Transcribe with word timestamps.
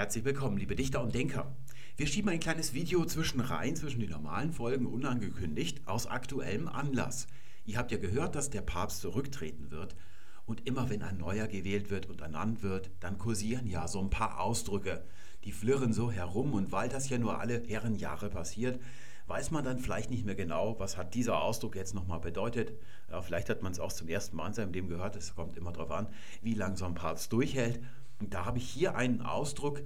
Herzlich 0.00 0.24
willkommen, 0.24 0.56
liebe 0.56 0.76
Dichter 0.76 1.02
und 1.02 1.14
Denker. 1.14 1.54
Wir 1.98 2.06
schieben 2.06 2.30
ein 2.30 2.40
kleines 2.40 2.72
Video 2.72 3.04
zwischen 3.04 3.40
rein, 3.40 3.76
zwischen 3.76 4.00
den 4.00 4.08
normalen 4.08 4.50
Folgen, 4.50 4.86
unangekündigt, 4.86 5.86
aus 5.86 6.06
aktuellem 6.06 6.68
Anlass. 6.68 7.26
Ihr 7.66 7.76
habt 7.76 7.92
ja 7.92 7.98
gehört, 7.98 8.34
dass 8.34 8.48
der 8.48 8.62
Papst 8.62 9.02
zurücktreten 9.02 9.70
wird. 9.70 9.94
Und 10.46 10.66
immer 10.66 10.88
wenn 10.88 11.02
ein 11.02 11.18
neuer 11.18 11.48
gewählt 11.48 11.90
wird 11.90 12.06
und 12.06 12.22
ernannt 12.22 12.62
wird, 12.62 12.90
dann 13.00 13.18
kursieren 13.18 13.66
ja 13.66 13.88
so 13.88 14.00
ein 14.00 14.08
paar 14.08 14.40
Ausdrücke. 14.40 15.04
Die 15.44 15.52
flirren 15.52 15.92
so 15.92 16.10
herum 16.10 16.54
und 16.54 16.72
weil 16.72 16.88
das 16.88 17.10
ja 17.10 17.18
nur 17.18 17.38
alle 17.38 17.62
Herrenjahre 17.68 18.30
passiert, 18.30 18.80
weiß 19.26 19.50
man 19.50 19.64
dann 19.66 19.80
vielleicht 19.80 20.08
nicht 20.08 20.24
mehr 20.24 20.34
genau, 20.34 20.78
was 20.78 20.96
hat 20.96 21.14
dieser 21.14 21.42
Ausdruck 21.42 21.76
jetzt 21.76 21.94
nochmal 21.94 22.20
bedeutet. 22.20 22.72
Ja, 23.10 23.20
vielleicht 23.20 23.50
hat 23.50 23.62
man 23.62 23.70
es 23.70 23.78
auch 23.78 23.92
zum 23.92 24.08
ersten 24.08 24.34
Mal 24.34 24.46
in 24.46 24.54
seinem 24.54 24.72
Leben 24.72 24.88
gehört, 24.88 25.14
es 25.14 25.34
kommt 25.34 25.58
immer 25.58 25.72
darauf 25.72 25.90
an, 25.90 26.06
wie 26.40 26.54
lange 26.54 26.78
so 26.78 26.86
ein 26.86 26.94
Papst 26.94 27.30
durchhält. 27.34 27.80
Da 28.20 28.44
habe 28.44 28.58
ich 28.58 28.68
hier 28.68 28.96
einen 28.96 29.22
Ausdruck, 29.22 29.82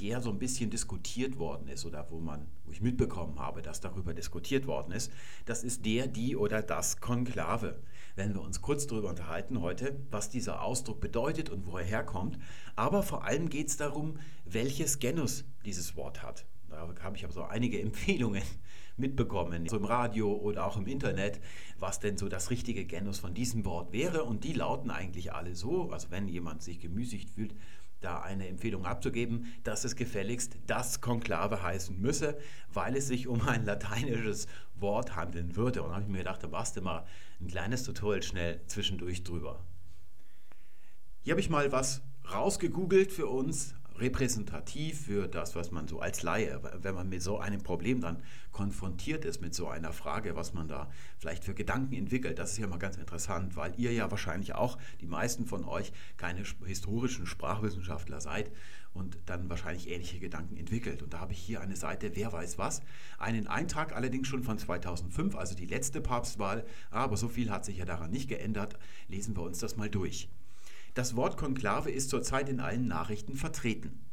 der 0.00 0.20
so 0.20 0.30
ein 0.30 0.38
bisschen 0.38 0.70
diskutiert 0.70 1.38
worden 1.38 1.68
ist 1.68 1.84
oder 1.84 2.06
wo 2.10 2.20
man, 2.20 2.46
wo 2.64 2.72
ich 2.72 2.80
mitbekommen 2.80 3.38
habe, 3.38 3.62
dass 3.62 3.80
darüber 3.80 4.14
diskutiert 4.14 4.66
worden 4.66 4.92
ist. 4.92 5.10
Das 5.46 5.64
ist 5.64 5.84
der, 5.84 6.06
die 6.06 6.36
oder 6.36 6.62
das 6.62 7.00
Konklave. 7.00 7.80
Wenn 8.14 8.34
wir 8.34 8.42
uns 8.42 8.62
kurz 8.62 8.86
darüber 8.86 9.08
unterhalten 9.08 9.60
heute, 9.60 9.98
was 10.10 10.28
dieser 10.28 10.62
Ausdruck 10.62 11.00
bedeutet 11.00 11.50
und 11.50 11.66
wo 11.66 11.78
er 11.78 11.84
herkommt. 11.84 12.38
Aber 12.76 13.02
vor 13.02 13.24
allem 13.24 13.48
geht 13.48 13.68
es 13.68 13.76
darum, 13.76 14.18
welches 14.44 14.98
Genus 14.98 15.44
dieses 15.64 15.96
Wort 15.96 16.22
hat. 16.22 16.46
Da 16.68 16.94
habe 17.02 17.16
ich 17.16 17.24
aber 17.24 17.32
so 17.32 17.42
einige 17.42 17.80
Empfehlungen 17.82 18.42
mitbekommen, 18.96 19.68
so 19.68 19.76
im 19.76 19.84
Radio 19.84 20.32
oder 20.32 20.66
auch 20.66 20.76
im 20.76 20.86
Internet, 20.86 21.40
was 21.78 22.00
denn 22.00 22.18
so 22.18 22.28
das 22.28 22.50
richtige 22.50 22.84
Genus 22.84 23.20
von 23.20 23.32
diesem 23.32 23.64
Wort 23.64 23.92
wäre. 23.92 24.24
Und 24.24 24.44
die 24.44 24.52
lauten 24.52 24.90
eigentlich 24.90 25.32
alle 25.32 25.54
so, 25.54 25.90
also 25.90 26.10
wenn 26.10 26.28
jemand 26.28 26.62
sich 26.62 26.80
gemüßigt 26.80 27.30
fühlt, 27.30 27.54
da 28.00 28.20
eine 28.20 28.48
Empfehlung 28.48 28.86
abzugeben, 28.86 29.52
dass 29.64 29.84
es 29.84 29.96
gefälligst 29.96 30.56
das 30.66 31.00
Konklave 31.00 31.62
heißen 31.62 32.00
müsse, 32.00 32.38
weil 32.72 32.96
es 32.96 33.08
sich 33.08 33.26
um 33.26 33.42
ein 33.42 33.64
lateinisches 33.64 34.46
Wort 34.76 35.16
handeln 35.16 35.56
würde. 35.56 35.82
Und 35.82 35.90
da 35.90 35.94
habe 35.94 36.04
ich 36.04 36.10
mir 36.10 36.18
gedacht, 36.18 36.42
da 36.42 36.48
machst 36.48 36.76
du 36.76 36.80
mal 36.80 37.04
ein 37.40 37.48
kleines 37.48 37.82
Tutorial 37.82 38.22
schnell 38.22 38.60
zwischendurch 38.66 39.24
drüber. 39.24 39.64
Hier 41.22 41.32
habe 41.32 41.40
ich 41.40 41.50
mal 41.50 41.72
was 41.72 42.02
rausgegoogelt 42.32 43.12
für 43.12 43.26
uns, 43.26 43.74
repräsentativ 44.00 45.06
für 45.06 45.28
das, 45.28 45.54
was 45.54 45.70
man 45.70 45.88
so 45.88 46.00
als 46.00 46.22
Laie, 46.22 46.60
wenn 46.82 46.94
man 46.94 47.08
mit 47.08 47.22
so 47.22 47.38
einem 47.38 47.62
Problem 47.62 48.00
dann 48.00 48.22
konfrontiert 48.52 49.24
ist, 49.24 49.40
mit 49.40 49.54
so 49.54 49.68
einer 49.68 49.92
Frage, 49.92 50.36
was 50.36 50.54
man 50.54 50.68
da 50.68 50.90
vielleicht 51.18 51.44
für 51.44 51.54
Gedanken 51.54 51.94
entwickelt. 51.94 52.38
Das 52.38 52.52
ist 52.52 52.58
ja 52.58 52.66
mal 52.66 52.78
ganz 52.78 52.96
interessant, 52.96 53.56
weil 53.56 53.72
ihr 53.76 53.92
ja 53.92 54.10
wahrscheinlich 54.10 54.54
auch, 54.54 54.78
die 55.00 55.06
meisten 55.06 55.46
von 55.46 55.64
euch, 55.64 55.92
keine 56.16 56.42
historischen 56.64 57.26
Sprachwissenschaftler 57.26 58.20
seid 58.20 58.50
und 58.94 59.18
dann 59.26 59.48
wahrscheinlich 59.48 59.88
ähnliche 59.88 60.18
Gedanken 60.18 60.56
entwickelt. 60.56 61.02
Und 61.02 61.14
da 61.14 61.20
habe 61.20 61.32
ich 61.32 61.38
hier 61.38 61.60
eine 61.60 61.76
Seite, 61.76 62.14
wer 62.14 62.32
weiß 62.32 62.58
was, 62.58 62.82
einen 63.18 63.46
Eintrag 63.46 63.94
allerdings 63.94 64.28
schon 64.28 64.42
von 64.42 64.58
2005, 64.58 65.36
also 65.36 65.54
die 65.54 65.66
letzte 65.66 66.00
Papstwahl, 66.00 66.64
aber 66.90 67.16
so 67.16 67.28
viel 67.28 67.50
hat 67.50 67.64
sich 67.64 67.78
ja 67.78 67.84
daran 67.84 68.10
nicht 68.10 68.28
geändert. 68.28 68.78
Lesen 69.08 69.36
wir 69.36 69.42
uns 69.42 69.58
das 69.58 69.76
mal 69.76 69.90
durch. 69.90 70.28
Das 70.98 71.14
Wort 71.14 71.36
Konklave 71.36 71.92
ist 71.92 72.10
zurzeit 72.10 72.48
in 72.48 72.58
allen 72.58 72.88
Nachrichten 72.88 73.36
vertreten. 73.36 74.04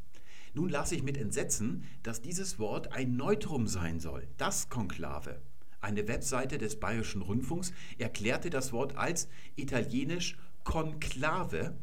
Nun 0.54 0.68
las 0.68 0.92
ich 0.92 1.02
mit 1.02 1.18
Entsetzen, 1.18 1.82
dass 2.04 2.22
dieses 2.22 2.60
Wort 2.60 2.92
ein 2.92 3.16
Neutrum 3.16 3.66
sein 3.66 3.98
soll, 3.98 4.28
das 4.36 4.68
Konklave. 4.68 5.42
Eine 5.80 6.06
Webseite 6.06 6.58
des 6.58 6.78
Bayerischen 6.78 7.22
Rundfunks 7.22 7.72
erklärte 7.98 8.50
das 8.50 8.72
Wort 8.72 8.96
als 8.96 9.26
italienisch 9.56 10.38
Konklave. 10.62 11.76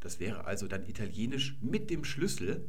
Das 0.00 0.18
wäre 0.18 0.44
also 0.44 0.66
dann 0.66 0.84
italienisch 0.84 1.56
mit 1.60 1.88
dem 1.88 2.02
Schlüssel. 2.02 2.68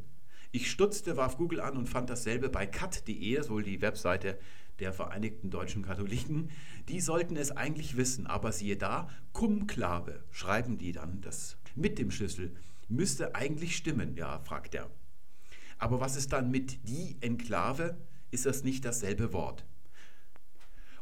Ich 0.52 0.70
stutzte, 0.70 1.18
warf 1.18 1.38
Google 1.38 1.62
an 1.62 1.76
und 1.76 1.90
fand 1.90 2.12
dasselbe 2.12 2.50
bei 2.50 2.68
cat.de, 2.68 3.36
das 3.36 3.48
ist 3.48 3.52
wohl 3.52 3.64
die 3.64 3.82
Webseite 3.82 4.38
der 4.80 4.94
Vereinigten 4.94 5.50
Deutschen 5.50 5.84
Katholiken, 5.84 6.50
die 6.88 7.02
sollten 7.02 7.36
es 7.36 7.52
eigentlich 7.52 7.98
wissen, 7.98 8.28
aber 8.28 8.52
siehe 8.52 8.78
da, 8.78 9.10
Kumklave, 9.34 10.24
schreiben 10.32 10.78
die 10.78 10.92
dann 10.92 11.22
das 11.22 11.58
mit 11.76 12.00
dem 12.00 12.12
Schlüssel, 12.12 12.56
müsste 12.88 13.36
eigentlich 13.36 13.76
stimmen, 13.76 14.16
ja, 14.16 14.40
fragt 14.40 14.76
er. 14.76 14.90
Aber 15.78 16.00
was 16.02 16.16
ist 16.16 16.34
dann 16.34 16.52
mit 16.52 16.88
die 16.88 17.18
Enklave? 17.22 17.98
Ist 18.32 18.46
das 18.46 18.64
nicht 18.64 18.84
dasselbe 18.86 19.34
Wort? 19.34 19.66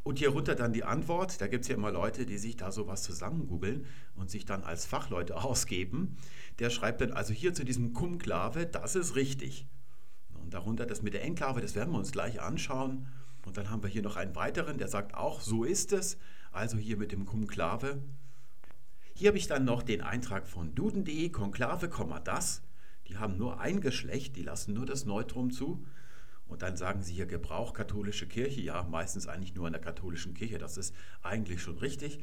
Und 0.04 0.20
hier 0.20 0.30
runter 0.30 0.56
dann 0.56 0.72
die 0.72 0.86
Antwort. 0.86 1.42
Da 1.42 1.48
gibt 1.48 1.64
es 1.64 1.68
ja 1.68 1.76
immer 1.76 1.92
Leute, 1.92 2.26
die 2.26 2.38
sich 2.38 2.56
da 2.56 2.72
sowas 2.72 3.04
zusammengoogeln 3.04 3.86
und 4.16 4.30
sich 4.30 4.46
dann 4.46 4.64
als 4.64 4.86
Fachleute 4.86 5.36
ausgeben. 5.44 6.16
Der 6.60 6.70
schreibt 6.70 7.02
dann 7.02 7.12
also 7.12 7.34
hier 7.34 7.54
zu 7.54 7.66
diesem 7.66 7.92
Kumklave, 7.92 8.66
das 8.66 8.96
ist 8.96 9.16
richtig. 9.16 9.68
Und 10.34 10.54
darunter 10.54 10.86
das 10.86 11.02
mit 11.02 11.14
der 11.14 11.24
Enklave, 11.24 11.60
das 11.60 11.76
werden 11.76 11.92
wir 11.92 11.98
uns 11.98 12.14
gleich 12.14 12.40
anschauen. 12.40 13.08
Und 13.48 13.56
dann 13.56 13.70
haben 13.70 13.82
wir 13.82 13.90
hier 13.90 14.02
noch 14.02 14.18
einen 14.18 14.36
weiteren, 14.36 14.78
der 14.78 14.90
sagt 14.90 15.16
auch, 15.16 15.40
so 15.40 15.64
ist 15.64 15.94
es. 15.94 16.18
Also 16.52 16.78
hier 16.78 16.98
mit 16.98 17.14
dem 17.14 17.26
Konklave. 17.26 18.02
Hier 19.14 19.30
habe 19.30 19.38
ich 19.38 19.48
dann 19.48 19.64
noch 19.64 19.84
den 19.84 20.02
Eintrag 20.02 20.46
von 20.46 20.76
duden.de, 20.76 21.30
Konklave, 21.30 21.90
das. 22.26 22.62
Die 23.08 23.16
haben 23.18 23.38
nur 23.38 23.62
ein 23.62 23.80
Geschlecht, 23.80 24.36
die 24.36 24.44
lassen 24.44 24.74
nur 24.74 24.86
das 24.86 25.06
Neutrum 25.06 25.52
zu. 25.52 25.86
Und 26.50 26.62
dann 26.62 26.76
sagen 26.76 27.02
sie 27.04 27.14
hier 27.14 27.26
Gebrauch 27.26 27.74
katholische 27.74 28.28
Kirche. 28.28 28.60
Ja, 28.60 28.84
meistens 28.84 29.28
eigentlich 29.28 29.56
nur 29.56 29.68
in 29.68 29.74
der 29.74 29.82
katholischen 29.82 30.34
Kirche. 30.34 30.58
Das 30.58 30.76
ist 30.76 30.94
eigentlich 31.24 31.62
schon 31.62 31.78
richtig. 31.78 32.20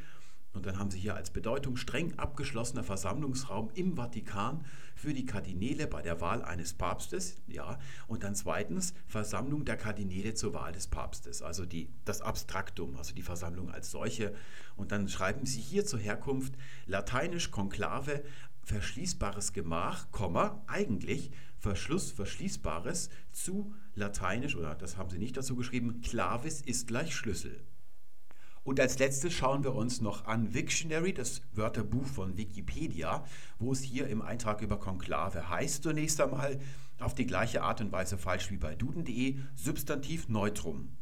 Und 0.55 0.67
dann 0.67 0.79
haben 0.79 0.91
sie 0.91 1.01
hier 1.01 1.17
als 1.17 1.31
Bedeutung 1.31 1.77
streng 1.77 2.17
abgeschlossener 2.17 2.85
Versammlungsraum 2.85 3.71
im 3.75 3.97
Vatikan 3.97 4.65
für 4.95 5.13
die 5.13 5.27
Kardinäle 5.27 5.89
bei 5.89 6.01
der 6.01 6.21
Wahl 6.21 6.43
eines 6.43 6.75
Papstes. 6.75 7.37
Ja. 7.49 7.79
Und 8.07 8.23
dann 8.23 8.37
zweitens 8.37 8.95
Versammlung 9.07 9.65
der 9.65 9.77
Kardinäle 9.77 10.35
zur 10.35 10.55
Wahl 10.55 10.73
des 10.73 10.87
Papstes, 10.87 11.43
also 11.43 11.67
die, 11.67 11.91
das 12.05 12.21
Abstraktum, 12.21 12.97
also 12.97 13.15
die 13.15 13.23
Versammlung 13.23 13.71
als 13.71 13.91
solche. 13.91 14.33
Und 14.77 14.93
dann 14.93 15.09
schreiben 15.09 15.45
sie 15.45 15.61
hier 15.61 15.85
zur 15.85 15.99
Herkunft 15.99 16.55
lateinisch 16.87 17.51
Konklave, 17.51 18.23
verschließbares 18.63 19.53
Gemach, 19.53 20.11
Komma, 20.13 20.63
eigentlich 20.69 21.33
Verschluss, 21.59 22.13
verschließbares 22.13 23.11
zu 23.33 23.75
lateinisch, 23.95 24.55
oder 24.55 24.75
das 24.75 24.97
haben 24.97 25.11
sie 25.11 25.19
nicht 25.19 25.37
dazu 25.37 25.57
geschrieben, 25.57 26.01
clavis 26.03 26.61
ist 26.61 26.87
gleich 26.87 27.15
Schlüssel. 27.15 27.61
Und 28.65 28.81
als 28.81 28.99
letztes 28.99 29.35
schauen 29.35 29.63
wir 29.63 29.75
uns 29.75 30.01
noch 30.01 30.25
an 30.25 30.55
Wiktionary, 30.55 31.13
das 31.13 31.43
Wörterbuch 31.53 32.07
von 32.07 32.39
Wikipedia, 32.39 33.25
wo 33.59 33.73
es 33.73 33.83
hier 33.83 34.09
im 34.09 34.23
Eintrag 34.23 34.63
über 34.63 34.79
Konklave 34.79 35.51
heißt 35.51 35.83
zunächst 35.83 36.19
einmal 36.21 36.59
auf 36.99 37.15
die 37.15 37.27
gleiche 37.27 37.63
Art 37.63 37.83
und 37.83 37.93
Weise 37.93 38.17
falsch 38.17 38.51
wie 38.51 38.57
bei 38.57 38.75
duden.de 38.75 39.37
Substantiv 39.55 40.29
Neutrum. 40.29 40.97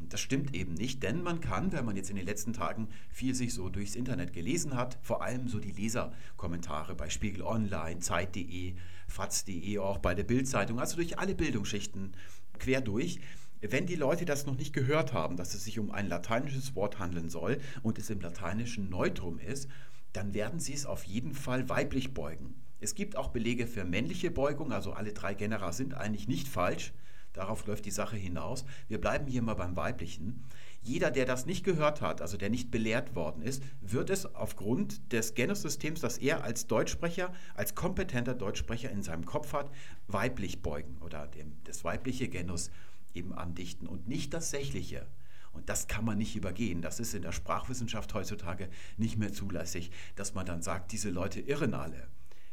Und 0.00 0.12
das 0.14 0.20
stimmt 0.20 0.54
eben 0.54 0.74
nicht, 0.74 1.02
denn 1.02 1.22
man 1.22 1.40
kann, 1.40 1.72
wenn 1.72 1.84
man 1.84 1.96
jetzt 1.96 2.08
in 2.08 2.16
den 2.16 2.24
letzten 2.24 2.52
Tagen 2.54 2.88
viel 3.10 3.34
sich 3.34 3.52
so 3.52 3.68
durchs 3.68 3.96
Internet 3.96 4.32
gelesen 4.32 4.74
hat, 4.74 4.98
vor 5.02 5.22
allem 5.22 5.48
so 5.48 5.58
die 5.58 5.72
Leserkommentare 5.72 6.94
bei 6.94 7.10
Spiegel 7.10 7.42
Online, 7.42 7.98
Zeit.de, 7.98 8.76
Faz.de, 9.08 9.78
auch 9.78 9.98
bei 9.98 10.14
der 10.14 10.24
Bildzeitung, 10.24 10.78
also 10.78 10.96
durch 10.96 11.18
alle 11.18 11.34
Bildungsschichten 11.34 12.12
quer 12.58 12.80
durch, 12.80 13.20
wenn 13.60 13.86
die 13.86 13.96
Leute 13.96 14.24
das 14.24 14.46
noch 14.46 14.56
nicht 14.56 14.72
gehört 14.72 15.12
haben, 15.12 15.36
dass 15.36 15.54
es 15.54 15.64
sich 15.64 15.78
um 15.78 15.90
ein 15.90 16.08
lateinisches 16.08 16.74
Wort 16.74 16.98
handeln 16.98 17.28
soll 17.28 17.58
und 17.82 17.98
es 17.98 18.10
im 18.10 18.20
Lateinischen 18.20 18.88
Neutrum 18.88 19.38
ist, 19.38 19.68
dann 20.12 20.34
werden 20.34 20.60
sie 20.60 20.74
es 20.74 20.86
auf 20.86 21.04
jeden 21.04 21.34
Fall 21.34 21.68
weiblich 21.68 22.14
beugen. 22.14 22.54
Es 22.80 22.94
gibt 22.94 23.16
auch 23.16 23.28
Belege 23.28 23.66
für 23.66 23.84
männliche 23.84 24.30
Beugung, 24.30 24.72
also 24.72 24.92
alle 24.92 25.12
drei 25.12 25.34
Genera 25.34 25.72
sind 25.72 25.94
eigentlich 25.94 26.28
nicht 26.28 26.48
falsch. 26.48 26.92
Darauf 27.32 27.66
läuft 27.66 27.84
die 27.84 27.90
Sache 27.90 28.16
hinaus. 28.16 28.64
Wir 28.88 29.00
bleiben 29.00 29.26
hier 29.26 29.42
mal 29.42 29.54
beim 29.54 29.76
weiblichen. 29.76 30.44
Jeder, 30.80 31.10
der 31.10 31.24
das 31.24 31.44
nicht 31.44 31.64
gehört 31.64 32.00
hat, 32.00 32.22
also 32.22 32.36
der 32.36 32.50
nicht 32.50 32.70
belehrt 32.70 33.14
worden 33.14 33.42
ist, 33.42 33.62
wird 33.80 34.10
es 34.10 34.34
aufgrund 34.34 35.12
des 35.12 35.34
Genussystems, 35.34 36.00
das 36.00 36.18
er 36.18 36.44
als 36.44 36.66
Deutschsprecher, 36.66 37.32
als 37.54 37.74
kompetenter 37.74 38.34
Deutschsprecher 38.34 38.90
in 38.90 39.02
seinem 39.02 39.24
Kopf 39.24 39.52
hat, 39.52 39.70
weiblich 40.06 40.62
beugen 40.62 40.96
oder 41.00 41.26
dem, 41.26 41.56
das 41.64 41.84
weibliche 41.84 42.28
Genus 42.28 42.70
eben 43.18 43.34
andichten 43.34 43.86
und 43.86 44.08
nicht 44.08 44.32
das 44.32 44.50
Sächliche. 44.50 45.06
Und 45.52 45.68
das 45.68 45.88
kann 45.88 46.04
man 46.04 46.18
nicht 46.18 46.36
übergehen. 46.36 46.82
Das 46.82 47.00
ist 47.00 47.14
in 47.14 47.22
der 47.22 47.32
Sprachwissenschaft 47.32 48.14
heutzutage 48.14 48.68
nicht 48.96 49.18
mehr 49.18 49.32
zulässig, 49.32 49.90
dass 50.14 50.34
man 50.34 50.46
dann 50.46 50.62
sagt, 50.62 50.92
diese 50.92 51.10
Leute 51.10 51.40
irren 51.40 51.74
alle, 51.74 52.06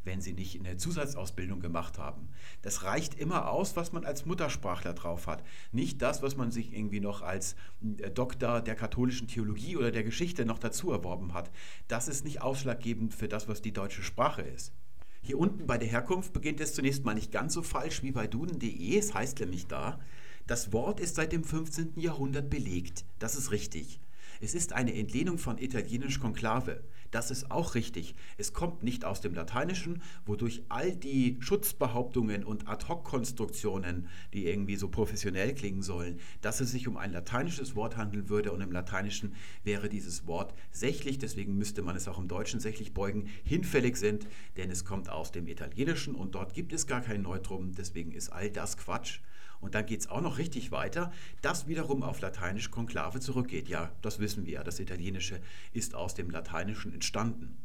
wenn 0.04 0.22
sie 0.22 0.34
nicht 0.34 0.60
eine 0.60 0.78
Zusatzausbildung 0.78 1.60
gemacht 1.60 2.00
haben. 2.00 2.30
Das 2.64 2.84
reicht 2.84 3.14
immer 3.14 3.50
aus, 3.50 3.76
was 3.76 3.92
man 3.92 4.06
als 4.06 4.26
Muttersprachler 4.26 4.94
drauf 4.94 5.28
hat. 5.28 5.44
Nicht 5.72 6.02
das, 6.02 6.24
was 6.24 6.36
man 6.36 6.52
sich 6.52 6.74
irgendwie 6.74 7.00
noch 7.00 7.22
als 7.22 7.56
äh, 8.00 8.10
Doktor 8.10 8.62
der 8.62 8.76
katholischen 8.76 9.28
Theologie 9.28 9.78
oder 9.78 9.92
der 9.92 10.04
Geschichte 10.04 10.46
noch 10.46 10.60
dazu 10.60 10.92
erworben 10.92 11.34
hat. 11.34 11.52
Das 11.88 12.08
ist 12.08 12.26
nicht 12.26 12.42
ausschlaggebend 12.42 13.14
für 13.14 13.28
das, 13.28 13.48
was 13.48 13.62
die 13.62 13.74
deutsche 13.74 14.04
Sprache 14.04 14.42
ist. 14.42 14.74
Hier 15.22 15.40
unten 15.40 15.66
bei 15.66 15.80
der 15.80 15.88
Herkunft 15.88 16.34
beginnt 16.34 16.60
es 16.60 16.76
zunächst 16.76 17.04
mal 17.04 17.16
nicht 17.16 17.32
ganz 17.32 17.54
so 17.54 17.64
falsch 17.64 18.04
wie 18.04 18.12
bei 18.12 18.28
duden.de. 18.28 18.96
Es 18.96 19.16
heißt 19.16 19.40
nämlich 19.40 19.66
da, 19.66 20.00
das 20.48 20.72
Wort 20.72 21.00
ist 21.00 21.16
seit 21.16 21.32
dem 21.32 21.44
15. 21.44 21.94
Jahrhundert 21.96 22.50
belegt. 22.50 23.06
Das 23.18 23.36
ist 23.36 23.52
richtig. 23.52 24.00
Es 24.42 24.54
ist 24.54 24.74
eine 24.74 24.94
Entlehnung 24.94 25.38
von 25.38 25.58
italienisch 25.58 26.20
Konklave. 26.20 26.84
Das 27.10 27.32
ist 27.32 27.50
auch 27.50 27.74
richtig. 27.74 28.14
Es 28.38 28.54
kommt 28.54 28.84
nicht 28.84 29.06
aus 29.06 29.22
dem 29.22 29.34
Lateinischen, 29.34 30.04
wodurch 30.26 30.64
all 30.70 30.96
die 30.96 31.38
Schutzbehauptungen 31.40 32.44
und 32.44 32.68
Ad-hoc-Konstruktionen, 32.68 34.08
die 34.34 34.46
irgendwie 34.46 34.76
so 34.76 34.90
professionell 34.90 35.56
klingen 35.56 35.82
sollen, 35.82 36.20
dass 36.42 36.60
es 36.60 36.72
sich 36.72 36.88
um 36.88 36.98
ein 36.98 37.14
lateinisches 37.14 37.76
Wort 37.76 37.98
handeln 37.98 38.30
würde 38.30 38.52
und 38.52 38.62
im 38.62 38.72
Lateinischen 38.72 39.34
wäre 39.64 39.88
dieses 39.88 40.28
Wort 40.28 40.54
sächlich, 40.72 41.18
deswegen 41.18 41.58
müsste 41.58 41.82
man 41.82 41.96
es 41.96 42.08
auch 42.08 42.20
im 42.20 42.28
Deutschen 42.28 42.60
sächlich 42.60 42.94
beugen, 42.94 43.30
hinfällig 43.44 43.96
sind, 43.96 44.28
denn 44.58 44.70
es 44.70 44.84
kommt 44.84 45.10
aus 45.10 45.32
dem 45.32 45.48
Italienischen 45.48 46.14
und 46.14 46.36
dort 46.36 46.54
gibt 46.54 46.74
es 46.74 46.86
gar 46.86 47.02
kein 47.02 47.22
Neutrum, 47.22 47.72
deswegen 47.72 48.12
ist 48.12 48.30
all 48.30 48.50
das 48.50 48.78
Quatsch. 48.78 49.22
Und 49.60 49.76
dann 49.76 49.86
geht 49.86 50.02
es 50.02 50.10
auch 50.10 50.22
noch 50.22 50.38
richtig 50.38 50.72
weiter, 50.72 51.12
das 51.42 51.68
wiederum 51.68 52.04
auf 52.04 52.22
Lateinisch 52.22 52.72
Konklave 52.72 53.20
zurückgeht. 53.20 53.68
Ja, 53.68 53.92
das 54.02 54.20
wissen 54.20 54.46
wir 54.46 54.54
ja, 54.54 54.64
das 54.64 54.80
Italienische 54.80 55.42
ist 55.74 55.96
aus 55.96 56.14
dem 56.14 56.30
Lateinischen 56.30 56.94
entstanden. 56.94 57.58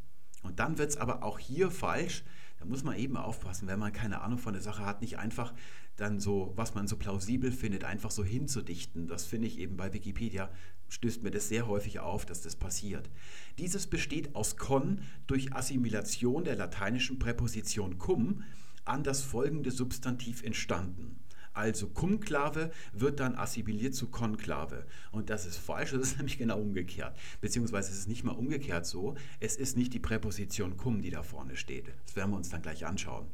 Und 0.43 0.59
dann 0.59 0.79
wird 0.79 0.91
es 0.91 0.97
aber 0.97 1.23
auch 1.23 1.39
hier 1.39 1.71
falsch. 1.71 2.25
Da 2.59 2.67
muss 2.67 2.85
man 2.85 2.97
eben 2.97 3.17
aufpassen, 3.17 3.69
wenn 3.69 3.79
man 3.79 3.93
keine 3.93 4.21
Ahnung 4.21 4.39
von 4.39 4.53
der 4.53 4.63
Sache 4.63 4.85
hat, 4.85 5.01
nicht 5.01 5.19
einfach 5.19 5.55
dann 5.97 6.21
so, 6.21 6.53
was 6.57 6.75
man 6.75 6.87
so 6.87 6.97
plausibel 6.97 7.53
findet, 7.53 7.85
einfach 7.85 8.11
so 8.11 8.25
hinzudichten. 8.25 9.07
Das 9.07 9.25
finde 9.27 9.47
ich 9.47 9.59
eben 9.59 9.77
bei 9.77 9.93
Wikipedia, 9.93 10.51
stößt 10.89 11.23
mir 11.23 11.31
das 11.31 11.49
sehr 11.49 11.67
häufig 11.67 12.01
auf, 12.01 12.27
dass 12.27 12.43
das 12.43 12.57
passiert. 12.57 13.11
Dieses 13.59 13.87
besteht 13.87 14.35
aus 14.35 14.57
con 14.57 15.03
durch 15.27 15.55
Assimilation 15.55 16.45
der 16.45 16.57
lateinischen 16.57 17.19
Präposition 17.19 17.99
cum 17.99 18.45
an 18.85 19.05
das 19.05 19.23
folgende 19.23 19.71
Substantiv 19.71 20.43
entstanden. 20.43 21.20
Also 21.53 21.89
Kumklave 21.89 22.71
wird 22.93 23.21
dann 23.21 23.35
assimiliert 23.35 23.95
zu 23.95 24.09
Konklave. 24.09 24.87
Und 25.11 25.31
das 25.31 25.47
ist 25.47 25.57
falsch, 25.57 25.91
das 25.91 26.03
ist 26.03 26.17
nämlich 26.19 26.39
genau 26.39 26.61
umgekehrt. 26.61 27.17
Beziehungsweise 27.41 27.91
es 27.91 27.99
ist 27.99 28.09
nicht 28.09 28.25
mal 28.25 28.33
umgekehrt 28.33 28.87
so, 28.87 29.17
es 29.41 29.57
ist 29.57 29.77
nicht 29.77 29.93
die 29.93 29.99
Präposition 29.99 30.77
cum, 30.77 31.03
die 31.03 31.11
da 31.11 31.23
vorne 31.23 31.57
steht. 31.57 31.89
Das 32.07 32.17
werden 32.17 32.31
wir 32.31 32.37
uns 32.37 32.51
dann 32.51 32.63
gleich 32.63 32.87
anschauen. 32.87 33.27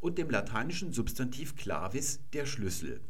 Und 0.00 0.18
dem 0.18 0.30
lateinischen 0.30 0.92
Substantiv 0.92 1.56
clavis 1.56 2.20
der 2.32 2.44
Schlüssel. 2.44 3.00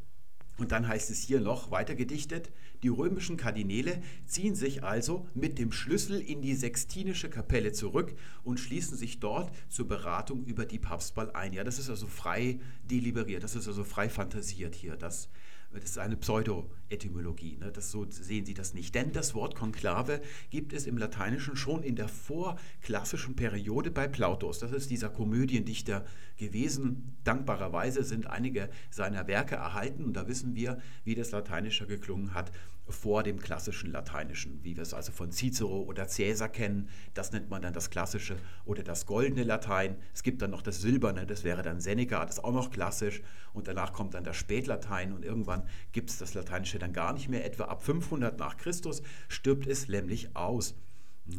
Und 0.57 0.71
dann 0.73 0.87
heißt 0.87 1.11
es 1.11 1.21
hier 1.21 1.41
noch 1.41 1.71
weiter 1.71 1.95
gedichtet, 1.95 2.51
die 2.83 2.89
römischen 2.89 3.37
Kardinäle 3.37 4.03
ziehen 4.27 4.55
sich 4.55 4.85
also 4.85 5.27
mit 5.35 5.59
dem 5.59 5.73
Schlüssel 5.73 6.21
in 6.21 6.43
die 6.43 6.55
Sextinische 6.55 7.29
Kapelle 7.29 7.73
zurück 7.73 8.15
und 8.45 8.61
schließen 8.61 8.97
sich 8.97 9.21
dort 9.21 9.53
zur 9.69 9.89
Beratung 9.89 10.45
über 10.45 10.65
die 10.65 10.79
Papstwahl 10.79 11.31
ein. 11.33 11.53
Ja, 11.53 11.65
das 11.65 11.79
ist 11.79 11.91
also 11.91 12.07
frei 12.07 12.61
deliberiert, 12.89 13.43
das 13.43 13.57
ist 13.57 13.67
also 13.67 13.85
frei 13.85 14.09
fantasiert 14.09 14.75
hier. 14.75 14.97
Das 14.97 15.29
das 15.81 15.91
ist 15.91 15.99
eine 15.99 16.17
Pseudo-Etymologie. 16.17 17.59
Ne? 17.59 17.73
so 17.79 18.07
sehen 18.09 18.47
Sie 18.47 18.55
das 18.55 18.75
nicht. 18.75 18.95
Denn 18.95 19.13
das 19.13 19.35
Wort 19.35 19.55
Konklave 19.55 20.21
gibt 20.51 20.73
es 20.73 20.87
im 20.87 20.99
Lateinischen 20.99 21.57
schon 21.57 21.83
in 21.83 21.97
der 21.97 22.09
vorklassischen 22.09 23.37
Periode 23.37 23.91
bei 23.91 24.09
Plautus. 24.09 24.59
Das 24.59 24.73
ist 24.73 24.91
dieser 24.91 25.11
Komödiendichter 25.11 26.05
gewesen. 26.37 27.17
Dankbarerweise 27.25 28.05
sind 28.05 28.27
einige 28.27 28.69
seiner 28.91 29.27
Werke 29.27 29.57
erhalten 29.57 30.05
und 30.05 30.15
da 30.15 30.29
wissen 30.29 30.55
wir, 30.55 30.79
wie 31.05 31.15
das 31.15 31.31
Lateinische 31.31 31.87
geklungen 31.87 32.35
hat 32.35 32.53
vor 32.89 33.23
dem 33.23 33.41
klassischen 33.41 33.91
Lateinischen, 33.91 34.63
wie 34.63 34.77
wir 34.77 34.83
es 34.83 34.93
also 34.93 35.11
von 35.13 35.33
Cicero 35.33 35.83
oder 35.83 36.07
Caesar 36.07 36.49
kennen. 36.49 36.89
Das 37.15 37.33
nennt 37.33 37.49
man 37.49 37.63
dann 37.63 37.73
das 37.73 37.91
klassische 37.91 38.37
oder 38.65 38.83
das 38.83 39.07
goldene 39.07 39.43
Latein. 39.43 39.97
Es 40.13 40.23
gibt 40.23 40.43
dann 40.43 40.51
noch 40.51 40.63
das 40.63 40.81
silberne, 40.81 41.27
das 41.27 41.45
wäre 41.45 41.63
dann 41.63 41.81
Seneca, 41.81 42.25
das 42.25 42.37
ist 42.37 42.45
auch 42.45 42.53
noch 42.53 42.71
klassisch. 42.71 43.23
Und 43.53 43.69
danach 43.69 43.93
kommt 43.93 44.15
dann 44.15 44.25
das 44.25 44.37
Spätlatein 44.37 45.13
und 45.13 45.25
irgendwann 45.25 45.63
gibt 45.93 46.11
es 46.11 46.19
das 46.19 46.35
Lateinische 46.35 46.79
dann 46.79 46.93
gar 46.93 47.13
nicht 47.13 47.29
mehr. 47.29 47.45
Etwa 47.45 47.65
ab 47.65 47.83
500 47.83 48.39
nach 48.39 48.57
Christus 48.57 49.03
stirbt 49.29 49.67
es 49.67 49.89
nämlich 49.89 50.37
aus. 50.37 50.75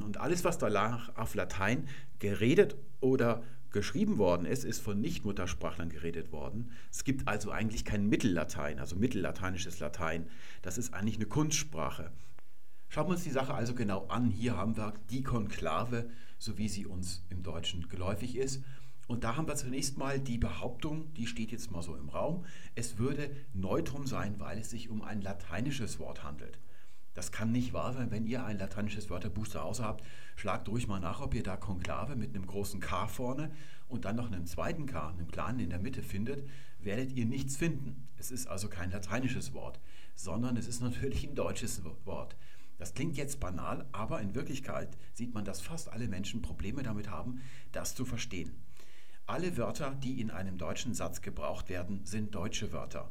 Und 0.04 0.18
alles, 0.18 0.44
was 0.44 0.58
danach 0.58 1.16
auf 1.16 1.36
Latein 1.36 1.88
geredet 2.18 2.76
oder 3.02 3.44
geschrieben 3.76 4.18
worden 4.18 4.46
ist, 4.46 4.64
ist 4.64 4.82
von 4.82 5.02
Nichtmuttersprachlern 5.02 5.90
geredet 5.90 6.32
worden. 6.32 6.72
Es 6.92 7.04
gibt 7.04 7.28
also 7.28 7.52
eigentlich 7.52 7.84
kein 7.84 8.08
Mittellatein, 8.08 8.80
also 8.80 8.96
mittellateinisches 8.96 9.80
Latein. 9.82 10.28
Das 10.62 10.78
ist 10.78 10.94
eigentlich 10.94 11.18
eine 11.18 11.26
Kunstsprache. 11.26 12.10
Schauen 12.88 13.08
wir 13.08 13.16
uns 13.16 13.26
die 13.26 13.32
Sache 13.32 13.54
also 13.54 13.76
genau 13.76 14.08
an. 14.08 14.32
Hier 14.32 14.56
haben 14.56 14.78
wir 14.78 14.94
die 15.10 15.24
Konklave, 15.24 16.10
so 16.40 16.58
wie 16.58 16.70
sie 16.70 16.86
uns 16.86 17.26
im 17.30 17.44
Deutschen 17.44 17.90
geläufig 17.90 18.38
ist. 18.38 18.64
Und 19.08 19.26
da 19.26 19.36
haben 19.36 19.48
wir 19.48 19.56
zunächst 19.56 19.98
mal 19.98 20.20
die 20.20 20.38
Behauptung, 20.38 21.14
die 21.16 21.28
steht 21.28 21.52
jetzt 21.52 21.70
mal 21.70 21.84
so 21.84 21.96
im 21.96 22.08
Raum, 22.08 22.46
es 22.76 22.98
würde 22.98 23.30
Neutrum 23.54 24.08
sein, 24.08 24.40
weil 24.40 24.58
es 24.58 24.70
sich 24.70 24.90
um 24.90 25.02
ein 25.02 25.22
lateinisches 25.22 26.00
Wort 26.00 26.24
handelt. 26.24 26.58
Das 27.16 27.32
kann 27.32 27.52
nicht 27.54 27.74
wahr 27.74 27.94
sein, 27.94 28.12
wenn 28.12 28.28
ihr 28.28 28.46
ein 28.46 28.60
lateinisches 28.60 29.10
Wörterbuch 29.10 29.48
zu 29.48 29.64
Hause 29.64 29.86
habt. 29.86 30.06
Schlagt 30.36 30.68
ruhig 30.68 30.88
mal 30.88 31.00
nach, 31.00 31.22
ob 31.22 31.34
ihr 31.34 31.44
da 31.44 31.56
Konklave 31.56 32.18
mit 32.18 32.36
einem 32.36 32.46
großen 32.46 32.82
K 32.82 33.08
vorne 33.08 33.52
und 33.88 34.04
dann 34.04 34.18
noch 34.18 34.28
einem 34.28 34.46
zweiten 34.46 34.86
K, 34.86 35.10
einem 35.10 35.32
kleinen 35.32 35.62
in 35.62 35.70
der 35.70 35.80
Mitte 35.80 36.04
findet, 36.04 36.48
werdet 36.80 37.14
ihr 37.14 37.26
nichts 37.26 37.56
finden. 37.56 38.08
Es 38.18 38.32
ist 38.32 38.48
also 38.48 38.68
kein 38.68 38.92
lateinisches 38.92 39.54
Wort, 39.54 39.80
sondern 40.14 40.58
es 40.58 40.68
ist 40.68 40.82
natürlich 40.82 41.26
ein 41.26 41.36
deutsches 41.36 41.82
Wort. 42.04 42.36
Das 42.78 42.94
klingt 42.94 43.16
jetzt 43.16 43.40
banal, 43.40 43.86
aber 43.94 44.20
in 44.20 44.36
Wirklichkeit 44.36 44.98
sieht 45.14 45.34
man, 45.34 45.46
dass 45.46 45.62
fast 45.62 45.90
alle 45.90 46.10
Menschen 46.10 46.42
Probleme 46.42 46.84
damit 46.84 47.10
haben, 47.10 47.42
das 47.72 47.96
zu 47.96 48.04
verstehen. 48.04 48.52
Alle 49.26 49.56
Wörter, 49.56 49.96
die 49.96 50.20
in 50.20 50.32
einem 50.32 50.58
deutschen 50.58 50.94
Satz 50.94 51.22
gebraucht 51.22 51.70
werden, 51.70 52.06
sind 52.06 52.36
deutsche 52.36 52.74
Wörter. 52.74 53.10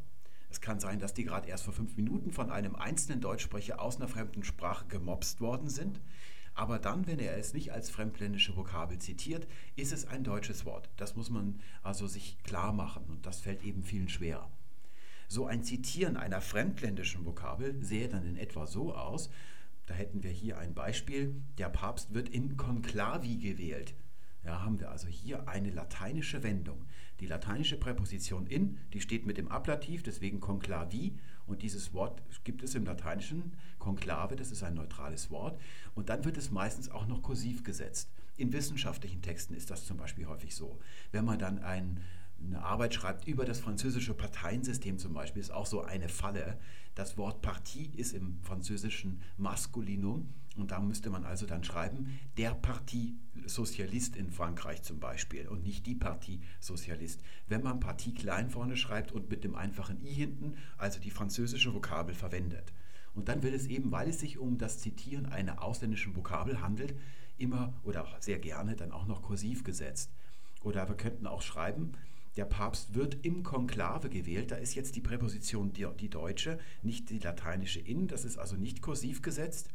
Es 0.55 0.61
kann 0.61 0.79
sein, 0.79 1.01
dass 1.01 1.13
die 1.13 1.25
gerade 1.25 1.49
erst 1.49 1.65
vor 1.65 1.73
fünf 1.73 1.97
Minuten 1.97 2.31
von 2.31 2.49
einem 2.49 2.77
einzelnen 2.77 3.21
Deutschsprecher 3.21 3.83
aus 3.83 3.97
einer 3.97 4.07
fremden 4.07 4.45
Sprache 4.45 4.87
gemobst 4.87 5.41
worden 5.41 5.69
sind. 5.69 6.01
Aber 6.55 6.79
dann, 6.79 7.09
wenn 7.09 7.19
er 7.19 7.37
es 7.37 7.55
nicht 7.55 7.73
als 7.73 7.91
fremdländische 7.91 8.57
Vokabel 8.57 9.01
zitiert, 9.01 9.49
ist 9.75 9.93
es 9.93 10.07
ein 10.07 10.23
deutsches 10.23 10.65
Wort. 10.65 10.91
Das 10.97 11.17
muss 11.17 11.29
man 11.29 11.59
also 11.83 12.07
sich 12.07 12.41
klar 12.45 12.73
machen 12.73 13.03
und 13.09 13.27
das 13.27 13.41
fällt 13.41 13.65
eben 13.65 13.83
vielen 13.83 14.09
schwer. 14.09 14.49
So 15.27 15.45
ein 15.45 15.65
Zitieren 15.65 16.17
einer 16.17 16.41
fremdländischen 16.41 17.25
Vokabel 17.25 17.83
sähe 17.83 18.09
dann 18.09 18.25
in 18.25 18.37
etwa 18.37 18.69
so 18.69 18.95
aus, 18.95 19.31
da 19.87 19.95
hätten 19.95 20.23
wir 20.23 20.31
hier 20.31 20.57
ein 20.59 20.73
Beispiel, 20.73 21.35
der 21.59 21.69
Papst 21.69 22.15
wird 22.15 22.29
in 22.29 22.57
Conclavi 22.57 23.39
gewählt. 23.39 23.93
Ja, 24.45 24.63
haben 24.63 24.79
wir 24.79 24.91
also 24.91 25.09
hier 25.09 25.49
eine 25.49 25.71
lateinische 25.71 26.43
Wendung. 26.43 26.85
Die 27.21 27.27
lateinische 27.27 27.79
Präposition 27.79 28.47
in, 28.47 28.79
die 28.93 29.01
steht 29.01 29.25
mit 29.25 29.39
dem 29.39 29.49
Ablativ, 29.49 30.03
deswegen 30.03 30.41
conclavi. 30.41 31.15
Und 31.47 31.63
dieses 31.63 31.95
Wort 31.95 32.23
gibt 32.45 32.63
es 32.63 32.75
im 32.75 32.85
Lateinischen, 32.85 33.53
conclave, 33.79 34.37
das 34.37 34.51
ist 34.51 34.63
ein 34.63 34.75
neutrales 34.75 35.31
Wort. 35.31 35.61
Und 35.95 36.09
dann 36.09 36.25
wird 36.25 36.37
es 36.37 36.51
meistens 36.51 36.91
auch 36.91 37.07
noch 37.07 37.23
kursiv 37.23 37.65
gesetzt. 37.65 38.11
In 38.37 38.53
wissenschaftlichen 38.53 39.23
Texten 39.23 39.55
ist 39.55 39.71
das 39.71 39.87
zum 39.87 39.97
Beispiel 39.97 40.27
häufig 40.27 40.55
so. 40.55 40.79
Wenn 41.13 41.25
man 41.25 41.39
dann 41.39 41.61
ein, 41.61 42.01
eine 42.47 42.63
Arbeit 42.63 42.95
schreibt 42.95 43.27
über 43.27 43.45
das 43.45 43.61
französische 43.61 44.15
Parteiensystem 44.15 44.99
zum 44.99 45.15
Beispiel, 45.15 45.41
ist 45.41 45.53
auch 45.53 45.67
so 45.67 45.83
eine 45.83 46.09
Falle. 46.09 46.59
Das 46.95 47.17
Wort 47.17 47.43
Partie 47.43 47.91
ist 47.97 48.13
im 48.13 48.39
französischen 48.43 49.21
Maskulinum 49.37 50.29
und 50.57 50.71
da 50.71 50.81
müsste 50.81 51.11
man 51.11 51.25
also 51.25 51.47
dann 51.47 51.65
schreiben, 51.65 52.19
der 52.37 52.55
Parti 52.55 53.17
Sozialist 53.47 54.17
in 54.17 54.31
Frankreich 54.31 54.83
zum 54.83 55.01
Beispiel 55.01 55.49
und 55.49 55.65
nicht 55.65 55.87
die 55.87 55.97
Parti 55.97 56.41
Sozialist. 56.61 57.21
Wenn 57.49 57.63
man 57.63 57.81
Partie 57.81 58.15
klein 58.15 58.51
vorne 58.51 58.77
schreibt 58.77 59.13
und 59.13 59.31
mit 59.31 59.43
dem 59.43 59.57
einfachen 59.57 60.01
i 60.05 60.13
hinten, 60.13 60.57
also 60.79 61.01
die 61.01 61.11
französische 61.11 61.75
Vokabel 61.75 62.15
verwendet. 62.15 62.73
Und 63.15 63.29
dann 63.29 63.43
wird 63.43 63.55
es 63.55 63.67
eben, 63.67 63.91
weil 63.91 64.09
es 64.09 64.21
sich 64.21 64.39
um 64.39 64.59
das 64.59 64.79
Zitieren 64.79 65.27
einer 65.27 65.63
ausländischen 65.63 66.17
Vokabel 66.17 66.61
handelt, 66.61 66.95
immer 67.37 67.75
oder 67.83 68.07
sehr 68.21 68.39
gerne 68.39 68.77
dann 68.77 68.93
auch 68.93 69.07
noch 69.07 69.23
kursiv 69.23 69.65
gesetzt. 69.65 70.11
Oder 70.63 70.89
wir 70.89 70.97
könnten 70.97 71.27
auch 71.27 71.43
schreiben, 71.43 71.93
der 72.37 72.45
Papst 72.45 72.95
wird 72.95 73.25
im 73.25 73.43
Konklave 73.43 74.09
gewählt. 74.09 74.51
Da 74.51 74.57
ist 74.57 74.75
jetzt 74.75 74.97
die 74.97 75.01
Präposition 75.01 75.73
die, 75.73 75.87
die 75.99 76.11
deutsche, 76.11 76.59
nicht 76.83 77.11
die 77.11 77.19
lateinische 77.19 77.81
in. 77.81 78.09
Das 78.09 78.25
ist 78.25 78.39
also 78.39 78.57
nicht 78.57 78.83
kursiv 78.83 79.23
gesetzt. 79.23 79.69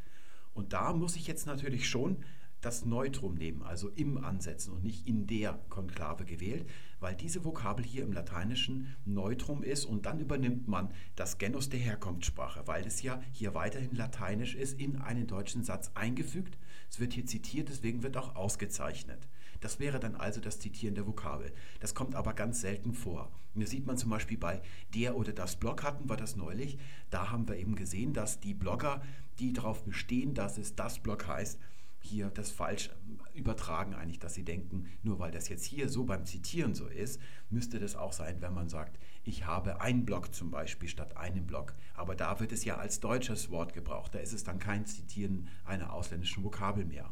Und 0.54 0.74
da 0.74 0.94
muss 0.94 1.16
ich 1.16 1.28
jetzt 1.28 1.46
natürlich 1.46 1.88
schon 1.88 2.18
das 2.62 2.84
Neutrum 2.84 3.36
nehmen, 3.36 3.63
also 3.63 3.89
im 3.89 4.18
ansetzen 4.18 4.74
und 4.74 4.84
nicht 4.84 5.08
in 5.08 5.28
der 5.28 5.60
Konklave 5.70 6.25
gewählt, 6.25 6.70
weil 7.00 7.16
diese 7.16 7.46
Vokabel 7.46 7.86
hier 7.86 8.04
im 8.04 8.12
Lateinischen 8.12 8.94
Neutrum 9.06 9.63
ist 9.63 9.86
und 9.86 10.06
dann 10.06 10.20
übernimmt 10.20 10.68
man 10.68 10.92
das 11.16 11.38
Genus 11.38 11.70
der 11.70 11.80
Herkunftssprache, 11.80 12.68
weil 12.68 12.86
es 12.86 13.01
ja 13.01 13.22
hier 13.32 13.54
weiterhin 13.54 13.96
lateinisch 13.96 14.56
ist, 14.56 14.78
in 14.80 14.98
einen 14.98 15.28
deutschen 15.28 15.63
Satz 15.63 15.92
eingefügt. 15.94 16.58
Es 16.89 17.00
wird 17.00 17.13
hier 17.13 17.25
zitiert, 17.25 17.70
deswegen 17.70 18.04
wird 18.04 18.18
auch 18.18 18.36
ausgezeichnet. 18.36 19.30
Das 19.62 19.80
wäre 19.80 20.00
dann 20.00 20.16
also 20.16 20.42
das 20.42 20.60
Zitieren 20.60 20.96
der 20.96 21.08
Vokabel. 21.08 21.51
Das 21.80 21.96
kommt 21.96 22.16
aber 22.16 22.34
ganz 22.34 22.62
selten 22.62 22.94
vor. 22.94 23.32
Und 23.54 23.62
das 23.62 23.72
sieht 23.72 23.86
man 23.86 23.98
zum 23.98 24.10
Beispiel 24.10 24.38
bei 24.38 24.62
der 24.94 25.16
oder 25.16 25.34
das 25.34 25.56
Blog 25.56 25.84
hatten 25.84 26.10
wir 26.10 26.18
das 26.18 26.36
neulich. 26.36 26.78
Da 27.10 27.32
haben 27.32 27.48
wir 27.48 27.58
eben 27.58 27.75
gesehen, 27.75 28.13
dass 28.13 28.39
die 28.39 28.54
Blogger, 28.54 29.01
die 29.39 29.54
darauf 29.54 29.84
bestehen, 29.84 30.34
dass 30.34 30.58
es 30.58 30.75
das 30.75 31.00
Blog 31.00 31.28
heißt, 31.28 31.60
hier 32.01 32.30
das 32.30 32.51
falsch 32.51 32.89
übertragen 33.34 33.94
eigentlich, 33.94 34.20
dass 34.20 34.34
sie 34.34 34.46
denken, 34.46 34.88
nur 35.04 35.20
weil 35.20 35.32
das 35.32 35.50
jetzt 35.50 35.66
hier 35.66 35.89
so 35.89 36.06
beim 36.06 36.25
Zitieren 36.25 36.74
so 36.74 36.88
ist, 36.88 37.20
müsste 37.50 37.80
das 37.80 37.96
auch 37.96 38.13
sein, 38.13 38.42
wenn 38.42 38.54
man 38.54 38.70
sagt, 38.70 38.98
ich 39.24 39.46
habe 39.46 39.82
ein 39.82 40.06
Block 40.06 40.34
zum 40.34 40.50
Beispiel 40.50 40.89
statt 40.89 41.18
einem 41.18 41.46
Block. 41.46 41.75
Aber 41.94 42.16
da 42.16 42.39
wird 42.39 42.51
es 42.51 42.63
ja 42.63 42.78
als 42.78 43.00
deutsches 43.00 43.50
Wort 43.50 43.74
gebraucht. 43.74 44.16
Da 44.16 44.20
ist 44.20 44.34
es 44.34 44.44
dann 44.44 44.60
kein 44.60 44.86
Zitieren 44.86 45.50
einer 45.66 45.94
ausländischen 45.94 46.44
Vokabel 46.44 46.86
mehr. 46.86 47.10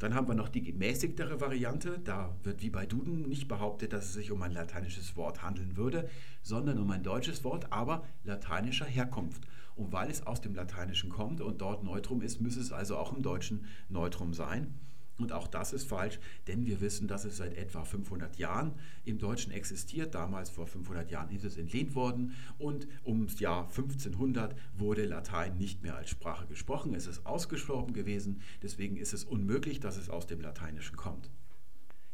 Dann 0.00 0.14
haben 0.14 0.28
wir 0.28 0.34
noch 0.34 0.48
die 0.48 0.62
gemäßigtere 0.62 1.42
Variante. 1.42 1.98
Da 1.98 2.34
wird 2.42 2.62
wie 2.62 2.70
bei 2.70 2.86
Duden 2.86 3.28
nicht 3.28 3.48
behauptet, 3.48 3.92
dass 3.92 4.06
es 4.06 4.14
sich 4.14 4.32
um 4.32 4.42
ein 4.42 4.52
lateinisches 4.52 5.14
Wort 5.14 5.42
handeln 5.42 5.76
würde, 5.76 6.08
sondern 6.42 6.78
um 6.78 6.90
ein 6.90 7.02
deutsches 7.02 7.44
Wort, 7.44 7.70
aber 7.70 8.04
lateinischer 8.24 8.86
Herkunft. 8.86 9.42
Und 9.76 9.92
weil 9.92 10.10
es 10.10 10.26
aus 10.26 10.40
dem 10.40 10.54
Lateinischen 10.54 11.10
kommt 11.10 11.42
und 11.42 11.60
dort 11.60 11.84
Neutrum 11.84 12.22
ist, 12.22 12.40
müsse 12.40 12.60
es 12.60 12.72
also 12.72 12.96
auch 12.96 13.14
im 13.14 13.22
Deutschen 13.22 13.66
Neutrum 13.90 14.32
sein. 14.32 14.74
Und 15.20 15.32
auch 15.32 15.46
das 15.46 15.72
ist 15.72 15.86
falsch, 15.86 16.18
denn 16.46 16.64
wir 16.64 16.80
wissen, 16.80 17.06
dass 17.06 17.24
es 17.24 17.36
seit 17.36 17.54
etwa 17.54 17.84
500 17.84 18.36
Jahren 18.38 18.72
im 19.04 19.18
Deutschen 19.18 19.52
existiert. 19.52 20.14
Damals 20.14 20.48
vor 20.48 20.66
500 20.66 21.10
Jahren 21.10 21.30
ist 21.30 21.44
es 21.44 21.58
entlehnt 21.58 21.94
worden 21.94 22.34
und 22.58 22.88
ums 23.04 23.38
Jahr 23.38 23.64
1500 23.64 24.56
wurde 24.76 25.04
Latein 25.04 25.58
nicht 25.58 25.82
mehr 25.82 25.96
als 25.96 26.08
Sprache 26.08 26.46
gesprochen. 26.46 26.94
Es 26.94 27.06
ist 27.06 27.26
ausgestorben 27.26 27.92
gewesen, 27.92 28.40
deswegen 28.62 28.96
ist 28.96 29.12
es 29.12 29.24
unmöglich, 29.24 29.78
dass 29.78 29.98
es 29.98 30.08
aus 30.08 30.26
dem 30.26 30.40
Lateinischen 30.40 30.96
kommt. 30.96 31.30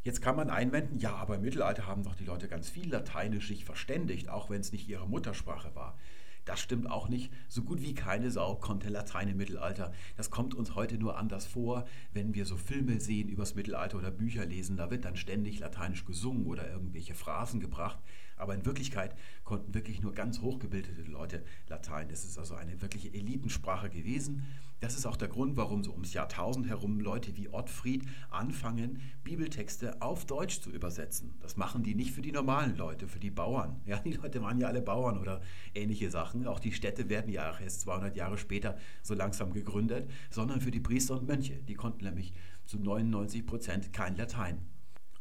Jetzt 0.02 0.22
kann 0.22 0.36
man 0.36 0.50
einwenden, 0.50 0.98
ja, 0.98 1.14
aber 1.14 1.36
im 1.36 1.42
Mittelalter 1.42 1.86
haben 1.86 2.04
doch 2.04 2.14
die 2.14 2.24
Leute 2.24 2.48
ganz 2.48 2.68
viel 2.68 2.90
Lateinisch 2.90 3.48
sich 3.48 3.64
verständigt, 3.64 4.28
auch 4.28 4.50
wenn 4.50 4.60
es 4.60 4.72
nicht 4.72 4.88
ihre 4.88 5.08
Muttersprache 5.08 5.74
war. 5.74 5.98
Das 6.46 6.60
stimmt 6.60 6.88
auch 6.88 7.08
nicht. 7.08 7.32
So 7.48 7.62
gut 7.62 7.82
wie 7.82 7.92
keine 7.92 8.30
Sau 8.30 8.54
konnte 8.54 8.88
Latein 8.88 9.28
im 9.28 9.36
Mittelalter. 9.36 9.92
Das 10.16 10.30
kommt 10.30 10.54
uns 10.54 10.76
heute 10.76 10.96
nur 10.96 11.18
anders 11.18 11.44
vor, 11.44 11.86
wenn 12.12 12.34
wir 12.34 12.46
so 12.46 12.56
Filme 12.56 13.00
sehen 13.00 13.28
übers 13.28 13.56
Mittelalter 13.56 13.98
oder 13.98 14.12
Bücher 14.12 14.46
lesen. 14.46 14.76
Da 14.76 14.88
wird 14.88 15.04
dann 15.04 15.16
ständig 15.16 15.58
Lateinisch 15.58 16.04
gesungen 16.04 16.46
oder 16.46 16.70
irgendwelche 16.70 17.14
Phrasen 17.14 17.58
gebracht. 17.58 17.98
Aber 18.36 18.54
in 18.54 18.66
Wirklichkeit 18.66 19.14
konnten 19.44 19.74
wirklich 19.74 20.02
nur 20.02 20.12
ganz 20.12 20.40
hochgebildete 20.40 21.02
Leute 21.02 21.42
Latein. 21.68 22.08
Das 22.08 22.24
ist 22.24 22.38
also 22.38 22.54
eine 22.54 22.80
wirkliche 22.82 23.12
Elitensprache 23.12 23.88
gewesen. 23.90 24.44
Das 24.80 24.94
ist 24.94 25.06
auch 25.06 25.16
der 25.16 25.28
Grund, 25.28 25.56
warum 25.56 25.82
so 25.82 25.92
ums 25.92 26.12
Jahrtausend 26.12 26.68
herum 26.68 27.00
Leute 27.00 27.34
wie 27.36 27.48
Ottfried 27.48 28.04
anfangen, 28.28 29.00
Bibeltexte 29.24 30.02
auf 30.02 30.26
Deutsch 30.26 30.60
zu 30.60 30.70
übersetzen. 30.70 31.34
Das 31.40 31.56
machen 31.56 31.82
die 31.82 31.94
nicht 31.94 32.12
für 32.12 32.20
die 32.20 32.32
normalen 32.32 32.76
Leute, 32.76 33.08
für 33.08 33.18
die 33.18 33.30
Bauern. 33.30 33.80
Ja, 33.86 33.98
die 34.00 34.12
Leute 34.12 34.42
waren 34.42 34.58
ja 34.58 34.68
alle 34.68 34.82
Bauern 34.82 35.16
oder 35.18 35.40
ähnliche 35.74 36.10
Sachen. 36.10 36.46
Auch 36.46 36.60
die 36.60 36.72
Städte 36.72 37.08
werden 37.08 37.32
ja 37.32 37.50
auch 37.50 37.60
erst 37.60 37.80
200 37.82 38.16
Jahre 38.16 38.36
später 38.36 38.76
so 39.02 39.14
langsam 39.14 39.54
gegründet, 39.54 40.10
sondern 40.28 40.60
für 40.60 40.70
die 40.70 40.80
Priester 40.80 41.18
und 41.18 41.26
Mönche. 41.26 41.54
Die 41.62 41.74
konnten 41.74 42.04
nämlich 42.04 42.34
zu 42.66 42.78
99 42.78 43.46
Prozent 43.46 43.92
kein 43.94 44.14
Latein. 44.16 44.58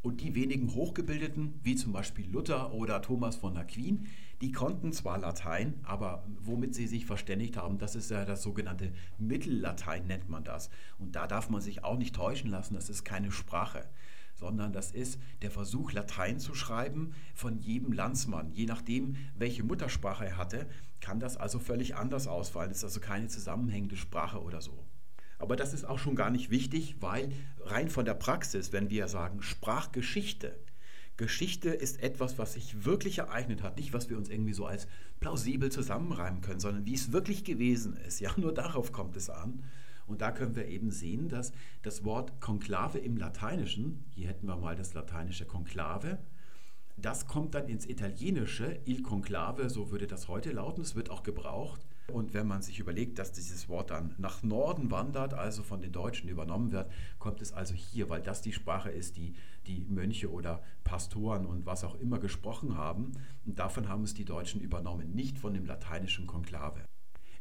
Und 0.06 0.22
die 0.22 0.36
wenigen 0.36 0.72
Hochgebildeten, 0.76 1.60
wie 1.64 1.76
zum 1.76 1.92
Beispiel 1.92 2.30
Luther 2.30 2.76
oder 2.76 3.02
Thomas 3.02 3.38
von 3.38 3.58
Aquin, 3.58 4.06
die 4.40 4.52
konnten 4.52 4.94
zwar 4.94 5.18
Latein, 5.18 5.80
aber 5.82 6.24
womit 6.42 6.76
sie 6.76 6.86
sich 6.86 7.08
verständigt 7.08 7.58
haben, 7.58 7.80
das 7.80 7.96
ist 7.96 8.12
ja 8.12 8.24
das 8.24 8.44
sogenannte 8.44 8.94
Mittellatein, 9.18 10.06
nennt 10.06 10.30
man 10.30 10.44
das. 10.44 10.70
Und 11.00 11.16
da 11.16 11.26
darf 11.26 11.50
man 11.50 11.60
sich 11.60 11.84
auch 11.84 11.98
nicht 11.98 12.14
täuschen 12.14 12.52
lassen, 12.52 12.76
das 12.76 12.92
ist 12.92 13.04
keine 13.04 13.32
Sprache 13.32 13.90
sondern 14.38 14.74
das 14.74 14.92
ist 14.92 15.18
der 15.42 15.50
Versuch, 15.50 15.94
Latein 15.94 16.40
zu 16.40 16.54
schreiben 16.54 17.14
von 17.34 17.58
jedem 17.58 17.94
Landsmann. 17.94 18.52
Je 18.52 18.66
nachdem, 18.66 19.16
welche 19.38 19.64
Muttersprache 19.64 20.26
er 20.26 20.36
hatte, 20.36 20.68
kann 21.00 21.22
das 21.22 21.38
also 21.38 21.58
völlig 21.58 21.96
anders 21.96 22.28
ausfallen. 22.28 22.70
Es 22.70 22.80
ist 22.80 22.84
also 22.84 23.00
keine 23.00 23.30
zusammenhängende 23.30 23.96
Sprache 23.96 24.44
oder 24.44 24.60
so. 24.60 24.86
Aber 25.46 25.56
das 25.56 25.76
ist 25.76 25.86
auch 25.86 26.00
schon 26.00 26.16
gar 26.16 26.32
nicht 26.32 26.50
wichtig, 26.50 26.96
weil 27.02 27.32
rein 27.60 27.88
von 27.88 28.04
der 28.04 28.16
Praxis, 28.16 28.74
wenn 28.74 28.90
wir 28.90 29.08
sagen 29.08 29.44
Sprachgeschichte, 29.44 30.60
Geschichte 31.18 31.70
ist 31.70 32.02
etwas, 32.02 32.40
was 32.40 32.54
sich 32.54 32.84
wirklich 32.84 33.20
ereignet 33.20 33.62
hat, 33.62 33.78
nicht 33.78 33.94
was 33.94 34.10
wir 34.10 34.18
uns 34.18 34.28
irgendwie 34.28 34.54
so 34.54 34.66
als 34.66 34.88
plausibel 35.20 35.72
zusammenreimen 35.72 36.42
können, 36.42 36.60
sondern 36.60 36.88
wie 36.88 36.96
es 36.96 37.12
wirklich 37.12 37.44
gewesen 37.44 37.96
ist. 37.96 38.22
Ja, 38.22 38.32
nur 38.38 38.56
darauf 38.56 38.92
kommt 38.92 39.16
es 39.18 39.30
an. 39.30 39.64
Und 40.08 40.22
da 40.22 40.32
können 40.32 40.56
wir 40.56 40.66
eben 40.66 40.90
sehen, 40.90 41.30
dass 41.30 41.52
das 41.84 42.04
Wort 42.04 42.42
Konklave 42.42 42.98
im 42.98 43.16
Lateinischen, 43.16 44.04
hier 44.16 44.30
hätten 44.30 44.48
wir 44.48 44.56
mal 44.56 44.76
das 44.76 44.96
lateinische 44.96 45.46
Konklave, 45.46 46.18
das 46.98 47.28
kommt 47.28 47.54
dann 47.54 47.68
ins 47.68 47.86
Italienische, 47.86 48.80
il 48.86 49.04
conclave, 49.04 49.70
so 49.70 49.92
würde 49.92 50.08
das 50.08 50.28
heute 50.28 50.52
lauten, 50.54 50.82
es 50.82 50.96
wird 50.96 51.12
auch 51.12 51.22
gebraucht 51.22 51.85
und 52.12 52.34
wenn 52.34 52.48
man 52.48 52.62
sich 52.62 52.80
überlegt, 52.80 53.18
dass 53.18 53.32
dieses 53.32 53.68
Wort 53.68 53.90
dann 53.90 54.14
nach 54.18 54.44
Norden 54.44 54.92
wandert, 54.92 55.34
also 55.34 55.64
von 55.64 55.82
den 55.82 55.92
Deutschen 55.92 56.30
übernommen 56.30 56.72
wird, 56.72 56.92
kommt 57.18 57.42
es 57.42 57.52
also 57.52 57.74
hier, 57.74 58.10
weil 58.10 58.22
das 58.22 58.42
die 58.42 58.54
Sprache 58.54 58.92
ist, 58.92 59.18
die 59.18 59.36
die 59.66 59.86
Mönche 59.90 60.32
oder 60.32 60.62
Pastoren 60.84 61.46
und 61.46 61.66
was 61.66 61.84
auch 61.84 61.96
immer 61.96 62.20
gesprochen 62.20 62.78
haben. 62.78 63.14
Und 63.46 63.58
davon 63.58 63.90
haben 63.90 64.04
es 64.04 64.14
die 64.14 64.26
Deutschen 64.26 64.62
übernommen, 64.62 65.16
nicht 65.16 65.40
von 65.40 65.54
dem 65.54 65.66
lateinischen 65.66 66.28
Konklave. 66.28 66.82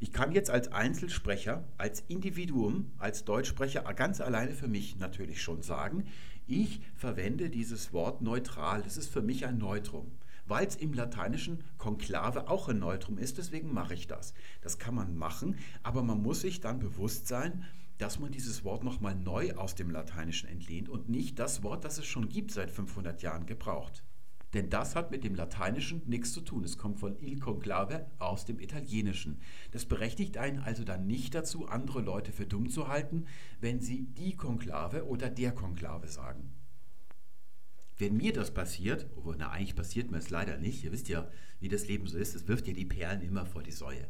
Ich 0.00 0.12
kann 0.12 0.32
jetzt 0.32 0.50
als 0.50 0.72
Einzelsprecher, 0.72 1.64
als 1.78 2.00
Individuum, 2.08 2.92
als 2.98 3.24
Deutschsprecher 3.24 3.82
ganz 3.94 4.20
alleine 4.20 4.52
für 4.52 4.68
mich 4.68 4.96
natürlich 4.96 5.42
schon 5.42 5.62
sagen, 5.62 6.04
ich 6.46 6.80
verwende 6.94 7.48
dieses 7.48 7.92
Wort 7.92 8.20
neutral. 8.20 8.82
Das 8.82 8.96
ist 8.96 9.08
für 9.08 9.22
mich 9.22 9.46
ein 9.46 9.58
Neutrum 9.58 10.10
weil 10.46 10.66
es 10.66 10.76
im 10.76 10.92
lateinischen 10.92 11.64
Konklave 11.78 12.48
auch 12.48 12.68
ein 12.68 12.78
Neutrum 12.78 13.18
ist. 13.18 13.38
Deswegen 13.38 13.72
mache 13.72 13.94
ich 13.94 14.06
das. 14.06 14.34
Das 14.60 14.78
kann 14.78 14.94
man 14.94 15.16
machen, 15.16 15.56
aber 15.82 16.02
man 16.02 16.22
muss 16.22 16.40
sich 16.40 16.60
dann 16.60 16.78
bewusst 16.78 17.26
sein, 17.26 17.64
dass 17.98 18.18
man 18.18 18.32
dieses 18.32 18.64
Wort 18.64 18.82
nochmal 18.82 19.14
neu 19.14 19.54
aus 19.54 19.74
dem 19.74 19.90
Lateinischen 19.90 20.48
entlehnt 20.48 20.88
und 20.88 21.08
nicht 21.08 21.38
das 21.38 21.62
Wort, 21.62 21.84
das 21.84 21.98
es 21.98 22.06
schon 22.06 22.28
gibt 22.28 22.50
seit 22.50 22.70
500 22.70 23.22
Jahren, 23.22 23.46
gebraucht. 23.46 24.02
Denn 24.54 24.70
das 24.70 24.94
hat 24.94 25.10
mit 25.10 25.24
dem 25.24 25.34
Lateinischen 25.34 26.02
nichts 26.06 26.32
zu 26.32 26.40
tun. 26.40 26.62
Es 26.62 26.78
kommt 26.78 27.00
von 27.00 27.18
il 27.20 27.40
conclave 27.40 28.06
aus 28.20 28.44
dem 28.44 28.60
Italienischen. 28.60 29.40
Das 29.72 29.84
berechtigt 29.84 30.38
einen 30.38 30.60
also 30.60 30.84
dann 30.84 31.08
nicht 31.08 31.34
dazu, 31.34 31.66
andere 31.66 32.00
Leute 32.00 32.30
für 32.30 32.46
dumm 32.46 32.68
zu 32.68 32.86
halten, 32.86 33.26
wenn 33.60 33.80
sie 33.80 34.04
die 34.04 34.36
Konklave 34.36 35.06
oder 35.06 35.28
der 35.28 35.52
Konklave 35.52 36.06
sagen. 36.06 36.52
Wenn 37.98 38.16
mir 38.16 38.32
das 38.32 38.52
passiert, 38.52 39.06
obwohl, 39.16 39.36
na, 39.38 39.50
eigentlich 39.50 39.76
passiert 39.76 40.10
mir 40.10 40.18
es 40.18 40.30
leider 40.30 40.56
nicht, 40.56 40.82
ihr 40.82 40.92
wisst 40.92 41.08
ja, 41.08 41.28
wie 41.60 41.68
das 41.68 41.86
Leben 41.86 42.06
so 42.06 42.18
ist, 42.18 42.34
es 42.34 42.48
wirft 42.48 42.66
ja 42.66 42.74
die 42.74 42.84
Perlen 42.84 43.22
immer 43.22 43.46
vor 43.46 43.62
die 43.62 43.72
Säue. 43.72 44.06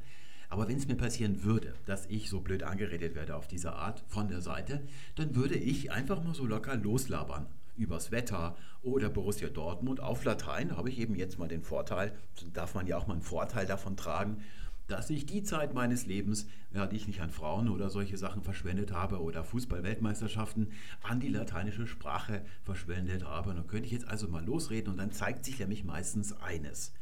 Aber 0.49 0.69
wenn 0.69 0.77
es 0.77 0.89
mir 0.89 0.97
passieren 0.97 1.43
würde, 1.43 1.75
dass 1.85 2.07
ich 2.07 2.31
so 2.31 2.41
blöd 2.41 2.63
angeredet 2.63 3.15
werde 3.15 3.37
auf 3.37 3.49
diese 3.49 3.73
Art 3.75 4.03
von 4.09 4.29
der 4.29 4.41
Seite, 4.41 4.83
dann 5.17 5.35
würde 5.35 5.57
ich 5.57 5.93
einfach 5.93 6.23
mal 6.23 6.35
so 6.35 6.47
locker 6.47 6.77
loslabern 6.77 7.47
übers 7.77 8.11
Wetter 8.11 8.57
oder 8.83 9.09
Borussia 9.09 9.49
Dortmund 9.49 10.01
auf 10.01 10.25
Latein. 10.25 10.77
habe 10.77 10.91
ich 10.91 10.99
eben 10.99 11.17
jetzt 11.17 11.39
mal 11.39 11.49
den 11.49 11.63
Vorteil, 11.63 12.13
darf 12.53 12.75
man 12.75 12.87
ja 12.87 12.97
auch 12.97 13.07
mal 13.07 13.15
einen 13.15 13.23
Vorteil 13.23 13.67
davon 13.67 13.97
tragen, 13.97 14.45
dass 14.87 15.11
ich 15.11 15.27
die 15.27 15.43
Zeit 15.43 15.75
meines 15.75 16.07
Lebens, 16.07 16.47
ja, 16.73 16.87
die 16.87 16.97
ich 16.97 17.07
nicht 17.07 17.21
an 17.21 17.31
Frauen 17.31 17.69
oder 17.69 17.89
solche 17.91 18.17
Sachen 18.17 18.43
verschwendet 18.43 18.93
habe 18.93 19.23
oder 19.23 19.45
Fußball-Weltmeisterschaften, 19.45 20.73
an 21.03 21.21
die 21.21 21.29
lateinische 21.29 21.87
Sprache 21.87 22.45
verschwendet 22.63 23.25
habe. 23.25 23.51
Und 23.51 23.57
dann 23.57 23.67
könnte 23.67 23.87
ich 23.87 23.93
jetzt 23.93 24.09
also 24.09 24.29
mal 24.29 24.45
losreden 24.45 24.93
und 24.93 24.99
dann 24.99 25.13
zeigt 25.13 25.45
sich 25.45 25.59
nämlich 25.59 25.85
meistens 25.85 26.33
eines. 26.41 26.93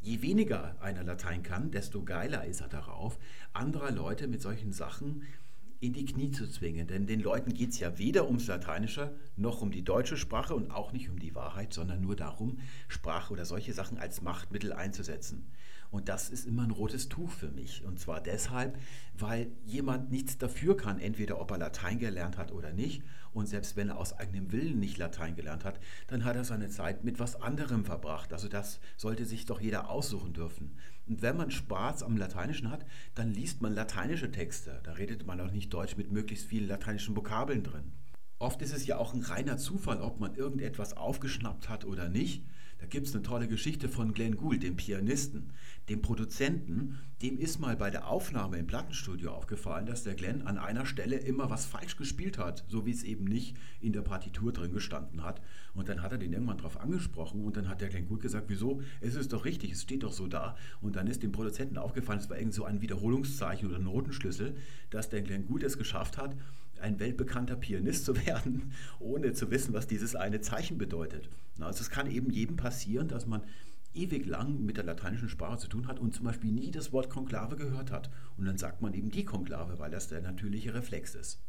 Je 0.00 0.20
weniger 0.20 0.76
einer 0.82 1.02
Latein 1.02 1.42
kann, 1.42 1.70
desto 1.70 2.02
geiler 2.02 2.44
ist 2.44 2.60
er 2.60 2.68
darauf, 2.68 3.18
anderer 3.52 3.90
Leute 3.90 4.26
mit 4.26 4.42
solchen 4.42 4.72
Sachen 4.72 5.22
in 5.80 5.92
die 5.92 6.04
Knie 6.04 6.30
zu 6.30 6.46
zwingen. 6.46 6.86
Denn 6.86 7.06
den 7.06 7.20
Leuten 7.20 7.54
geht 7.54 7.70
es 7.70 7.78
ja 7.78 7.96
weder 7.98 8.26
ums 8.26 8.46
Lateinische 8.46 9.14
noch 9.36 9.62
um 9.62 9.70
die 9.70 9.82
deutsche 9.82 10.16
Sprache 10.16 10.54
und 10.54 10.70
auch 10.70 10.92
nicht 10.92 11.08
um 11.10 11.18
die 11.18 11.34
Wahrheit, 11.34 11.72
sondern 11.72 12.00
nur 12.00 12.16
darum, 12.16 12.58
Sprache 12.88 13.32
oder 13.32 13.44
solche 13.44 13.72
Sachen 13.72 13.98
als 13.98 14.20
Machtmittel 14.20 14.72
einzusetzen. 14.72 15.46
Und 15.90 16.08
das 16.08 16.30
ist 16.30 16.46
immer 16.46 16.64
ein 16.64 16.70
rotes 16.70 17.08
Tuch 17.08 17.30
für 17.30 17.50
mich. 17.50 17.84
Und 17.84 17.98
zwar 18.00 18.20
deshalb, 18.20 18.78
weil 19.16 19.52
jemand 19.64 20.10
nichts 20.10 20.38
dafür 20.38 20.76
kann, 20.76 20.98
entweder 20.98 21.40
ob 21.40 21.50
er 21.50 21.58
Latein 21.58 21.98
gelernt 21.98 22.36
hat 22.36 22.52
oder 22.52 22.72
nicht. 22.72 23.02
Und 23.32 23.46
selbst 23.46 23.76
wenn 23.76 23.88
er 23.88 23.98
aus 23.98 24.12
eigenem 24.12 24.52
Willen 24.52 24.78
nicht 24.78 24.96
Latein 24.96 25.34
gelernt 25.34 25.64
hat, 25.64 25.80
dann 26.06 26.24
hat 26.24 26.36
er 26.36 26.44
seine 26.44 26.68
Zeit 26.68 27.04
mit 27.04 27.18
was 27.18 27.40
anderem 27.40 27.84
verbracht. 27.84 28.32
Also 28.32 28.48
das 28.48 28.80
sollte 28.96 29.24
sich 29.24 29.44
doch 29.44 29.60
jeder 29.60 29.90
aussuchen 29.90 30.32
dürfen. 30.32 30.76
Und 31.06 31.22
wenn 31.22 31.36
man 31.36 31.50
Spaß 31.50 32.02
am 32.02 32.16
Lateinischen 32.16 32.70
hat, 32.70 32.86
dann 33.14 33.32
liest 33.32 33.60
man 33.60 33.74
lateinische 33.74 34.30
Texte. 34.30 34.80
Da 34.84 34.92
redet 34.92 35.26
man 35.26 35.40
auch 35.40 35.50
nicht 35.50 35.72
Deutsch 35.74 35.96
mit 35.96 36.12
möglichst 36.12 36.46
vielen 36.46 36.68
lateinischen 36.68 37.16
Vokabeln 37.16 37.62
drin. 37.62 37.92
Oft 38.38 38.62
ist 38.62 38.74
es 38.74 38.86
ja 38.86 38.98
auch 38.98 39.14
ein 39.14 39.22
reiner 39.22 39.58
Zufall, 39.58 40.00
ob 40.00 40.20
man 40.20 40.34
irgendetwas 40.34 40.96
aufgeschnappt 40.96 41.68
hat 41.68 41.84
oder 41.84 42.08
nicht. 42.08 42.44
Da 42.84 42.88
gibt 42.90 43.06
es 43.06 43.14
eine 43.14 43.22
tolle 43.22 43.48
Geschichte 43.48 43.88
von 43.88 44.12
Glenn 44.12 44.36
Gould, 44.36 44.62
dem 44.62 44.76
Pianisten, 44.76 45.54
dem 45.88 46.02
Produzenten. 46.02 46.98
Dem 47.22 47.38
ist 47.38 47.58
mal 47.58 47.76
bei 47.76 47.88
der 47.88 48.08
Aufnahme 48.08 48.58
im 48.58 48.66
Plattenstudio 48.66 49.32
aufgefallen, 49.32 49.86
dass 49.86 50.02
der 50.02 50.12
Glenn 50.12 50.42
an 50.42 50.58
einer 50.58 50.84
Stelle 50.84 51.16
immer 51.16 51.48
was 51.48 51.64
falsch 51.64 51.96
gespielt 51.96 52.36
hat, 52.36 52.62
so 52.68 52.84
wie 52.84 52.90
es 52.90 53.02
eben 53.02 53.24
nicht 53.24 53.56
in 53.80 53.94
der 53.94 54.02
Partitur 54.02 54.52
drin 54.52 54.74
gestanden 54.74 55.24
hat. 55.24 55.40
Und 55.72 55.88
dann 55.88 56.02
hat 56.02 56.12
er 56.12 56.18
den 56.18 56.34
irgendwann 56.34 56.58
darauf 56.58 56.78
angesprochen 56.78 57.42
und 57.42 57.56
dann 57.56 57.70
hat 57.70 57.80
der 57.80 57.88
Glenn 57.88 58.06
Gould 58.06 58.20
gesagt, 58.20 58.50
wieso? 58.50 58.82
Es 59.00 59.14
ist 59.14 59.32
doch 59.32 59.46
richtig, 59.46 59.72
es 59.72 59.80
steht 59.80 60.02
doch 60.02 60.12
so 60.12 60.26
da. 60.26 60.54
Und 60.82 60.96
dann 60.96 61.06
ist 61.06 61.22
dem 61.22 61.32
Produzenten 61.32 61.78
aufgefallen, 61.78 62.18
es 62.18 62.28
war 62.28 62.36
irgend 62.36 62.52
so 62.52 62.66
ein 62.66 62.82
Wiederholungszeichen 62.82 63.66
oder 63.66 63.78
Notenschlüssel, 63.78 64.58
dass 64.90 65.08
der 65.08 65.22
Glenn 65.22 65.46
Gould 65.46 65.62
es 65.62 65.78
geschafft 65.78 66.18
hat, 66.18 66.36
ein 66.84 67.00
weltbekannter 67.00 67.56
Pianist 67.56 68.04
zu 68.04 68.14
werden, 68.26 68.72
ohne 69.00 69.32
zu 69.32 69.50
wissen, 69.50 69.74
was 69.74 69.86
dieses 69.86 70.14
eine 70.14 70.40
Zeichen 70.40 70.78
bedeutet. 70.78 71.28
Also 71.60 71.80
es 71.80 71.90
kann 71.90 72.10
eben 72.10 72.30
jedem 72.30 72.56
passieren, 72.56 73.08
dass 73.08 73.26
man 73.26 73.42
ewig 73.94 74.26
lang 74.26 74.64
mit 74.64 74.76
der 74.76 74.84
lateinischen 74.84 75.28
Sprache 75.28 75.58
zu 75.58 75.68
tun 75.68 75.86
hat 75.86 76.00
und 76.00 76.14
zum 76.14 76.24
Beispiel 76.24 76.50
nie 76.50 76.70
das 76.70 76.92
Wort 76.92 77.10
Konklave 77.10 77.56
gehört 77.56 77.90
hat. 77.90 78.10
Und 78.36 78.44
dann 78.44 78.58
sagt 78.58 78.82
man 78.82 78.92
eben 78.92 79.10
die 79.10 79.24
Konklave, 79.24 79.78
weil 79.78 79.90
das 79.90 80.08
der 80.08 80.20
natürliche 80.20 80.74
Reflex 80.74 81.14
ist. 81.14 81.40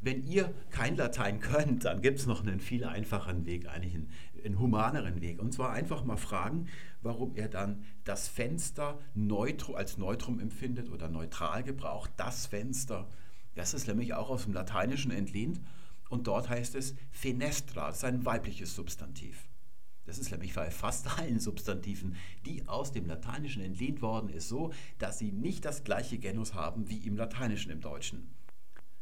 Wenn 0.00 0.26
ihr 0.26 0.52
kein 0.70 0.96
Latein 0.96 1.38
könnt, 1.38 1.84
dann 1.84 2.02
gibt 2.02 2.18
es 2.18 2.26
noch 2.26 2.42
einen 2.42 2.58
viel 2.58 2.84
einfacheren 2.84 3.46
Weg, 3.46 3.68
eigentlich 3.68 3.94
einen, 3.94 4.10
einen, 4.44 4.58
humaneren 4.58 5.20
Weg. 5.20 5.40
Und 5.40 5.52
zwar 5.52 5.70
einfach 5.72 6.04
mal 6.04 6.16
fragen, 6.16 6.66
warum 7.02 7.36
er 7.36 7.48
dann 7.48 7.84
das 8.02 8.26
Fenster 8.26 8.98
neutro, 9.14 9.74
als 9.74 9.98
Neutrum 9.98 10.40
empfindet 10.40 10.90
oder 10.90 11.08
neutral 11.08 11.62
gebraucht. 11.62 12.10
Das 12.16 12.46
Fenster. 12.46 13.08
Das 13.54 13.74
ist 13.74 13.86
nämlich 13.86 14.14
auch 14.14 14.30
aus 14.30 14.44
dem 14.44 14.52
Lateinischen 14.52 15.10
entlehnt. 15.10 15.60
Und 16.08 16.26
dort 16.26 16.48
heißt 16.48 16.74
es 16.74 16.94
Fenestra, 17.10 17.88
das 17.88 17.98
ist 17.98 18.04
ein 18.04 18.24
weibliches 18.24 18.74
Substantiv. 18.74 19.48
Das 20.04 20.18
ist 20.18 20.30
nämlich 20.30 20.54
bei 20.54 20.70
fast 20.70 21.18
allen 21.18 21.38
Substantiven, 21.38 22.16
die 22.44 22.66
aus 22.66 22.92
dem 22.92 23.06
Lateinischen 23.06 23.62
entlehnt 23.62 24.02
worden 24.02 24.28
ist, 24.30 24.48
so, 24.48 24.72
dass 24.98 25.18
sie 25.18 25.30
nicht 25.30 25.64
das 25.64 25.84
gleiche 25.84 26.18
Genus 26.18 26.54
haben 26.54 26.88
wie 26.88 26.98
im 26.98 27.16
Lateinischen 27.16 27.70
im 27.70 27.80
Deutschen. 27.80 28.34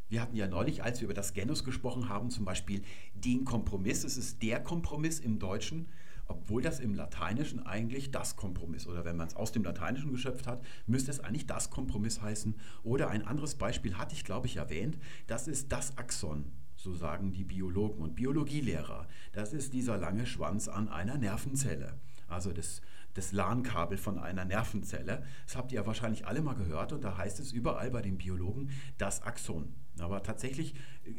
Wir 0.08 0.20
hatten 0.20 0.36
ja 0.36 0.48
neulich, 0.48 0.82
als 0.82 1.00
wir 1.00 1.06
über 1.06 1.14
das 1.14 1.32
Genus 1.32 1.64
gesprochen 1.64 2.08
haben, 2.08 2.30
zum 2.30 2.44
Beispiel 2.44 2.82
den 3.14 3.44
Kompromiss. 3.44 4.04
Es 4.04 4.16
ist 4.16 4.42
der 4.42 4.60
Kompromiss 4.60 5.20
im 5.20 5.38
Deutschen, 5.38 5.88
obwohl 6.30 6.62
das 6.62 6.78
im 6.78 6.94
Lateinischen 6.94 7.66
eigentlich 7.66 8.12
das 8.12 8.36
Kompromiss 8.36 8.86
oder 8.86 9.04
wenn 9.04 9.16
man 9.16 9.26
es 9.26 9.34
aus 9.34 9.50
dem 9.50 9.64
Lateinischen 9.64 10.12
geschöpft 10.12 10.46
hat, 10.46 10.62
müsste 10.86 11.10
es 11.10 11.20
eigentlich 11.20 11.46
das 11.46 11.70
Kompromiss 11.70 12.22
heißen. 12.22 12.54
Oder 12.84 13.10
ein 13.10 13.26
anderes 13.26 13.56
Beispiel 13.56 13.98
hatte 13.98 14.14
ich, 14.14 14.24
glaube 14.24 14.46
ich, 14.46 14.56
erwähnt. 14.56 14.96
Das 15.26 15.48
ist 15.48 15.72
das 15.72 15.98
Axon, 15.98 16.44
so 16.76 16.94
sagen 16.94 17.32
die 17.32 17.44
Biologen 17.44 18.00
und 18.00 18.14
Biologielehrer. 18.14 19.08
Das 19.32 19.52
ist 19.52 19.72
dieser 19.72 19.96
lange 19.96 20.24
Schwanz 20.24 20.68
an 20.68 20.88
einer 20.88 21.18
Nervenzelle. 21.18 21.98
Also 22.28 22.52
das 22.52 22.80
das 23.14 23.32
LAN-Kabel 23.32 23.98
von 23.98 24.20
einer 24.20 24.44
Nervenzelle. 24.44 25.24
Das 25.44 25.56
habt 25.56 25.72
ihr 25.72 25.80
ja 25.80 25.86
wahrscheinlich 25.86 26.28
alle 26.28 26.42
mal 26.42 26.54
gehört 26.54 26.92
und 26.92 27.02
da 27.02 27.16
heißt 27.16 27.40
es 27.40 27.50
überall 27.50 27.90
bei 27.90 28.02
den 28.02 28.18
Biologen 28.18 28.70
das 28.98 29.22
Axon. 29.22 29.74
Aber 29.98 30.22
tatsächlich, 30.22 30.74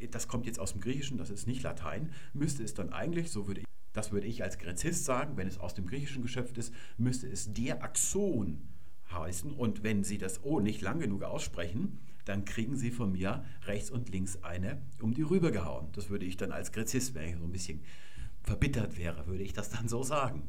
das 0.10 0.30
kommt 0.30 0.46
jetzt 0.46 0.58
aus 0.58 0.72
dem 0.72 0.80
Griechischen, 0.80 1.18
das 1.18 1.30
ist 1.30 1.48
nicht 1.48 1.64
Latein, 1.64 2.14
müsste 2.34 2.64
es 2.64 2.74
dann 2.74 2.94
eigentlich, 2.94 3.30
so 3.30 3.46
würde 3.46 3.60
ich, 3.60 3.68
das 3.94 4.12
würde 4.12 4.28
ich 4.28 4.44
als 4.44 4.58
Gräzist 4.58 5.06
sagen, 5.06 5.38
wenn 5.38 5.48
es 5.48 5.60
aus 5.60 5.74
dem 5.74 5.86
Griechischen 5.86 6.22
geschöpft 6.22 6.58
ist, 6.58 6.74
müsste 6.98 7.28
es 7.28 7.54
der 7.54 7.84
Axon 7.84 8.62
heißen. 9.12 9.52
Und 9.52 9.84
wenn 9.84 10.04
Sie 10.04 10.18
das 10.18 10.44
O 10.44 10.60
nicht 10.60 10.82
lang 10.82 11.00
genug 11.00 11.24
aussprechen, 11.24 12.00
dann 12.26 12.46
kriegen 12.46 12.76
Sie 12.76 12.92
von 12.92 13.12
mir 13.12 13.44
rechts 13.66 13.92
und 13.92 14.10
links 14.10 14.44
eine 14.44 14.82
um 15.02 15.14
die 15.14 15.24
Rübe 15.24 15.52
gehauen. 15.52 15.90
Das 15.94 16.10
würde 16.10 16.26
ich 16.26 16.38
dann 16.38 16.52
als 16.52 16.72
Gräzist, 16.72 17.16
wenn 17.16 17.30
ich 17.30 17.38
so 17.38 17.44
ein 17.44 17.52
bisschen 17.52 17.82
verbittert 18.44 18.98
wäre, 18.98 19.28
würde 19.28 19.44
ich 19.44 19.54
das 19.54 19.70
dann 19.70 19.88
so 19.88 20.04
sagen. 20.04 20.44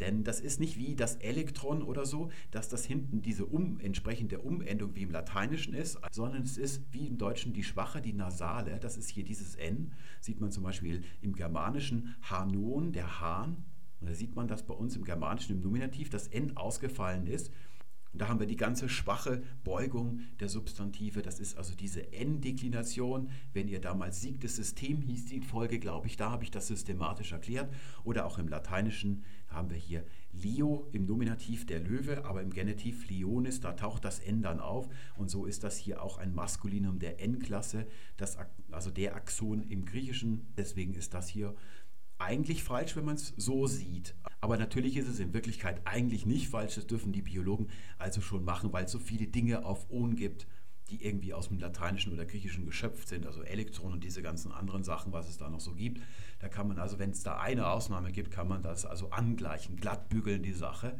Denn 0.00 0.24
das 0.24 0.40
ist 0.40 0.60
nicht 0.60 0.76
wie 0.76 0.96
das 0.96 1.16
Elektron 1.16 1.82
oder 1.82 2.04
so, 2.04 2.30
dass 2.50 2.68
das 2.68 2.84
hinten 2.84 3.22
diese 3.22 3.46
um, 3.46 3.78
entsprechende 3.80 4.40
Umendung 4.40 4.94
wie 4.96 5.02
im 5.02 5.10
Lateinischen 5.10 5.74
ist, 5.74 5.98
sondern 6.10 6.42
es 6.42 6.58
ist 6.58 6.82
wie 6.92 7.06
im 7.06 7.18
Deutschen 7.18 7.52
die 7.52 7.62
schwache, 7.62 8.02
die 8.02 8.12
nasale. 8.12 8.78
Das 8.80 8.96
ist 8.96 9.10
hier 9.10 9.24
dieses 9.24 9.54
N. 9.54 9.92
Sieht 10.20 10.40
man 10.40 10.50
zum 10.50 10.64
Beispiel 10.64 11.04
im 11.20 11.34
Germanischen 11.34 12.14
Hanon, 12.22 12.92
der 12.92 13.20
Hahn. 13.20 13.64
Da 14.00 14.12
sieht 14.14 14.34
man, 14.34 14.48
dass 14.48 14.66
bei 14.66 14.74
uns 14.74 14.96
im 14.96 15.04
Germanischen 15.04 15.56
im 15.56 15.62
Nominativ 15.62 16.10
das 16.10 16.28
N 16.28 16.56
ausgefallen 16.56 17.26
ist. 17.26 17.50
Und 18.14 18.20
da 18.20 18.28
haben 18.28 18.38
wir 18.38 18.46
die 18.46 18.54
ganze 18.54 18.88
schwache 18.88 19.42
Beugung 19.64 20.20
der 20.38 20.48
Substantive. 20.48 21.20
Das 21.20 21.40
ist 21.40 21.58
also 21.58 21.74
diese 21.74 22.12
N-Deklination. 22.12 23.28
Wenn 23.52 23.66
ihr 23.66 23.80
damals 23.80 24.20
siegtes 24.20 24.54
System 24.54 25.02
hieß 25.02 25.26
die 25.26 25.40
Folge, 25.40 25.80
glaube 25.80 26.06
ich, 26.06 26.16
da 26.16 26.30
habe 26.30 26.44
ich 26.44 26.52
das 26.52 26.68
systematisch 26.68 27.32
erklärt. 27.32 27.74
Oder 28.04 28.24
auch 28.24 28.38
im 28.38 28.46
Lateinischen 28.46 29.24
haben 29.48 29.68
wir 29.68 29.76
hier 29.76 30.04
Leo 30.32 30.88
im 30.92 31.06
Nominativ 31.06 31.66
der 31.66 31.80
Löwe, 31.80 32.24
aber 32.24 32.40
im 32.40 32.50
Genitiv 32.50 33.08
Leonis, 33.08 33.60
da 33.60 33.72
taucht 33.72 34.04
das 34.04 34.20
N 34.20 34.42
dann 34.42 34.60
auf. 34.60 34.88
Und 35.16 35.28
so 35.28 35.44
ist 35.44 35.64
das 35.64 35.76
hier 35.76 36.00
auch 36.00 36.18
ein 36.18 36.36
Maskulinum 36.36 37.00
der 37.00 37.20
N-Klasse, 37.20 37.84
also 38.70 38.92
der 38.92 39.16
Axon 39.16 39.64
im 39.68 39.84
Griechischen. 39.84 40.46
Deswegen 40.56 40.94
ist 40.94 41.14
das 41.14 41.26
hier 41.26 41.56
eigentlich 42.18 42.62
falsch, 42.62 42.96
wenn 42.96 43.04
man 43.04 43.16
es 43.16 43.34
so 43.36 43.66
sieht. 43.66 44.14
Aber 44.40 44.56
natürlich 44.56 44.96
ist 44.96 45.08
es 45.08 45.20
in 45.20 45.32
Wirklichkeit 45.32 45.80
eigentlich 45.84 46.26
nicht 46.26 46.48
falsch. 46.48 46.74
Das 46.74 46.86
dürfen 46.86 47.12
die 47.12 47.22
Biologen 47.22 47.68
also 47.98 48.20
schon 48.20 48.44
machen, 48.44 48.72
weil 48.72 48.84
es 48.84 48.92
so 48.92 48.98
viele 48.98 49.26
Dinge 49.26 49.64
auf 49.64 49.86
Ohn 49.90 50.16
gibt, 50.16 50.46
die 50.90 51.02
irgendwie 51.02 51.32
aus 51.32 51.48
dem 51.48 51.58
Lateinischen 51.58 52.12
oder 52.12 52.26
Griechischen 52.26 52.66
geschöpft 52.66 53.08
sind, 53.08 53.26
also 53.26 53.42
Elektronen 53.42 53.94
und 53.94 54.04
diese 54.04 54.22
ganzen 54.22 54.52
anderen 54.52 54.84
Sachen, 54.84 55.12
was 55.12 55.28
es 55.28 55.38
da 55.38 55.48
noch 55.48 55.60
so 55.60 55.74
gibt. 55.74 56.02
Da 56.40 56.48
kann 56.48 56.68
man 56.68 56.78
also, 56.78 56.98
wenn 56.98 57.10
es 57.10 57.22
da 57.22 57.38
eine 57.38 57.68
Ausnahme 57.68 58.12
gibt, 58.12 58.30
kann 58.30 58.48
man 58.48 58.62
das 58.62 58.84
also 58.84 59.10
angleichen, 59.10 59.76
glatt 59.76 60.08
bügeln 60.10 60.42
die 60.42 60.52
Sache. 60.52 60.98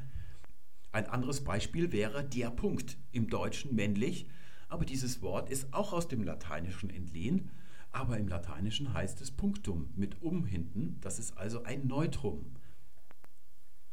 Ein 0.92 1.06
anderes 1.06 1.44
Beispiel 1.44 1.92
wäre 1.92 2.24
der 2.24 2.50
Punkt 2.50 2.96
im 3.12 3.28
Deutschen 3.28 3.74
männlich, 3.74 4.26
aber 4.68 4.84
dieses 4.84 5.20
Wort 5.20 5.50
ist 5.50 5.72
auch 5.74 5.92
aus 5.92 6.08
dem 6.08 6.22
Lateinischen 6.22 6.88
entlehnt 6.88 7.50
aber 7.94 8.18
im 8.18 8.28
Lateinischen 8.28 8.92
heißt 8.92 9.20
es 9.20 9.30
Punktum 9.30 9.90
mit 9.94 10.20
um 10.20 10.44
hinten, 10.44 10.98
das 11.00 11.18
ist 11.18 11.38
also 11.38 11.62
ein 11.62 11.86
Neutrum. 11.86 12.56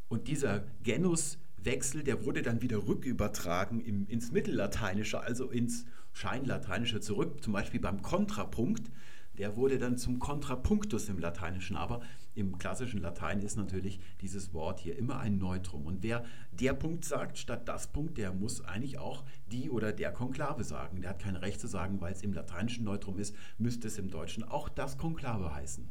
Und 0.08 0.28
dieser 0.28 0.66
Genuswechsel, 0.84 2.04
der 2.04 2.26
wurde 2.26 2.42
dann 2.42 2.62
wieder 2.62 2.88
rückübertragen 2.88 3.80
im, 3.80 4.08
ins 4.08 4.32
Mittellateinische, 4.32 5.22
also 5.22 5.50
ins 5.50 5.86
Scheinlateinische 6.14 7.00
zurück, 7.00 7.44
zum 7.44 7.54
Beispiel 7.54 7.80
beim 7.80 8.02
Kontrapunkt 8.02 8.92
der 9.38 9.56
wurde 9.56 9.78
dann 9.78 9.98
zum 9.98 10.20
Kontrapunktus 10.20 11.10
im 11.10 11.20
Lateinischen. 11.20 11.78
Aber 11.78 12.02
im 12.34 12.58
klassischen 12.58 13.02
Latein 13.02 13.41
ist 13.41 13.58
natürlich 13.58 14.00
dieses 14.22 14.54
Wort 14.54 14.80
hier 14.80 14.98
immer 14.98 15.20
ein 15.20 15.38
Neutrum. 15.38 15.86
Und 15.86 16.04
wer 16.04 16.24
der 16.52 16.74
Punkt 16.74 17.06
sagt 17.06 17.38
statt 17.38 17.67
das 17.67 17.88
Punkt, 17.91 18.17
der 18.17 18.34
muss 18.34 18.62
eigentlich 18.62 18.98
auch 19.00 19.24
die 19.52 19.70
oder 19.70 19.94
der 19.94 20.12
Konklave 20.12 20.63
sagen. 20.63 21.02
Der 21.02 21.12
hat 21.12 21.20
kein 21.20 21.36
Recht 21.36 21.60
zu 21.60 21.67
sagen, 21.67 22.02
weil 22.02 22.13
es 22.13 22.22
im 22.22 22.34
Lateinischen 22.34 22.84
Neutrum 22.84 23.17
ist, 23.17 23.36
müsste 23.58 23.88
es 23.88 23.98
im 23.98 24.10
Deutschen 24.10 24.44
auch 24.44 24.70
das 24.70 24.98
Konklave 24.98 25.54
heißen. 25.54 25.89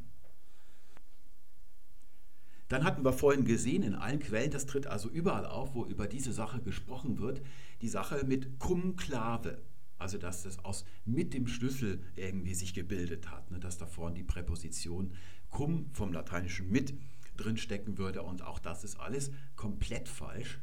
Dann 2.70 2.84
hatten 2.84 3.04
wir 3.04 3.12
vorhin 3.12 3.44
gesehen, 3.44 3.82
in 3.82 3.96
allen 3.96 4.20
Quellen, 4.20 4.52
das 4.52 4.64
tritt 4.64 4.86
also 4.86 5.08
überall 5.08 5.44
auf, 5.44 5.74
wo 5.74 5.84
über 5.86 6.06
diese 6.06 6.32
Sache 6.32 6.60
gesprochen 6.60 7.18
wird, 7.18 7.42
die 7.82 7.88
Sache 7.88 8.24
mit 8.24 8.60
Kumklave. 8.60 9.60
Also 10.00 10.18
dass 10.18 10.42
das 10.42 10.64
aus 10.64 10.84
mit 11.04 11.34
dem 11.34 11.46
Schlüssel 11.46 12.02
irgendwie 12.16 12.54
sich 12.54 12.74
gebildet 12.74 13.30
hat, 13.30 13.50
ne, 13.50 13.60
dass 13.60 13.78
da 13.78 13.86
vorne 13.86 14.16
die 14.16 14.24
Präposition 14.24 15.12
cum 15.50 15.90
vom 15.92 16.12
lateinischen 16.12 16.70
mit 16.70 16.94
drin 17.36 17.56
stecken 17.56 17.98
würde 17.98 18.22
und 18.22 18.42
auch 18.42 18.58
das 18.58 18.82
ist 18.82 18.98
alles 18.98 19.30
komplett 19.56 20.08
falsch. 20.08 20.60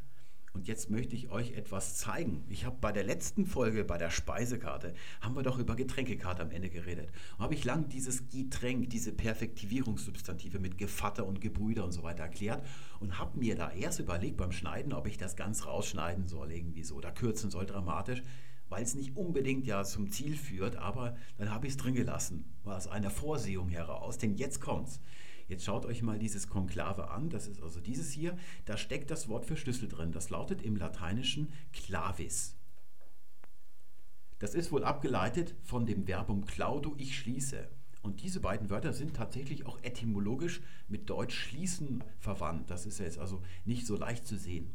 Und 0.54 0.68
jetzt 0.68 0.90
möchte 0.90 1.16
ich 1.16 1.30
euch 1.30 1.52
etwas 1.52 1.98
zeigen. 1.98 2.44
Ich 2.50 2.66
habe 2.66 2.78
bei 2.82 2.92
der 2.92 3.04
letzten 3.04 3.46
Folge, 3.46 3.84
bei 3.84 4.00
der 4.00 4.10
Speisekarte, 4.10 4.96
haben 5.22 5.36
wir 5.36 5.44
doch 5.44 5.60
über 5.60 5.76
Getränkekarte 5.76 6.42
am 6.42 6.50
Ende 6.50 6.72
geredet. 6.72 7.12
Und 7.38 7.44
habe 7.44 7.54
ich 7.54 7.64
lang 7.64 7.90
dieses 7.90 8.28
Getränk, 8.30 8.90
diese 8.90 9.12
Perfektivierungssubstantive 9.14 10.58
mit 10.58 10.80
Gevatter 10.80 11.28
und 11.28 11.42
Gebrüder 11.42 11.86
und 11.86 11.92
so 11.92 12.02
weiter 12.02 12.24
erklärt 12.24 12.66
und 13.00 13.20
habe 13.20 13.38
mir 13.38 13.56
da 13.56 13.70
erst 13.70 14.00
überlegt 14.00 14.38
beim 14.38 14.52
Schneiden, 14.52 14.94
ob 14.94 15.06
ich 15.06 15.18
das 15.18 15.36
ganz 15.36 15.68
rausschneiden 15.68 16.28
soll, 16.28 16.52
irgendwie 16.52 16.84
so, 16.84 16.96
oder 16.96 17.12
kürzen 17.12 17.52
soll 17.52 17.68
dramatisch 17.68 18.24
weil 18.70 18.84
es 18.84 18.96
nicht 18.96 19.16
unbedingt 19.16 19.66
ja 19.66 19.84
zum 19.84 20.12
Ziel 20.12 20.36
führt, 20.36 20.76
aber 20.76 21.16
dann 21.38 21.52
habe 21.52 21.68
ich 21.68 21.74
es 21.74 21.78
drin 21.78 21.96
gelassen, 21.96 22.46
war 22.64 22.78
aus 22.78 22.88
einer 22.88 23.10
Vorsehung 23.10 23.70
heraus, 23.70 24.18
denn 24.18 24.36
jetzt 24.36 24.62
kommt's. 24.62 25.00
Jetzt 25.48 25.64
schaut 25.64 25.86
euch 25.86 26.02
mal 26.02 26.20
dieses 26.20 26.50
Konklave 26.50 27.10
an, 27.10 27.30
das 27.30 27.48
ist 27.48 27.62
also 27.62 27.80
dieses 27.80 28.12
hier, 28.12 28.38
da 28.66 28.76
steckt 28.76 29.10
das 29.12 29.30
Wort 29.30 29.46
für 29.46 29.56
Schlüssel 29.56 29.88
drin. 29.88 30.12
Das 30.12 30.30
lautet 30.30 30.62
im 30.62 30.76
Lateinischen 30.76 31.54
clavis. 31.72 32.56
Das 34.40 34.54
ist 34.54 34.72
wohl 34.72 34.84
abgeleitet 34.84 35.56
von 35.64 35.86
dem 35.86 36.06
Verbum 36.06 36.46
claudo, 36.46 36.96
ich 36.98 37.18
schließe. 37.18 37.70
Und 38.02 38.22
diese 38.22 38.40
beiden 38.40 38.70
Wörter 38.70 38.94
sind 38.94 39.16
tatsächlich 39.16 39.66
auch 39.66 39.82
etymologisch 39.84 40.62
mit 40.88 41.10
Deutsch 41.10 41.36
schließen 41.36 42.04
verwandt. 42.20 42.70
Das 42.70 42.86
ist 42.86 43.00
jetzt 43.00 43.18
also 43.18 43.42
nicht 43.66 43.88
so 43.88 43.96
leicht 43.96 44.28
zu 44.28 44.38
sehen. 44.38 44.72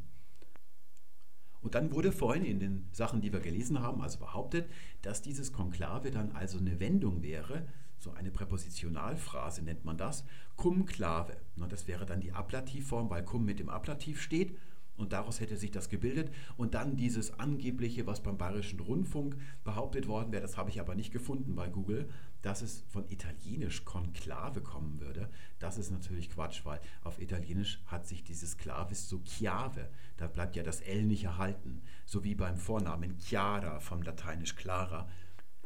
Und 1.62 1.74
dann 1.74 1.92
wurde 1.92 2.12
vorhin 2.12 2.44
in 2.44 2.58
den 2.58 2.88
Sachen, 2.92 3.20
die 3.20 3.32
wir 3.32 3.40
gelesen 3.40 3.80
haben, 3.80 4.02
also 4.02 4.18
behauptet, 4.18 4.68
dass 5.00 5.22
dieses 5.22 5.52
Konklave 5.52 6.10
dann 6.10 6.32
also 6.32 6.58
eine 6.58 6.80
Wendung 6.80 7.22
wäre, 7.22 7.66
so 7.98 8.10
eine 8.12 8.32
Präpositionalphrase 8.32 9.62
nennt 9.62 9.84
man 9.84 9.96
das, 9.96 10.24
cum 10.56 10.86
clave. 10.86 11.36
Das 11.68 11.86
wäre 11.86 12.04
dann 12.04 12.20
die 12.20 12.32
Ablativform, 12.32 13.08
weil 13.10 13.24
cum 13.24 13.44
mit 13.44 13.60
dem 13.60 13.68
Ablativ 13.68 14.20
steht 14.20 14.58
und 14.96 15.12
daraus 15.12 15.40
hätte 15.40 15.56
sich 15.56 15.70
das 15.70 15.88
gebildet. 15.88 16.32
Und 16.56 16.74
dann 16.74 16.96
dieses 16.96 17.38
angebliche, 17.38 18.06
was 18.06 18.22
beim 18.22 18.38
Bayerischen 18.38 18.80
Rundfunk 18.80 19.36
behauptet 19.62 20.08
worden 20.08 20.32
wäre, 20.32 20.42
das 20.42 20.56
habe 20.56 20.70
ich 20.70 20.80
aber 20.80 20.96
nicht 20.96 21.12
gefunden 21.12 21.54
bei 21.54 21.68
Google, 21.68 22.08
dass 22.42 22.60
es 22.60 22.84
von 22.88 23.08
Italienisch 23.08 23.84
Konklave 23.84 24.60
kommen 24.60 25.00
würde. 25.00 25.30
Das 25.58 25.78
ist 25.78 25.90
natürlich 25.90 26.30
Quatsch, 26.30 26.64
weil 26.64 26.80
auf 27.02 27.20
Italienisch 27.20 27.80
hat 27.86 28.06
sich 28.06 28.24
dieses 28.24 28.58
Clavis 28.58 29.08
so 29.08 29.22
Chiave, 29.24 29.88
da 30.16 30.26
bleibt 30.26 30.56
ja 30.56 30.62
das 30.62 30.80
L 30.80 31.04
nicht 31.04 31.24
erhalten. 31.24 31.82
So 32.04 32.24
wie 32.24 32.34
beim 32.34 32.56
Vornamen 32.56 33.18
Chiara 33.18 33.80
vom 33.80 34.02
Lateinisch 34.02 34.56
Clara. 34.56 35.08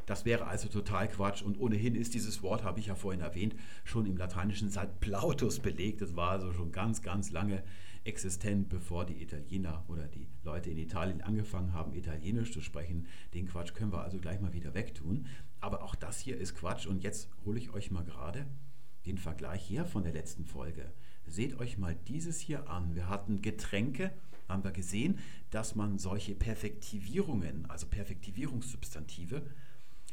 Das 0.04 0.24
wäre 0.24 0.46
also 0.46 0.68
total 0.68 1.08
Quatsch. 1.08 1.42
Und 1.42 1.58
ohnehin 1.58 1.96
ist 1.96 2.14
dieses 2.14 2.42
Wort, 2.42 2.62
habe 2.62 2.78
ich 2.78 2.86
ja 2.86 2.94
vorhin 2.94 3.22
erwähnt, 3.22 3.56
schon 3.84 4.06
im 4.06 4.16
Lateinischen 4.16 4.70
seit 4.70 5.00
Plautus 5.00 5.58
belegt. 5.58 6.00
Das 6.00 6.14
war 6.14 6.30
also 6.30 6.52
schon 6.52 6.70
ganz, 6.70 7.02
ganz 7.02 7.32
lange 7.32 7.64
existent, 8.06 8.68
bevor 8.68 9.04
die 9.04 9.20
Italiener 9.22 9.84
oder 9.88 10.06
die 10.06 10.28
Leute 10.44 10.70
in 10.70 10.78
Italien 10.78 11.20
angefangen 11.20 11.72
haben, 11.72 11.94
Italienisch 11.94 12.52
zu 12.52 12.60
sprechen. 12.60 13.06
Den 13.34 13.48
Quatsch 13.48 13.74
können 13.74 13.92
wir 13.92 14.02
also 14.02 14.18
gleich 14.18 14.40
mal 14.40 14.52
wieder 14.52 14.74
wegtun. 14.74 15.26
Aber 15.60 15.82
auch 15.82 15.94
das 15.94 16.20
hier 16.20 16.38
ist 16.38 16.54
Quatsch. 16.54 16.86
Und 16.86 17.02
jetzt 17.02 17.28
hole 17.44 17.58
ich 17.58 17.70
euch 17.70 17.90
mal 17.90 18.04
gerade 18.04 18.46
den 19.06 19.18
Vergleich 19.18 19.68
her 19.70 19.84
von 19.84 20.02
der 20.02 20.12
letzten 20.12 20.44
Folge. 20.44 20.92
Seht 21.26 21.58
euch 21.58 21.78
mal 21.78 21.96
dieses 22.06 22.38
hier 22.38 22.68
an. 22.68 22.94
Wir 22.94 23.08
hatten 23.08 23.42
Getränke, 23.42 24.12
haben 24.48 24.64
wir 24.64 24.70
gesehen, 24.70 25.18
dass 25.50 25.74
man 25.74 25.98
solche 25.98 26.34
Perfektivierungen, 26.34 27.68
also 27.68 27.86
Perfektivierungssubstantive, 27.86 29.42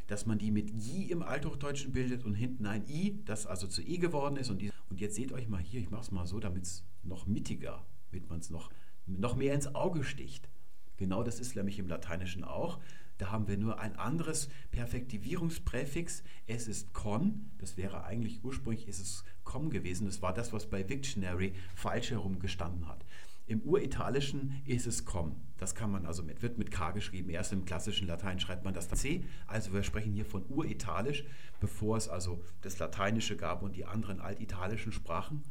dass 0.08 0.26
man 0.26 0.38
die 0.38 0.52
mit 0.52 0.72
i 0.72 1.12
im 1.12 1.22
Althochdeutschen 1.22 1.94
bildet 1.94 2.24
und 2.24 2.34
hinten 2.34 2.66
ein 2.66 2.88
i, 2.90 3.22
das 3.26 3.46
also 3.46 3.68
zu 3.68 3.82
i 3.82 4.00
geworden 4.00 4.38
ist. 4.38 4.50
Und, 4.50 4.62
die, 4.62 4.72
und 4.90 5.00
jetzt 5.00 5.16
seht 5.16 5.32
euch 5.32 5.48
mal 5.48 5.62
hier, 5.62 5.80
ich 5.80 5.92
mache 5.92 6.02
es 6.02 6.12
mal 6.12 6.26
so, 6.26 6.40
damit 6.40 6.64
es 6.64 6.84
noch 7.06 7.28
mittiger, 7.28 7.86
damit 8.12 8.30
man 8.30 8.40
es 8.40 8.50
noch, 8.50 8.72
noch 9.06 9.36
mehr 9.36 9.54
ins 9.54 9.74
Auge 9.76 10.04
sticht. 10.04 10.50
Genau 10.98 11.24
das 11.24 11.40
ist 11.40 11.56
nämlich 11.56 11.80
im 11.80 11.88
Lateinischen 11.88 12.44
auch. 12.44 12.80
Da 13.18 13.32
haben 13.32 13.48
wir 13.48 13.58
nur 13.58 13.80
ein 13.80 13.96
anderes 13.96 14.50
Perfektivierungspräfix. 14.72 16.24
Es 16.48 16.68
ist 16.68 16.94
con. 16.94 17.52
Das 17.58 17.78
wäre 17.78 18.04
eigentlich 18.04 18.44
ursprünglich 18.44 18.88
ist 18.88 19.00
es 19.00 19.24
com 19.44 19.70
gewesen. 19.70 20.06
Das 20.06 20.22
war 20.22 20.34
das, 20.34 20.52
was 20.52 20.70
bei 20.70 20.88
Victionary 20.90 21.54
falsch 21.76 22.12
herum 22.12 22.40
gestanden 22.40 22.88
hat. 22.88 23.06
Im 23.46 23.62
Uritalischen 23.62 24.62
ist 24.66 24.88
es 24.88 25.06
com. 25.06 25.36
Das 25.58 25.76
kann 25.76 25.92
man 25.92 26.06
also 26.06 26.24
mit, 26.24 26.42
wird 26.42 26.58
mit 26.58 26.72
K 26.72 26.92
geschrieben. 26.92 27.30
Erst 27.30 27.52
im 27.54 27.66
klassischen 27.66 28.08
Latein 28.08 28.40
schreibt 28.40 28.64
man 28.64 28.74
das 28.74 28.88
C. 28.90 29.26
Also 29.48 29.74
wir 29.74 29.84
sprechen 29.84 30.14
hier 30.14 30.26
von 30.26 30.46
Uritalisch, 30.48 31.26
bevor 31.60 31.98
es 31.98 32.08
also 32.08 32.42
das 32.62 32.80
Lateinische 32.80 33.36
gab 33.36 33.62
und 33.62 33.76
die 33.76 33.86
anderen 33.86 34.22
altitalischen 34.22 34.92
Sprachen. 34.92 35.44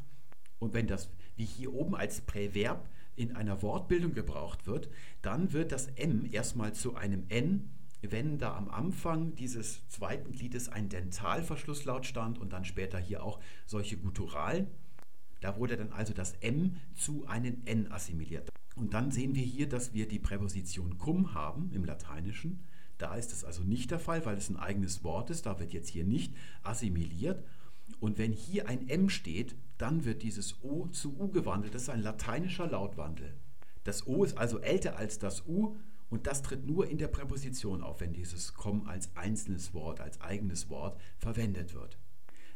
Und 0.62 0.74
wenn 0.74 0.86
das 0.86 1.10
wie 1.34 1.44
hier 1.44 1.74
oben 1.74 1.96
als 1.96 2.20
Präverb 2.20 2.88
in 3.16 3.34
einer 3.34 3.62
Wortbildung 3.62 4.14
gebraucht 4.14 4.68
wird, 4.68 4.88
dann 5.20 5.52
wird 5.52 5.72
das 5.72 5.88
M 5.96 6.24
erstmal 6.30 6.72
zu 6.72 6.94
einem 6.94 7.24
N, 7.30 7.68
wenn 8.00 8.38
da 8.38 8.56
am 8.56 8.68
Anfang 8.68 9.34
dieses 9.34 9.88
zweiten 9.88 10.30
Gliedes 10.30 10.68
ein 10.68 10.88
Dentalverschlusslaut 10.88 12.06
stand 12.06 12.38
und 12.38 12.52
dann 12.52 12.64
später 12.64 13.00
hier 13.00 13.24
auch 13.24 13.40
solche 13.66 13.96
Gutturalen. 13.96 14.68
Da 15.40 15.56
wurde 15.56 15.76
dann 15.76 15.90
also 15.90 16.14
das 16.14 16.34
M 16.40 16.76
zu 16.94 17.26
einem 17.26 17.62
N 17.64 17.90
assimiliert. 17.90 18.48
Und 18.76 18.94
dann 18.94 19.10
sehen 19.10 19.34
wir 19.34 19.42
hier, 19.42 19.68
dass 19.68 19.94
wir 19.94 20.06
die 20.06 20.20
Präposition 20.20 20.96
cum 20.96 21.34
haben 21.34 21.72
im 21.74 21.84
Lateinischen. 21.84 22.60
Da 22.98 23.16
ist 23.16 23.32
das 23.32 23.42
also 23.42 23.64
nicht 23.64 23.90
der 23.90 23.98
Fall, 23.98 24.24
weil 24.26 24.36
es 24.36 24.48
ein 24.48 24.56
eigenes 24.56 25.02
Wort 25.02 25.30
ist. 25.30 25.44
Da 25.44 25.58
wird 25.58 25.72
jetzt 25.72 25.88
hier 25.88 26.04
nicht 26.04 26.32
assimiliert. 26.62 27.44
Und 28.00 28.18
wenn 28.18 28.32
hier 28.32 28.68
ein 28.68 28.88
M 28.88 29.08
steht, 29.08 29.56
dann 29.78 30.04
wird 30.04 30.22
dieses 30.22 30.62
O 30.62 30.86
zu 30.88 31.18
U 31.18 31.28
gewandelt. 31.28 31.74
Das 31.74 31.82
ist 31.82 31.88
ein 31.88 32.02
lateinischer 32.02 32.66
Lautwandel. 32.66 33.34
Das 33.84 34.06
O 34.06 34.24
ist 34.24 34.38
also 34.38 34.58
älter 34.60 34.96
als 34.96 35.18
das 35.18 35.46
U 35.46 35.76
und 36.08 36.26
das 36.26 36.42
tritt 36.42 36.66
nur 36.66 36.88
in 36.88 36.98
der 36.98 37.08
Präposition 37.08 37.82
auf, 37.82 38.00
wenn 38.00 38.12
dieses 38.12 38.54
komm 38.54 38.86
als 38.86 39.16
einzelnes 39.16 39.72
Wort, 39.72 40.00
als 40.00 40.20
eigenes 40.20 40.68
Wort 40.68 41.00
verwendet 41.18 41.74
wird. 41.74 41.98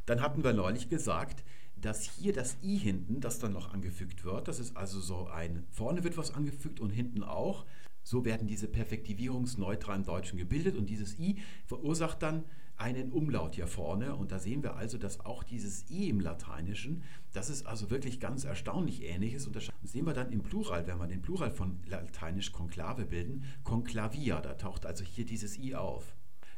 Dann 0.05 0.20
hatten 0.20 0.44
wir 0.44 0.53
neulich 0.53 0.88
gesagt, 0.88 1.42
dass 1.77 2.03
hier 2.03 2.33
das 2.33 2.57
i 2.62 2.79
hinten, 2.79 3.20
das 3.20 3.38
dann 3.38 3.53
noch 3.53 3.72
angefügt 3.72 4.25
wird, 4.25 4.49
das 4.49 4.61
ist 4.61 4.77
also 4.77 5.01
so 5.01 5.27
ein, 5.29 5.64
vorne 5.70 6.05
wird 6.05 6.16
was 6.16 6.33
angefügt 6.33 6.81
und 6.81 6.90
hinten 6.90 7.22
auch. 7.22 7.66
So 8.03 8.25
werden 8.25 8.46
diese 8.46 8.68
perfektivierungsneutralen 8.68 10.05
Deutschen 10.05 10.38
gebildet 10.38 10.77
und 10.77 10.88
dieses 10.88 11.18
i 11.18 11.38
verursacht 11.64 12.22
dann 12.22 12.44
einen 12.76 13.12
Umlaut 13.12 13.54
hier 13.54 13.66
vorne. 13.66 14.14
Und 14.16 14.32
da 14.32 14.38
sehen 14.38 14.62
wir 14.62 14.76
also, 14.76 14.98
dass 14.98 15.20
auch 15.20 15.42
dieses 15.42 15.90
i 15.90 16.08
im 16.08 16.20
Lateinischen, 16.20 17.02
das 17.32 17.50
ist 17.50 17.66
also 17.66 17.90
wirklich 17.90 18.20
ganz 18.20 18.44
erstaunlich 18.44 19.02
ähnliches. 19.02 19.46
Und 19.46 19.56
das 19.56 19.68
sehen 19.82 20.06
wir 20.06 20.14
dann 20.14 20.32
im 20.32 20.42
Plural, 20.42 20.86
wenn 20.86 20.98
wir 20.98 21.06
den 21.06 21.22
Plural 21.22 21.50
von 21.50 21.80
Lateinisch 21.86 22.52
Konklave 22.52 23.06
bilden, 23.06 23.44
Conclavia, 23.64 24.40
da 24.40 24.54
taucht 24.54 24.86
also 24.86 25.04
hier 25.04 25.24
dieses 25.24 25.58
i 25.58 25.74
auf. 25.74 26.14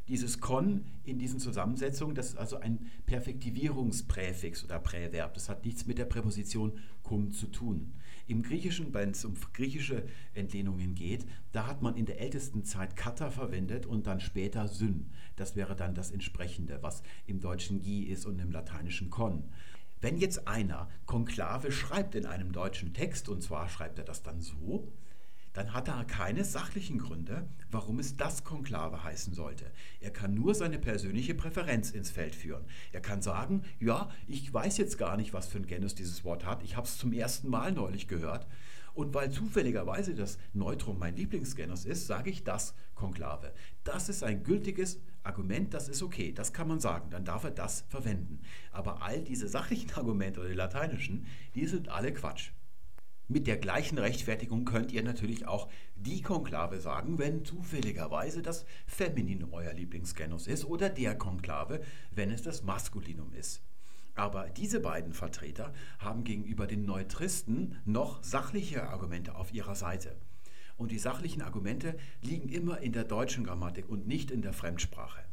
Dieses 0.09 0.41
con 0.41 0.87
in 1.05 1.19
diesen 1.19 1.39
Zusammensetzungen, 1.39 2.15
das 2.15 2.31
ist 2.31 2.39
also 2.39 2.57
ein 2.57 2.91
Perfektivierungspräfix 3.05 4.65
oder 4.65 4.79
Präverb. 4.79 5.35
Das 5.35 5.51
hat 5.51 5.67
nichts 5.67 5.87
mit 5.87 5.99
der 5.99 6.07
Präposition 6.07 6.79
cum 7.03 7.31
zu 7.31 7.47
tun. 7.49 7.93
Im 8.29 8.43
Griechischen, 8.43 8.93
wenn 8.93 9.13
es 9.13 9.25
um 9.25 9.35
griechische 9.55 10.07
Entlehnungen 10.35 10.95
geht, 10.95 11.25
da 11.53 11.67
hat 11.67 11.81
man 11.81 11.97
in 11.97 12.05
der 12.05 12.21
ältesten 12.21 12.63
Zeit 12.63 12.95
kata 12.95 13.31
verwendet 13.31 13.87
und 13.87 14.07
dann 14.07 14.21
später 14.21 14.69
syn. 14.69 15.11
Das 15.37 15.57
wäre 15.57 15.75
dann 15.75 15.95
das 15.95 16.11
entsprechende, 16.11 16.83
was 16.83 17.03
im 17.27 17.41
Deutschen 17.41 17.81
gi 17.81 18.03
ist 18.03 18.27
und 18.27 18.39
im 18.39 18.53
Lateinischen 18.53 19.09
con. 19.09 19.45
Wenn 20.03 20.19
jetzt 20.19 20.47
einer 20.47 20.91
Konklave 21.07 21.73
schreibt 21.73 22.15
in 22.15 22.27
einem 22.27 22.53
deutschen 22.53 22.93
Text, 22.93 23.31
und 23.31 23.43
zwar 23.43 23.67
schreibt 23.71 23.99
er 23.99 24.05
das 24.05 24.23
dann 24.23 24.43
so, 24.43 24.93
dann 25.59 25.75
hat 25.75 25.89
er 25.89 26.05
keine 26.05 26.45
sachlichen 26.45 26.99
Gründe, 26.99 27.49
warum 27.73 27.99
es 27.99 28.17
das 28.17 28.45
Konklave 28.45 29.03
heißen 29.03 29.35
sollte. 29.35 29.65
Er 29.99 30.13
kann 30.13 30.33
nur 30.33 30.55
seine 30.55 30.79
persönliche 30.79 31.35
Präferenz 31.35 31.91
ins 31.91 32.13
Feld 32.13 32.37
führen. 32.37 32.65
Er 32.93 33.01
kann 33.01 33.23
sagen, 33.23 33.65
ja, 33.81 34.09
ich 34.29 34.55
weiß 34.55 34.77
jetzt 34.77 34.99
gar 34.99 35.17
nicht, 35.17 35.33
was 35.33 35.49
für 35.49 35.59
ein 35.59 35.67
Genus 35.67 35.97
dieses 35.97 36.23
Wort 36.23 36.47
hat. 36.47 36.63
Ich 36.63 36.77
habe 36.77 36.87
es 36.87 36.97
zum 36.97 37.13
ersten 37.13 37.49
Mal 37.49 37.73
neulich 37.73 38.07
gehört. 38.07 38.47
Und 38.95 39.15
weil 39.15 39.33
zufälligerweise 39.33 40.15
das 40.15 40.39
Neutrum 40.53 41.01
mein 41.01 41.17
Lieblingsgenus 41.17 41.87
ist, 41.87 42.07
sage 42.07 42.31
ich 42.31 42.45
das 42.45 42.77
Konklave. 42.95 43.53
Das 43.83 44.09
ist 44.09 44.23
ein 44.23 44.45
gültiges 44.45 45.01
Argument, 45.25 45.75
das 45.75 45.89
ist 45.89 46.05
okay, 46.05 46.31
das 46.31 46.53
kann 46.53 46.69
man 46.69 46.79
sagen, 46.79 47.11
dann 47.11 47.25
darf 47.25 47.43
er 47.43 47.51
das 47.51 47.85
verwenden. 47.89 48.43
Aber 48.71 49.03
all 49.03 49.23
diese 49.23 49.49
sachlichen 49.49 49.91
Argumente 49.97 50.39
oder 50.39 50.51
die 50.51 50.55
lateinischen, 50.55 51.27
die 51.57 51.67
sind 51.67 51.89
alle 51.89 52.13
Quatsch. 52.13 52.53
Mit 53.31 53.47
der 53.47 53.59
gleichen 53.59 53.99
Rechtfertigung 53.99 54.65
könnt 54.65 54.91
ihr 54.91 55.03
natürlich 55.03 55.47
auch 55.47 55.69
die 55.97 56.23
Konklave 56.23 56.81
sagen, 56.81 57.19
wenn 57.19 57.45
zufälligerweise 57.45 58.41
das 58.41 58.65
Femininum 58.87 59.53
euer 59.53 59.75
Lieblingsgenus 59.75 60.47
ist 60.47 60.65
oder 60.65 60.89
der 60.89 61.15
Konklave, 61.15 61.83
wenn 62.11 62.31
es 62.31 62.41
das 62.41 62.63
Maskulinum 62.63 63.35
ist. 63.35 63.63
Aber 64.15 64.49
diese 64.49 64.81
beiden 64.81 65.13
Vertreter 65.13 65.75
haben 65.99 66.25
gegenüber 66.25 66.67
den 66.67 66.87
Neutristen 66.87 67.77
noch 67.85 68.25
sachliche 68.25 68.89
Argumente 68.89 69.35
auf 69.35 69.53
ihrer 69.53 69.75
Seite. 69.75 70.17
Und 70.79 70.91
die 70.91 70.99
sachlichen 70.99 71.43
Argumente 71.43 71.99
liegen 72.23 72.49
immer 72.49 72.79
in 72.79 72.93
der 72.93 73.05
deutschen 73.05 73.45
Grammatik 73.45 73.91
und 73.91 74.07
nicht 74.07 74.31
in 74.31 74.41
der 74.41 74.55
Fremdsprache. 74.55 75.28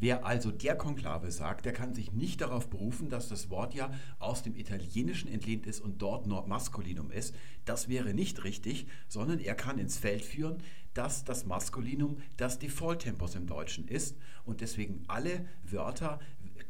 Wer 0.00 0.24
also 0.24 0.52
der 0.52 0.76
Konklave 0.76 1.32
sagt, 1.32 1.64
der 1.64 1.72
kann 1.72 1.92
sich 1.92 2.12
nicht 2.12 2.40
darauf 2.40 2.70
berufen, 2.70 3.08
dass 3.08 3.28
das 3.28 3.50
Wort 3.50 3.74
ja 3.74 3.90
aus 4.20 4.44
dem 4.44 4.54
Italienischen 4.54 5.28
entlehnt 5.28 5.66
ist 5.66 5.80
und 5.80 6.00
dort 6.00 6.26
Maskulinum 6.26 7.10
ist. 7.10 7.34
Das 7.64 7.88
wäre 7.88 8.14
nicht 8.14 8.44
richtig, 8.44 8.86
sondern 9.08 9.40
er 9.40 9.56
kann 9.56 9.78
ins 9.78 9.98
Feld 9.98 10.24
führen, 10.24 10.62
dass 10.94 11.24
das 11.24 11.46
Maskulinum 11.46 12.18
das 12.36 12.58
Default-Tempus 12.60 13.34
im 13.34 13.46
Deutschen 13.46 13.88
ist 13.88 14.16
und 14.44 14.60
deswegen 14.60 15.02
alle 15.08 15.46
Wörter 15.64 16.20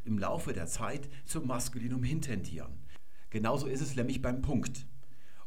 im 0.05 0.17
Laufe 0.17 0.53
der 0.53 0.65
Zeit 0.65 1.07
zum 1.25 1.47
Maskulinum 1.47 2.03
hintendieren. 2.03 2.79
Genauso 3.29 3.67
ist 3.67 3.81
es 3.81 3.95
nämlich 3.95 4.23
beim 4.23 4.41
Punkt. 4.41 4.87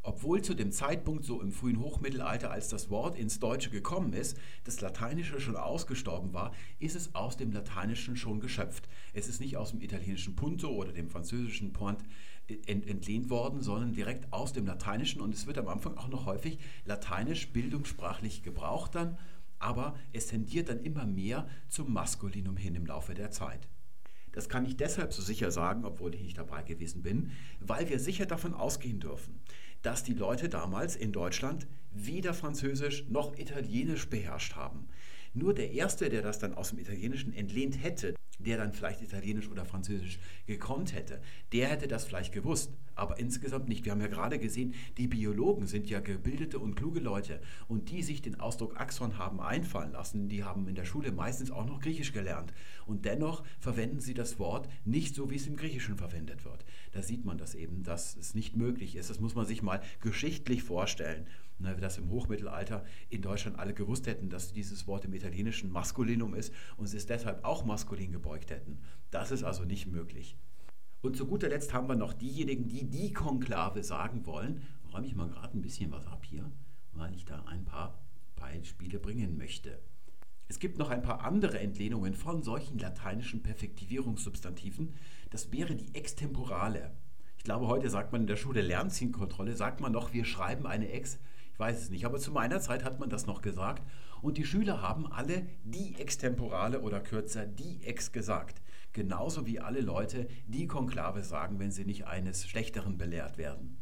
Obwohl 0.04 0.42
zu 0.42 0.54
dem 0.54 0.72
Zeitpunkt 0.72 1.24
so 1.24 1.40
im 1.40 1.52
frühen 1.52 1.78
Hochmittelalter, 1.78 2.50
als 2.50 2.68
das 2.68 2.90
Wort 2.90 3.16
ins 3.16 3.38
Deutsche 3.38 3.70
gekommen 3.70 4.12
ist, 4.12 4.36
das 4.64 4.80
Lateinische 4.80 5.40
schon 5.40 5.56
ausgestorben 5.56 6.32
war, 6.32 6.52
ist 6.80 6.96
es 6.96 7.14
aus 7.14 7.36
dem 7.36 7.52
Lateinischen 7.52 8.16
schon 8.16 8.40
geschöpft. 8.40 8.88
Es 9.12 9.28
ist 9.28 9.40
nicht 9.40 9.56
aus 9.56 9.70
dem 9.70 9.80
italienischen 9.80 10.34
Punto 10.34 10.70
oder 10.70 10.92
dem 10.92 11.08
französischen 11.08 11.72
Point 11.72 12.00
entlehnt 12.66 13.30
worden, 13.30 13.62
sondern 13.62 13.92
direkt 13.92 14.32
aus 14.32 14.52
dem 14.52 14.66
Lateinischen 14.66 15.20
und 15.20 15.34
es 15.34 15.46
wird 15.46 15.58
am 15.58 15.68
Anfang 15.68 15.96
auch 15.96 16.08
noch 16.08 16.26
häufig 16.26 16.58
lateinisch 16.84 17.52
bildungssprachlich 17.52 18.42
gebraucht 18.42 18.96
dann, 18.96 19.16
aber 19.60 19.94
es 20.12 20.26
tendiert 20.26 20.68
dann 20.68 20.80
immer 20.80 21.06
mehr 21.06 21.48
zum 21.68 21.92
Maskulinum 21.92 22.56
hin 22.56 22.74
im 22.74 22.86
Laufe 22.86 23.14
der 23.14 23.30
Zeit. 23.30 23.68
Das 24.32 24.48
kann 24.48 24.64
ich 24.64 24.76
deshalb 24.76 25.12
so 25.12 25.22
sicher 25.22 25.50
sagen, 25.50 25.84
obwohl 25.84 26.14
ich 26.14 26.22
nicht 26.22 26.38
dabei 26.38 26.62
gewesen 26.62 27.02
bin, 27.02 27.30
weil 27.60 27.88
wir 27.88 28.00
sicher 28.00 28.26
davon 28.26 28.54
ausgehen 28.54 28.98
dürfen, 28.98 29.40
dass 29.82 30.04
die 30.04 30.14
Leute 30.14 30.48
damals 30.48 30.96
in 30.96 31.12
Deutschland 31.12 31.66
weder 31.92 32.34
Französisch 32.34 33.04
noch 33.08 33.36
Italienisch 33.38 34.08
beherrscht 34.08 34.56
haben. 34.56 34.88
Nur 35.34 35.54
der 35.54 35.72
Erste, 35.72 36.10
der 36.10 36.22
das 36.22 36.38
dann 36.38 36.54
aus 36.54 36.70
dem 36.70 36.78
Italienischen 36.78 37.32
entlehnt 37.32 37.82
hätte, 37.82 38.14
der 38.38 38.58
dann 38.58 38.72
vielleicht 38.72 39.02
Italienisch 39.02 39.48
oder 39.48 39.64
Französisch 39.64 40.18
gekonnt 40.46 40.94
hätte, 40.94 41.20
der 41.52 41.68
hätte 41.68 41.88
das 41.88 42.04
vielleicht 42.04 42.32
gewusst, 42.32 42.72
aber 42.94 43.18
insgesamt 43.18 43.68
nicht. 43.68 43.84
Wir 43.84 43.92
haben 43.92 44.00
ja 44.00 44.08
gerade 44.08 44.38
gesehen, 44.38 44.74
die 44.98 45.08
Biologen 45.08 45.66
sind 45.66 45.88
ja 45.88 46.00
gebildete 46.00 46.58
und 46.58 46.74
kluge 46.74 47.00
Leute 47.00 47.40
und 47.68 47.90
die 47.90 48.02
sich 48.02 48.20
den 48.20 48.40
Ausdruck 48.40 48.78
Axon 48.78 49.18
haben 49.18 49.40
einfallen 49.40 49.92
lassen, 49.92 50.28
die 50.28 50.44
haben 50.44 50.68
in 50.68 50.74
der 50.74 50.84
Schule 50.84 51.12
meistens 51.12 51.50
auch 51.50 51.64
noch 51.64 51.80
Griechisch 51.80 52.12
gelernt 52.12 52.52
und 52.84 53.04
dennoch 53.04 53.44
verwenden 53.58 54.00
sie 54.00 54.14
das 54.14 54.38
Wort 54.38 54.68
nicht 54.84 55.14
so, 55.14 55.30
wie 55.30 55.36
es 55.36 55.46
im 55.46 55.56
Griechischen 55.56 55.96
verwendet 55.96 56.44
wird. 56.44 56.64
Da 56.92 57.02
sieht 57.02 57.24
man 57.24 57.38
das 57.38 57.54
eben, 57.54 57.82
dass 57.82 58.16
es 58.16 58.34
nicht 58.34 58.56
möglich 58.56 58.96
ist. 58.96 59.08
Das 59.08 59.20
muss 59.20 59.34
man 59.34 59.46
sich 59.46 59.62
mal 59.62 59.82
geschichtlich 60.00 60.62
vorstellen 60.62 61.26
ne, 61.62 61.76
dass 61.76 61.98
im 61.98 62.10
Hochmittelalter 62.10 62.84
in 63.08 63.22
Deutschland 63.22 63.58
alle 63.58 63.74
gewusst 63.74 64.06
hätten, 64.06 64.28
dass 64.28 64.52
dieses 64.52 64.86
Wort 64.86 65.04
im 65.04 65.14
Italienischen 65.14 65.70
Maskulinum 65.70 66.34
ist 66.34 66.52
und 66.76 66.86
sie 66.86 66.96
es 66.96 67.06
deshalb 67.06 67.44
auch 67.44 67.64
maskulin 67.64 68.12
gebeugt 68.12 68.50
hätten. 68.50 68.80
Das 69.10 69.30
ist 69.30 69.42
also 69.42 69.64
nicht 69.64 69.86
möglich. 69.86 70.36
Und 71.00 71.16
zu 71.16 71.26
guter 71.26 71.48
Letzt 71.48 71.72
haben 71.72 71.88
wir 71.88 71.96
noch 71.96 72.12
diejenigen, 72.12 72.68
die 72.68 72.88
die 72.88 73.12
Konklave 73.12 73.82
sagen 73.82 74.24
wollen. 74.26 74.62
Räume 74.92 75.06
ich 75.06 75.16
mal 75.16 75.28
gerade 75.28 75.56
ein 75.56 75.62
bisschen 75.62 75.90
was 75.90 76.06
ab 76.06 76.24
hier, 76.24 76.50
weil 76.92 77.14
ich 77.14 77.24
da 77.24 77.42
ein 77.46 77.64
paar 77.64 77.98
Beispiele 78.36 78.98
bringen 78.98 79.36
möchte. 79.36 79.78
Es 80.48 80.58
gibt 80.58 80.78
noch 80.78 80.90
ein 80.90 81.02
paar 81.02 81.24
andere 81.24 81.58
Entlehnungen 81.58 82.14
von 82.14 82.42
solchen 82.42 82.78
lateinischen 82.78 83.42
Perfektivierungssubstantiven. 83.42 84.94
Das 85.30 85.50
wäre 85.50 85.74
die 85.74 85.94
Extemporale. 85.94 86.92
Ich 87.38 87.44
glaube, 87.44 87.66
heute 87.66 87.90
sagt 87.90 88.12
man 88.12 88.20
in 88.20 88.26
der 88.26 88.36
Schule 88.36 88.60
Lernzielkontrolle, 88.60 89.56
sagt 89.56 89.80
man 89.80 89.90
noch, 89.90 90.12
wir 90.12 90.24
schreiben 90.24 90.66
eine 90.66 90.90
Ex 90.90 91.18
ich 91.52 91.58
weiß 91.58 91.82
es 91.82 91.90
nicht, 91.90 92.04
aber 92.04 92.18
zu 92.18 92.32
meiner 92.32 92.60
Zeit 92.60 92.84
hat 92.84 92.98
man 92.98 93.10
das 93.10 93.26
noch 93.26 93.42
gesagt. 93.42 93.82
Und 94.20 94.38
die 94.38 94.44
Schüler 94.44 94.82
haben 94.82 95.10
alle 95.10 95.46
die 95.64 95.96
Extemporale 95.98 96.80
oder 96.80 97.00
kürzer 97.00 97.44
die 97.44 97.82
Ex 97.84 98.12
gesagt. 98.12 98.62
Genauso 98.92 99.46
wie 99.46 99.60
alle 99.60 99.80
Leute 99.80 100.28
die 100.46 100.66
Konklave 100.66 101.22
sagen, 101.22 101.58
wenn 101.58 101.70
sie 101.70 101.84
nicht 101.84 102.06
eines 102.06 102.46
Schlechteren 102.46 102.98
belehrt 102.98 103.38
werden. 103.38 103.78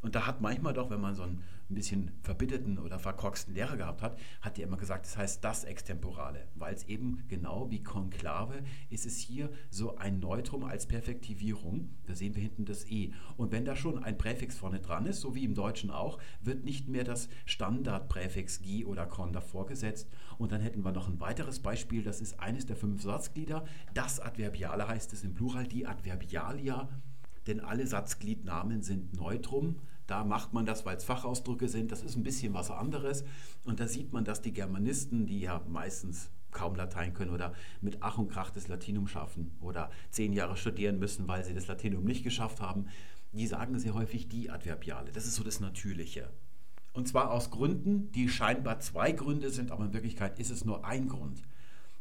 Und 0.00 0.14
da 0.14 0.26
hat 0.26 0.40
manchmal 0.40 0.74
doch, 0.74 0.90
wenn 0.90 1.00
man 1.00 1.14
so 1.14 1.24
einen 1.24 1.42
ein 1.70 1.74
bisschen 1.74 2.10
verbitterten 2.22 2.78
oder 2.78 2.98
verkorksten 2.98 3.54
Lehrer 3.54 3.76
gehabt 3.76 4.02
hat, 4.02 4.18
hat 4.40 4.58
er 4.58 4.66
immer 4.66 4.76
gesagt, 4.76 5.06
das 5.06 5.16
heißt 5.16 5.42
das 5.42 5.64
Extemporale, 5.64 6.46
weil 6.54 6.74
es 6.74 6.84
eben 6.84 7.24
genau 7.28 7.70
wie 7.70 7.82
Konklave 7.82 8.62
ist 8.90 9.06
es 9.06 9.18
hier 9.18 9.50
so 9.70 9.96
ein 9.96 10.20
Neutrum 10.20 10.64
als 10.64 10.86
Perfektivierung. 10.86 11.90
Da 12.06 12.14
sehen 12.14 12.34
wir 12.34 12.42
hinten 12.42 12.64
das 12.64 12.86
E. 12.90 13.12
Und 13.36 13.52
wenn 13.52 13.64
da 13.64 13.76
schon 13.76 14.02
ein 14.02 14.18
Präfix 14.18 14.56
vorne 14.56 14.80
dran 14.80 15.06
ist, 15.06 15.20
so 15.20 15.34
wie 15.34 15.44
im 15.44 15.54
Deutschen 15.54 15.90
auch, 15.90 16.18
wird 16.42 16.64
nicht 16.64 16.88
mehr 16.88 17.04
das 17.04 17.28
Standardpräfix 17.46 18.62
gi 18.62 18.84
oder 18.84 19.06
kon 19.06 19.32
davor 19.32 19.66
gesetzt. 19.66 20.10
Und 20.38 20.52
dann 20.52 20.60
hätten 20.60 20.84
wir 20.84 20.92
noch 20.92 21.08
ein 21.08 21.20
weiteres 21.20 21.60
Beispiel, 21.60 22.02
das 22.02 22.20
ist 22.20 22.40
eines 22.40 22.66
der 22.66 22.76
fünf 22.76 23.02
Satzglieder. 23.02 23.64
Das 23.94 24.20
Adverbiale 24.20 24.86
heißt 24.86 25.12
es 25.12 25.24
im 25.24 25.34
Plural, 25.34 25.66
die 25.66 25.86
Adverbialia, 25.86 26.88
denn 27.46 27.60
alle 27.60 27.86
Satzgliednamen 27.86 28.82
sind 28.82 29.14
Neutrum. 29.14 29.80
Da 30.06 30.24
macht 30.24 30.52
man 30.52 30.66
das, 30.66 30.84
weil 30.84 30.96
es 30.96 31.04
Fachausdrücke 31.04 31.68
sind. 31.68 31.90
Das 31.90 32.02
ist 32.02 32.16
ein 32.16 32.22
bisschen 32.22 32.52
was 32.54 32.70
anderes. 32.70 33.24
Und 33.64 33.80
da 33.80 33.88
sieht 33.88 34.12
man, 34.12 34.24
dass 34.24 34.42
die 34.42 34.52
Germanisten, 34.52 35.26
die 35.26 35.40
ja 35.40 35.62
meistens 35.68 36.30
kaum 36.50 36.76
Latein 36.76 37.14
können 37.14 37.32
oder 37.32 37.52
mit 37.80 37.98
Ach 38.00 38.18
und 38.18 38.30
Krach 38.30 38.50
das 38.50 38.68
Latinum 38.68 39.08
schaffen 39.08 39.50
oder 39.60 39.90
zehn 40.10 40.32
Jahre 40.32 40.56
studieren 40.56 40.98
müssen, 40.98 41.26
weil 41.26 41.44
sie 41.44 41.54
das 41.54 41.66
Latinum 41.66 42.04
nicht 42.04 42.22
geschafft 42.22 42.60
haben, 42.60 42.86
die 43.32 43.46
sagen 43.46 43.78
sehr 43.78 43.94
häufig 43.94 44.28
die 44.28 44.50
Adverbiale. 44.50 45.10
Das 45.10 45.26
ist 45.26 45.34
so 45.34 45.42
das 45.42 45.60
Natürliche. 45.60 46.30
Und 46.92 47.08
zwar 47.08 47.32
aus 47.32 47.50
Gründen, 47.50 48.12
die 48.12 48.28
scheinbar 48.28 48.78
zwei 48.78 49.10
Gründe 49.10 49.50
sind, 49.50 49.72
aber 49.72 49.86
in 49.86 49.92
Wirklichkeit 49.92 50.38
ist 50.38 50.50
es 50.50 50.64
nur 50.64 50.84
ein 50.84 51.08
Grund. 51.08 51.42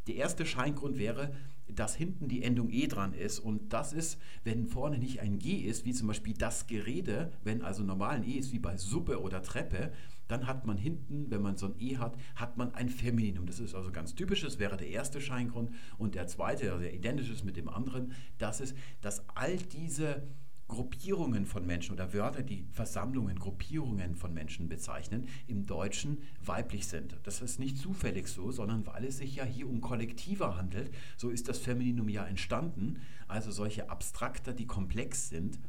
Der 0.06 0.16
erste 0.16 0.46
Scheingrund 0.46 1.00
wäre, 1.00 1.34
dass 1.68 1.96
hinten 1.96 2.28
die 2.28 2.44
Endung 2.44 2.70
E 2.70 2.88
dran 2.88 3.14
ist. 3.14 3.40
Und 3.40 3.74
das 3.74 3.94
ist, 3.94 4.20
wenn 4.44 4.68
vorne 4.68 4.98
nicht 4.98 5.22
ein 5.22 5.40
G 5.40 5.56
ist, 5.56 5.86
wie 5.86 5.94
zum 5.94 6.08
Beispiel 6.08 6.34
das 6.34 6.68
Gerede, 6.68 7.32
wenn 7.44 7.62
also 7.62 7.84
normal 7.84 8.16
ein 8.16 8.24
E 8.24 8.34
ist 8.34 8.52
wie 8.52 8.60
bei 8.60 8.78
Suppe 8.78 9.22
oder 9.22 9.42
Treppe, 9.42 9.92
dann 10.28 10.48
hat 10.48 10.66
man 10.66 10.78
hinten, 10.78 11.30
wenn 11.30 11.42
man 11.42 11.58
so 11.58 11.68
ein 11.68 11.76
E 11.80 11.98
hat, 11.98 12.18
hat 12.36 12.58
man 12.58 12.74
ein 12.74 12.90
Femininum. 12.90 13.46
Das 13.46 13.60
ist 13.60 13.76
also 13.76 13.92
ganz 13.92 14.16
typisch, 14.16 14.42
das 14.42 14.60
wäre 14.60 14.78
der 14.78 14.88
erste 14.88 15.22
Scheingrund. 15.22 15.72
Und 15.98 16.16
der 16.16 16.28
zweite, 16.28 16.72
also 16.72 16.84
der 16.84 16.94
identisch 16.94 17.30
ist 17.30 17.44
mit 17.44 17.58
dem 17.58 17.70
anderen, 17.70 18.14
das 18.38 18.62
ist, 18.62 18.76
dass 19.02 19.28
all 19.36 19.58
diese 19.58 20.24
Gruppierungen 20.68 21.46
von 21.46 21.66
Menschen 21.66 21.94
oder 21.94 22.14
Wörter, 22.14 22.42
die 22.42 22.66
Versammlungen, 22.72 23.38
Gruppierungen 23.38 24.16
von 24.16 24.34
Menschen 24.34 24.70
bezeichnen, 24.70 25.28
im 25.48 25.66
Deutschen 25.66 26.20
weiblich 26.44 26.88
sind. 26.88 27.18
Das 27.24 27.42
ist 27.42 27.60
nicht 27.60 27.78
zufällig 27.78 28.28
so, 28.28 28.52
sondern 28.52 28.86
weil 28.88 29.06
es 29.06 29.18
sich 29.18 29.36
ja 29.36 29.44
hier 29.44 29.70
um 29.70 29.82
Kollektive 29.82 30.56
handelt. 30.56 30.92
So 31.18 31.30
ist 31.30 31.48
das 31.48 31.60
Femininum 31.60 32.10
ja 32.10 32.26
entstanden. 32.26 33.02
Also 33.28 33.52
solche 33.52 33.90
Abstrakter, 33.90 34.54
die 34.54 34.66
komplex 34.66 35.30
sind. 35.30 35.60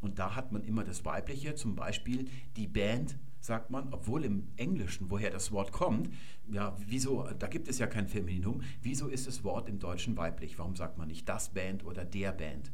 Und 0.00 0.18
da 0.18 0.34
hat 0.34 0.52
man 0.52 0.64
immer 0.64 0.84
das 0.84 1.04
Weibliche, 1.04 1.54
zum 1.54 1.74
Beispiel 1.74 2.28
die 2.56 2.66
Band, 2.66 3.16
sagt 3.40 3.70
man, 3.70 3.92
obwohl 3.92 4.24
im 4.24 4.48
Englischen, 4.56 5.10
woher 5.10 5.30
das 5.30 5.50
Wort 5.50 5.72
kommt, 5.72 6.10
ja, 6.50 6.76
wieso, 6.86 7.28
da 7.38 7.48
gibt 7.48 7.68
es 7.68 7.78
ja 7.78 7.86
kein 7.86 8.06
Femininum, 8.06 8.62
wieso 8.82 9.08
ist 9.08 9.26
das 9.26 9.42
Wort 9.44 9.68
im 9.68 9.78
Deutschen 9.78 10.16
weiblich? 10.16 10.58
Warum 10.58 10.76
sagt 10.76 10.98
man 10.98 11.08
nicht 11.08 11.28
das 11.28 11.50
Band 11.50 11.84
oder 11.84 12.04
der 12.04 12.32
Band? 12.32 12.72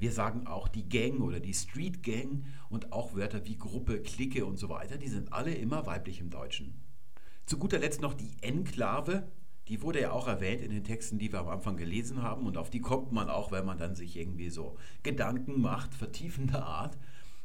Wir 0.00 0.12
sagen 0.12 0.46
auch 0.46 0.66
die 0.66 0.88
Gang 0.88 1.20
oder 1.20 1.40
die 1.40 1.52
Street 1.52 2.02
Gang 2.02 2.46
und 2.70 2.90
auch 2.90 3.14
Wörter 3.14 3.44
wie 3.44 3.58
Gruppe, 3.58 4.00
Clique 4.00 4.46
und 4.46 4.58
so 4.58 4.70
weiter, 4.70 4.96
die 4.96 5.08
sind 5.08 5.34
alle 5.34 5.52
immer 5.52 5.84
weiblich 5.84 6.20
im 6.20 6.30
Deutschen. 6.30 6.72
Zu 7.44 7.58
guter 7.58 7.78
Letzt 7.78 8.00
noch 8.00 8.14
die 8.14 8.32
Enklave. 8.40 9.30
Die 9.68 9.82
wurde 9.82 10.00
ja 10.00 10.12
auch 10.12 10.26
erwähnt 10.26 10.62
in 10.62 10.70
den 10.70 10.84
Texten, 10.84 11.18
die 11.18 11.30
wir 11.30 11.40
am 11.40 11.48
Anfang 11.48 11.76
gelesen 11.76 12.22
haben 12.22 12.46
und 12.46 12.56
auf 12.56 12.70
die 12.70 12.80
kommt 12.80 13.12
man 13.12 13.28
auch, 13.28 13.52
wenn 13.52 13.66
man 13.66 13.76
dann 13.76 13.94
sich 13.94 14.16
irgendwie 14.16 14.48
so 14.48 14.78
Gedanken 15.02 15.60
macht, 15.60 15.94
vertiefender 15.94 16.64
Art. 16.64 16.96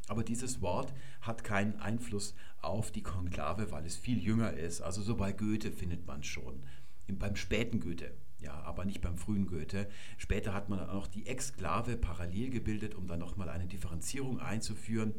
Aber 0.07 0.23
dieses 0.23 0.61
Wort 0.61 0.93
hat 1.19 1.43
keinen 1.43 1.75
Einfluss 1.81 2.35
auf 2.61 2.89
die 2.89 3.03
Konklave, 3.03 3.69
weil 3.73 3.85
es 3.85 3.97
viel 3.97 4.23
jünger 4.23 4.53
ist. 4.53 4.79
Also 4.79 5.01
so 5.01 5.17
bei 5.17 5.33
Goethe 5.33 5.73
findet 5.73 6.07
man 6.07 6.21
es 6.21 6.27
schon. 6.27 6.63
Beim 7.09 7.35
späten 7.35 7.81
Goethe 7.81 8.13
ja, 8.45 8.53
aber 8.63 8.85
nicht 8.85 9.01
beim 9.01 9.17
frühen 9.17 9.47
Goethe. 9.47 9.89
Später 10.17 10.53
hat 10.53 10.69
man 10.69 10.79
auch 10.79 11.07
die 11.07 11.25
Exklave 11.25 11.97
parallel 11.97 12.51
gebildet, 12.51 12.95
um 12.95 13.07
dann 13.07 13.19
nochmal 13.19 13.49
eine 13.49 13.65
Differenzierung 13.65 14.39
einzuführen. 14.39 15.13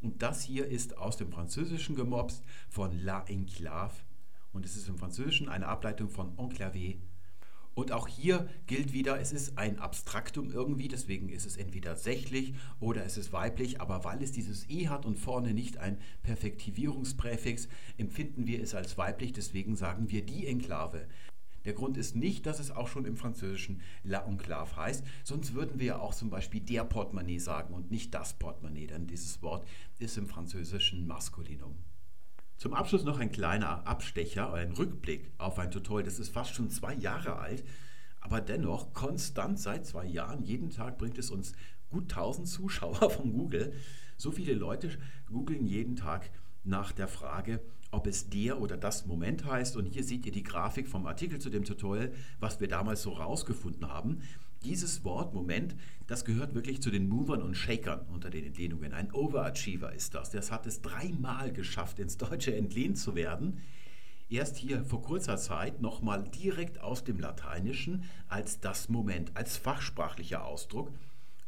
Und 0.00 0.22
das 0.22 0.42
hier 0.42 0.66
ist 0.66 0.98
aus 0.98 1.16
dem 1.16 1.30
Französischen 1.30 1.94
gemobst 1.94 2.42
von 2.68 2.92
La 3.02 3.24
Enclave. 3.28 3.94
Und 4.52 4.66
es 4.66 4.76
ist 4.76 4.88
im 4.88 4.98
Französischen 4.98 5.48
eine 5.48 5.68
Ableitung 5.68 6.10
von 6.10 6.36
Enclavé. 6.36 6.96
Und 7.74 7.90
auch 7.92 8.06
hier 8.06 8.48
gilt 8.66 8.92
wieder, 8.92 9.18
es 9.18 9.32
ist 9.32 9.56
ein 9.56 9.78
Abstraktum 9.78 10.50
irgendwie, 10.50 10.88
deswegen 10.88 11.30
ist 11.30 11.46
es 11.46 11.56
entweder 11.56 11.96
sächlich 11.96 12.52
oder 12.80 13.04
es 13.06 13.16
ist 13.16 13.32
weiblich, 13.32 13.80
aber 13.80 14.04
weil 14.04 14.22
es 14.22 14.30
dieses 14.30 14.68
E 14.68 14.88
hat 14.88 15.06
und 15.06 15.18
vorne 15.18 15.54
nicht 15.54 15.78
ein 15.78 15.96
Perfektivierungspräfix, 16.22 17.68
empfinden 17.96 18.46
wir 18.46 18.62
es 18.62 18.74
als 18.74 18.98
weiblich, 18.98 19.32
deswegen 19.32 19.74
sagen 19.74 20.10
wir 20.10 20.26
die 20.26 20.46
Enklave. 20.46 21.06
Der 21.64 21.72
Grund 21.72 21.96
ist 21.96 22.16
nicht, 22.16 22.46
dass 22.46 22.60
es 22.60 22.70
auch 22.70 22.88
schon 22.88 23.04
im 23.04 23.16
Französischen 23.16 23.80
La 24.02 24.26
Enclave 24.26 24.76
heißt, 24.76 25.04
sonst 25.24 25.54
würden 25.54 25.78
wir 25.78 25.86
ja 25.86 25.98
auch 25.98 26.14
zum 26.14 26.30
Beispiel 26.30 26.60
der 26.60 26.84
Portemonnaie 26.84 27.38
sagen 27.38 27.74
und 27.74 27.90
nicht 27.90 28.14
das 28.14 28.34
Portemonnaie, 28.34 28.86
denn 28.86 29.06
dieses 29.06 29.42
Wort 29.42 29.66
ist 29.98 30.16
im 30.16 30.26
Französischen 30.26 31.06
Maskulinum. 31.06 31.76
Zum 32.56 32.74
Abschluss 32.74 33.04
noch 33.04 33.18
ein 33.18 33.32
kleiner 33.32 33.86
Abstecher, 33.86 34.52
ein 34.52 34.72
Rückblick 34.72 35.32
auf 35.38 35.58
ein 35.58 35.70
Tutorial, 35.70 36.04
das 36.04 36.18
ist 36.18 36.28
fast 36.28 36.54
schon 36.54 36.70
zwei 36.70 36.94
Jahre 36.94 37.36
alt, 37.38 37.64
aber 38.20 38.40
dennoch 38.40 38.92
konstant 38.92 39.58
seit 39.58 39.84
zwei 39.84 40.06
Jahren, 40.06 40.44
jeden 40.44 40.70
Tag 40.70 40.96
bringt 40.98 41.18
es 41.18 41.30
uns 41.30 41.54
gut 41.90 42.04
1000 42.04 42.48
Zuschauer 42.48 43.10
von 43.10 43.32
Google. 43.32 43.72
So 44.16 44.30
viele 44.30 44.54
Leute 44.54 44.90
googeln 45.26 45.66
jeden 45.66 45.96
Tag 45.96 46.30
nach 46.64 46.92
der 46.92 47.08
Frage, 47.08 47.60
ob 47.90 48.06
es 48.06 48.28
der 48.28 48.60
oder 48.60 48.76
das 48.76 49.06
Moment 49.06 49.44
heißt. 49.44 49.76
Und 49.76 49.86
hier 49.86 50.04
seht 50.04 50.26
ihr 50.26 50.32
die 50.32 50.42
Grafik 50.42 50.88
vom 50.88 51.06
Artikel 51.06 51.40
zu 51.40 51.50
dem 51.50 51.64
Tutorial, 51.64 52.12
was 52.40 52.60
wir 52.60 52.68
damals 52.68 53.02
so 53.02 53.10
rausgefunden 53.10 53.88
haben. 53.88 54.22
Dieses 54.64 55.04
Wort 55.04 55.34
Moment, 55.34 55.74
das 56.06 56.24
gehört 56.24 56.54
wirklich 56.54 56.80
zu 56.80 56.90
den 56.90 57.08
Movern 57.08 57.42
und 57.42 57.56
Shakern 57.56 58.06
unter 58.12 58.30
den 58.30 58.46
Entlehnungen. 58.46 58.92
Ein 58.92 59.12
Overachiever 59.12 59.92
ist 59.92 60.14
das. 60.14 60.30
Das 60.30 60.52
hat 60.52 60.66
es 60.66 60.80
dreimal 60.80 61.52
geschafft, 61.52 61.98
ins 61.98 62.16
Deutsche 62.16 62.54
entlehnt 62.54 62.96
zu 62.96 63.14
werden. 63.14 63.58
Erst 64.30 64.56
hier 64.56 64.84
vor 64.84 65.02
kurzer 65.02 65.36
Zeit 65.36 65.82
nochmal 65.82 66.24
direkt 66.24 66.80
aus 66.80 67.04
dem 67.04 67.18
Lateinischen 67.18 68.04
als 68.28 68.60
das 68.60 68.88
Moment, 68.88 69.32
als 69.34 69.58
fachsprachlicher 69.58 70.46
Ausdruck. 70.46 70.90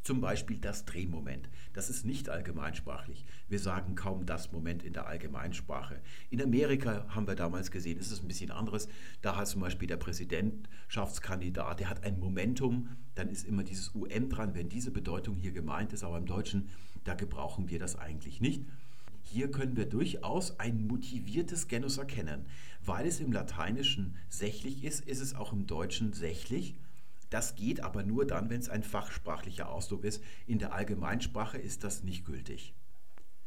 Zum 0.05 0.21
Beispiel 0.21 0.59
das 0.59 0.85
Drehmoment. 0.85 1.49
Das 1.73 1.89
ist 1.89 2.05
nicht 2.05 2.29
allgemeinsprachlich. 2.29 3.25
Wir 3.49 3.59
sagen 3.59 3.95
kaum 3.95 4.27
das 4.27 4.53
Moment 4.53 4.83
in 4.83 4.93
der 4.93 5.07
Allgemeinsprache. 5.07 5.99
In 6.29 6.43
Amerika 6.43 7.07
haben 7.09 7.27
wir 7.27 7.35
damals 7.35 7.71
gesehen, 7.71 7.99
ist 7.99 8.11
es 8.11 8.21
ein 8.21 8.29
bisschen 8.29 8.51
anderes. 8.51 8.87
Da 9.23 9.35
hat 9.35 9.49
zum 9.49 9.63
Beispiel 9.63 9.89
der 9.89 9.97
Präsidentschaftskandidat, 9.97 11.81
der 11.81 11.89
hat 11.89 12.05
ein 12.05 12.21
Momentum, 12.21 12.91
dann 13.15 13.31
ist 13.31 13.47
immer 13.47 13.65
dieses 13.65 13.95
UM 13.95 14.29
dran, 14.29 14.55
wenn 14.55 14.69
diese 14.69 14.91
Bedeutung 14.91 15.37
hier 15.37 15.53
gemeint 15.53 15.95
ist, 15.95 16.05
aber 16.05 16.19
im 16.19 16.27
Deutschen, 16.27 16.69
da 17.05 17.15
gebrauchen 17.15 17.71
wir 17.71 17.79
das 17.79 17.97
eigentlich 17.97 18.43
nicht. 18.43 18.63
Hier 19.23 19.51
können 19.51 19.75
wir 19.75 19.87
durchaus 19.87 20.61
ein 20.61 20.87
motiviertes 20.87 21.67
Genus 21.67 21.97
erkennen. 21.97 22.45
Weil 22.85 23.07
es 23.07 23.21
im 23.21 23.33
Lateinischen 23.33 24.17
sächlich 24.29 24.85
ist, 24.85 25.01
ist 25.01 25.21
es 25.21 25.35
auch 25.35 25.55
im 25.55 25.67
Deutschen 25.67 26.13
sächlich 26.13 26.75
Das 27.35 27.57
geht 27.57 27.81
aber 27.81 28.05
nur 28.05 28.25
dann, 28.25 28.49
wenn 28.49 28.61
es 28.61 28.69
ein 28.69 28.85
fachsprachlicher 28.85 29.69
Ausdruck 29.69 30.05
ist. 30.05 30.23
In 30.47 30.61
der 30.61 30.73
Allgemeinsprache 30.73 31.59
ist 31.59 31.83
das 31.83 32.05
nicht 32.05 32.25
gültig. 32.25 32.75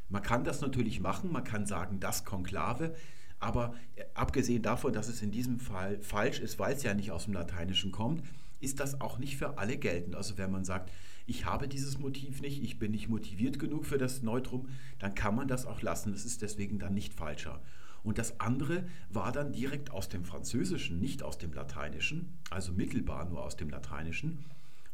Man 0.10 0.21
kann 0.21 0.43
das 0.43 0.60
natürlich 0.60 1.00
machen, 1.00 1.32
man 1.32 1.45
kann 1.45 1.65
sagen, 1.65 2.02
das 2.02 2.26
Konklave, 2.26 2.93
aber 3.39 3.76
äh, 3.95 4.04
abgesehen 4.13 4.62
davon, 4.62 4.91
dass 4.91 5.08
es 5.08 5.21
in 5.21 5.32
diesem 5.32 5.62
Fall 5.62 6.02
falsch 6.02 6.39
ist, 6.41 6.60
weil 6.60 6.76
es 6.76 6.84
ja 6.84 6.93
nicht 6.93 7.12
aus 7.12 7.23
dem 7.23 7.34
Lateinischen 7.34 7.93
kommt, 7.93 8.26
ist 8.60 8.82
das 8.82 9.00
auch 9.00 9.19
nicht 9.19 9.38
für 9.38 9.58
alle 9.58 9.78
geltend. 9.78 10.15
Also 10.15 10.38
wenn 10.38 10.52
man 10.52 10.65
sagt, 10.65 10.91
ich 11.26 11.45
habe 11.45 11.69
dieses 11.69 11.97
Motiv 11.97 12.41
nicht, 12.41 12.62
ich 12.62 12.80
bin 12.80 12.91
nicht 12.91 13.08
motiviert 13.08 13.58
genug 13.58 13.86
für 13.86 13.97
das 13.97 14.21
Neutrum, 14.21 14.67
dann 15.00 15.15
kann 15.15 15.34
man 15.34 15.47
das 15.47 15.65
auch 15.65 15.82
lassen. 15.82 16.12
Es 16.12 16.26
ist 16.26 16.41
deswegen 16.41 16.78
dann 16.78 16.93
nicht 16.93 17.13
falscher. 17.13 17.62
Und 18.03 18.17
das 18.17 18.39
andere 18.39 18.86
war 19.10 19.31
dann 19.31 19.51
direkt 19.51 19.91
aus 19.91 20.10
dem 20.10 20.23
Französischen, 20.23 20.99
nicht 20.99 21.23
aus 21.23 21.38
dem 21.38 21.53
Lateinischen, 21.53 22.38
also 22.49 22.71
mittelbar 22.71 23.25
nur 23.25 23.43
aus 23.43 23.57
dem 23.57 23.69
Lateinischen. 23.69 24.45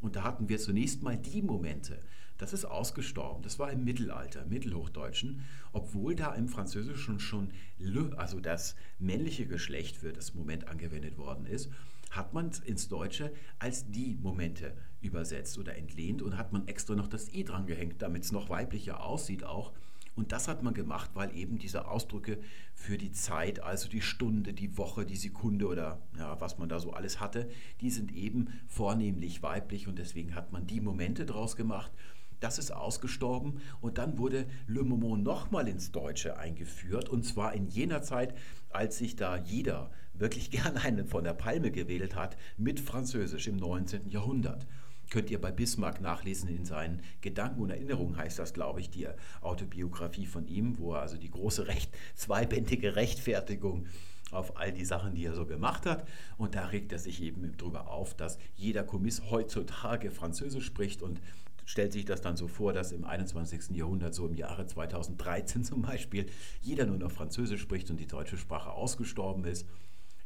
Und 0.01 0.15
da 0.15 0.23
hatten 0.23 0.49
wir 0.49 0.59
zunächst 0.59 1.03
mal 1.03 1.17
die 1.17 1.41
Momente. 1.41 1.99
Das 2.37 2.51
ist 2.51 2.65
ausgestorben. 2.65 3.43
Das 3.43 3.59
war 3.59 3.71
im 3.71 3.83
Mittelalter, 3.83 4.43
im 4.43 4.49
Mittelhochdeutschen, 4.49 5.45
obwohl 5.71 6.15
da 6.15 6.33
im 6.33 6.49
Französischen 6.49 7.19
schon 7.19 7.51
le, 7.77 8.11
also 8.17 8.39
das 8.39 8.75
männliche 8.99 9.45
Geschlecht 9.45 9.97
für 9.97 10.11
das 10.11 10.33
Moment 10.33 10.67
angewendet 10.67 11.17
worden 11.17 11.45
ist 11.45 11.69
hat 12.15 12.33
man 12.33 12.51
ins 12.65 12.87
Deutsche 12.87 13.33
als 13.59 13.89
die 13.89 14.17
Momente 14.21 14.73
übersetzt 15.01 15.57
oder 15.57 15.75
entlehnt 15.75 16.21
und 16.21 16.37
hat 16.37 16.53
man 16.53 16.67
extra 16.67 16.95
noch 16.95 17.07
das 17.07 17.33
i 17.33 17.43
dran 17.43 17.65
gehängt, 17.65 18.01
damit 18.01 18.23
es 18.23 18.31
noch 18.31 18.49
weiblicher 18.49 19.03
aussieht 19.03 19.43
auch. 19.43 19.73
Und 20.15 20.31
das 20.31 20.47
hat 20.47 20.61
man 20.61 20.73
gemacht, 20.73 21.11
weil 21.15 21.35
eben 21.35 21.57
diese 21.57 21.87
Ausdrücke 21.87 22.39
für 22.73 22.97
die 22.97 23.11
Zeit, 23.11 23.61
also 23.61 23.89
die 23.89 24.01
Stunde, 24.01 24.53
die 24.53 24.77
Woche, 24.77 25.05
die 25.05 25.15
Sekunde 25.15 25.67
oder 25.67 26.01
ja, 26.17 26.39
was 26.39 26.59
man 26.59 26.69
da 26.69 26.79
so 26.79 26.93
alles 26.93 27.19
hatte, 27.19 27.49
die 27.81 27.89
sind 27.89 28.11
eben 28.13 28.47
vornehmlich 28.67 29.41
weiblich 29.41 29.87
und 29.87 29.97
deswegen 29.97 30.35
hat 30.35 30.51
man 30.51 30.67
die 30.67 30.81
Momente 30.81 31.25
draus 31.25 31.55
gemacht. 31.55 31.91
Das 32.39 32.59
ist 32.59 32.71
ausgestorben 32.71 33.61
und 33.79 33.97
dann 33.97 34.17
wurde 34.17 34.45
Le 34.67 34.83
Moment 34.83 35.23
nochmal 35.23 35.67
ins 35.67 35.91
Deutsche 35.91 36.37
eingeführt 36.37 37.09
und 37.09 37.23
zwar 37.23 37.53
in 37.53 37.67
jener 37.67 38.01
Zeit, 38.01 38.35
als 38.69 38.97
sich 38.97 39.15
da 39.15 39.37
jeder 39.37 39.89
wirklich 40.13 40.51
gern 40.51 40.77
einen 40.77 41.07
von 41.07 41.23
der 41.23 41.33
Palme 41.33 41.71
gewählt 41.71 42.15
hat 42.15 42.37
mit 42.57 42.79
Französisch 42.79 43.47
im 43.47 43.57
19. 43.57 44.09
Jahrhundert. 44.09 44.67
Könnt 45.13 45.29
ihr 45.29 45.39
bei 45.39 45.51
Bismarck 45.51 46.01
nachlesen 46.01 46.49
in 46.49 46.65
seinen 46.65 47.03
Gedanken 47.21 47.61
und 47.61 47.69
Erinnerungen, 47.69 48.17
heißt 48.17 48.39
das, 48.39 48.51
glaube 48.51 48.79
ich, 48.79 48.89
die 48.89 49.07
Autobiografie 49.41 50.25
von 50.25 50.47
ihm, 50.47 50.79
wo 50.79 50.95
er 50.95 51.01
also 51.01 51.17
die 51.17 51.29
große 51.29 51.67
Recht, 51.67 51.95
zweibändige 52.15 52.95
Rechtfertigung 52.95 53.85
auf 54.31 54.57
all 54.57 54.71
die 54.71 54.85
Sachen, 54.85 55.13
die 55.13 55.25
er 55.25 55.35
so 55.35 55.45
gemacht 55.45 55.85
hat. 55.85 56.07
Und 56.39 56.55
da 56.55 56.65
regt 56.65 56.91
er 56.91 56.97
sich 56.97 57.21
eben 57.21 57.55
darüber 57.57 57.91
auf, 57.91 58.15
dass 58.15 58.39
jeder 58.55 58.83
Kommiss 58.83 59.21
heutzutage 59.29 60.09
Französisch 60.09 60.65
spricht 60.65 61.03
und 61.03 61.21
stellt 61.63 61.93
sich 61.93 62.05
das 62.05 62.21
dann 62.21 62.35
so 62.35 62.47
vor, 62.47 62.73
dass 62.73 62.91
im 62.91 63.05
21. 63.05 63.69
Jahrhundert, 63.77 64.15
so 64.15 64.25
im 64.25 64.33
Jahre 64.33 64.65
2013 64.65 65.63
zum 65.63 65.83
Beispiel, 65.83 66.25
jeder 66.59 66.87
nur 66.87 66.97
noch 66.97 67.11
Französisch 67.11 67.61
spricht 67.61 67.91
und 67.91 67.99
die 67.99 68.07
deutsche 68.07 68.37
Sprache 68.37 68.71
ausgestorben 68.71 69.45
ist. 69.45 69.67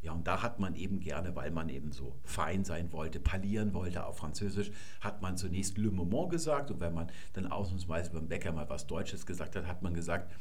Ja, 0.08 0.14
und 0.14 0.26
da 0.26 0.42
hat 0.42 0.58
man 0.58 0.74
eben 0.74 1.02
gerne, 1.02 1.36
weil 1.36 1.52
man 1.52 1.68
eben 1.68 1.92
so 1.92 2.16
fein 2.24 2.64
sein 2.64 2.94
wollte, 2.94 3.20
parlieren 3.20 3.74
wollte 3.74 4.06
auf 4.06 4.16
Französisch, 4.16 4.72
hat 5.02 5.22
man 5.22 5.36
zunächst 5.36 5.78
Le 5.78 5.92
Moment 5.92 6.30
gesagt. 6.30 6.72
Und 6.72 6.80
wenn 6.80 6.94
man 6.94 7.12
dann 7.34 7.46
ausnahmsweise 7.46 8.12
beim 8.12 8.30
Bäcker 8.30 8.54
mal 8.54 8.70
was 8.70 8.88
Deutsches 8.88 9.26
gesagt 9.26 9.58
hat, 9.58 9.68
hat 9.68 9.82
man 9.82 9.94
gesagt, 9.94 10.32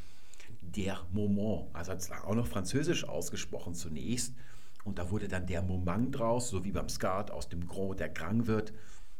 der 0.61 1.01
Moment. 1.11 1.75
Also 1.75 1.91
hat 1.91 1.99
es 1.99 2.13
auch 2.13 2.37
noch 2.37 2.47
Französisch 2.47 3.09
ausgesprochen 3.09 3.75
zunächst. 3.75 4.37
Und 4.85 5.01
da 5.01 5.11
wurde 5.11 5.27
dann 5.27 5.49
der 5.49 5.63
Moment 5.63 6.17
draus, 6.17 6.49
so 6.49 6.65
wie 6.65 6.71
beim 6.71 6.89
Skat 6.89 7.33
aus 7.33 7.49
dem 7.49 7.67
Grand 7.67 7.99
der 7.99 8.11
Grand 8.11 8.47
wird. 8.47 8.73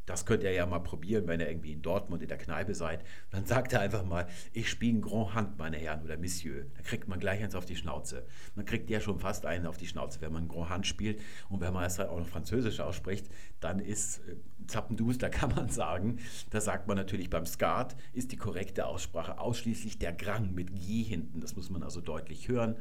Das 0.07 0.25
könnt 0.25 0.45
ihr 0.45 0.53
ja 0.53 0.67
mal 0.67 0.79
probieren, 0.79 1.27
wenn 1.27 1.41
ihr 1.41 1.49
irgendwie 1.49 1.73
in 1.73 1.83
Dortmund 1.83 2.23
in 2.23 2.29
der 2.29 2.39
Kneipe 2.39 2.75
seid. 2.75 3.05
Dann 3.31 3.45
sagt 3.45 3.73
er 3.73 3.81
einfach 3.81 4.05
mal, 4.05 4.29
ich 4.53 4.71
spiele 4.71 5.01
Grand 5.01 5.35
Hand, 5.35 5.59
meine 5.59 5.77
Herren 5.77 6.03
oder 6.03 6.17
Monsieur. 6.17 6.65
Da 6.77 6.83
kriegt 6.83 7.09
man 7.09 7.19
gleich 7.19 7.43
eins 7.43 7.57
auf 7.57 7.67
die 7.67 7.75
Schnauze. 7.75 8.25
Man 8.55 8.65
kriegt 8.65 8.89
ja 8.89 9.01
schon 9.01 9.19
fast 9.19 9.45
einen 9.47 9.67
auf 9.67 9.77
die 9.77 9.89
Schnauze, 9.89 10.21
wenn 10.21 10.33
man 10.33 10.47
Grand 10.47 10.71
Hand 10.71 10.87
spielt. 10.87 11.21
Und 11.49 11.61
wenn 11.61 11.73
man 11.73 11.85
es 11.85 11.99
halt 11.99 12.09
auch 12.09 12.21
noch 12.21 12.29
Französisch 12.29 12.79
ausspricht, 12.79 13.29
dann 13.59 13.81
ist 13.81 14.19
äh, 14.29 14.37
Zappendus, 14.69 15.19
da 15.19 15.29
kann 15.29 15.53
man 15.55 15.69
sagen. 15.69 16.21
Da 16.51 16.61
sagt 16.61 16.87
man 16.87 16.97
natürlich 16.97 17.29
beim 17.29 17.45
Skat, 17.45 17.97
ist 18.13 18.31
die 18.31 18.37
korrekte 18.37 18.87
Aussprache 18.87 19.41
ausschließlich 19.41 19.99
der 19.99 20.13
Grang 20.13 20.55
mit 20.55 20.73
G 20.73 21.03
hinten. 21.03 21.41
Das 21.41 21.57
muss 21.57 21.69
man 21.69 21.83
also 21.83 22.01
deutlich 22.01 22.47
hören. 22.47 22.77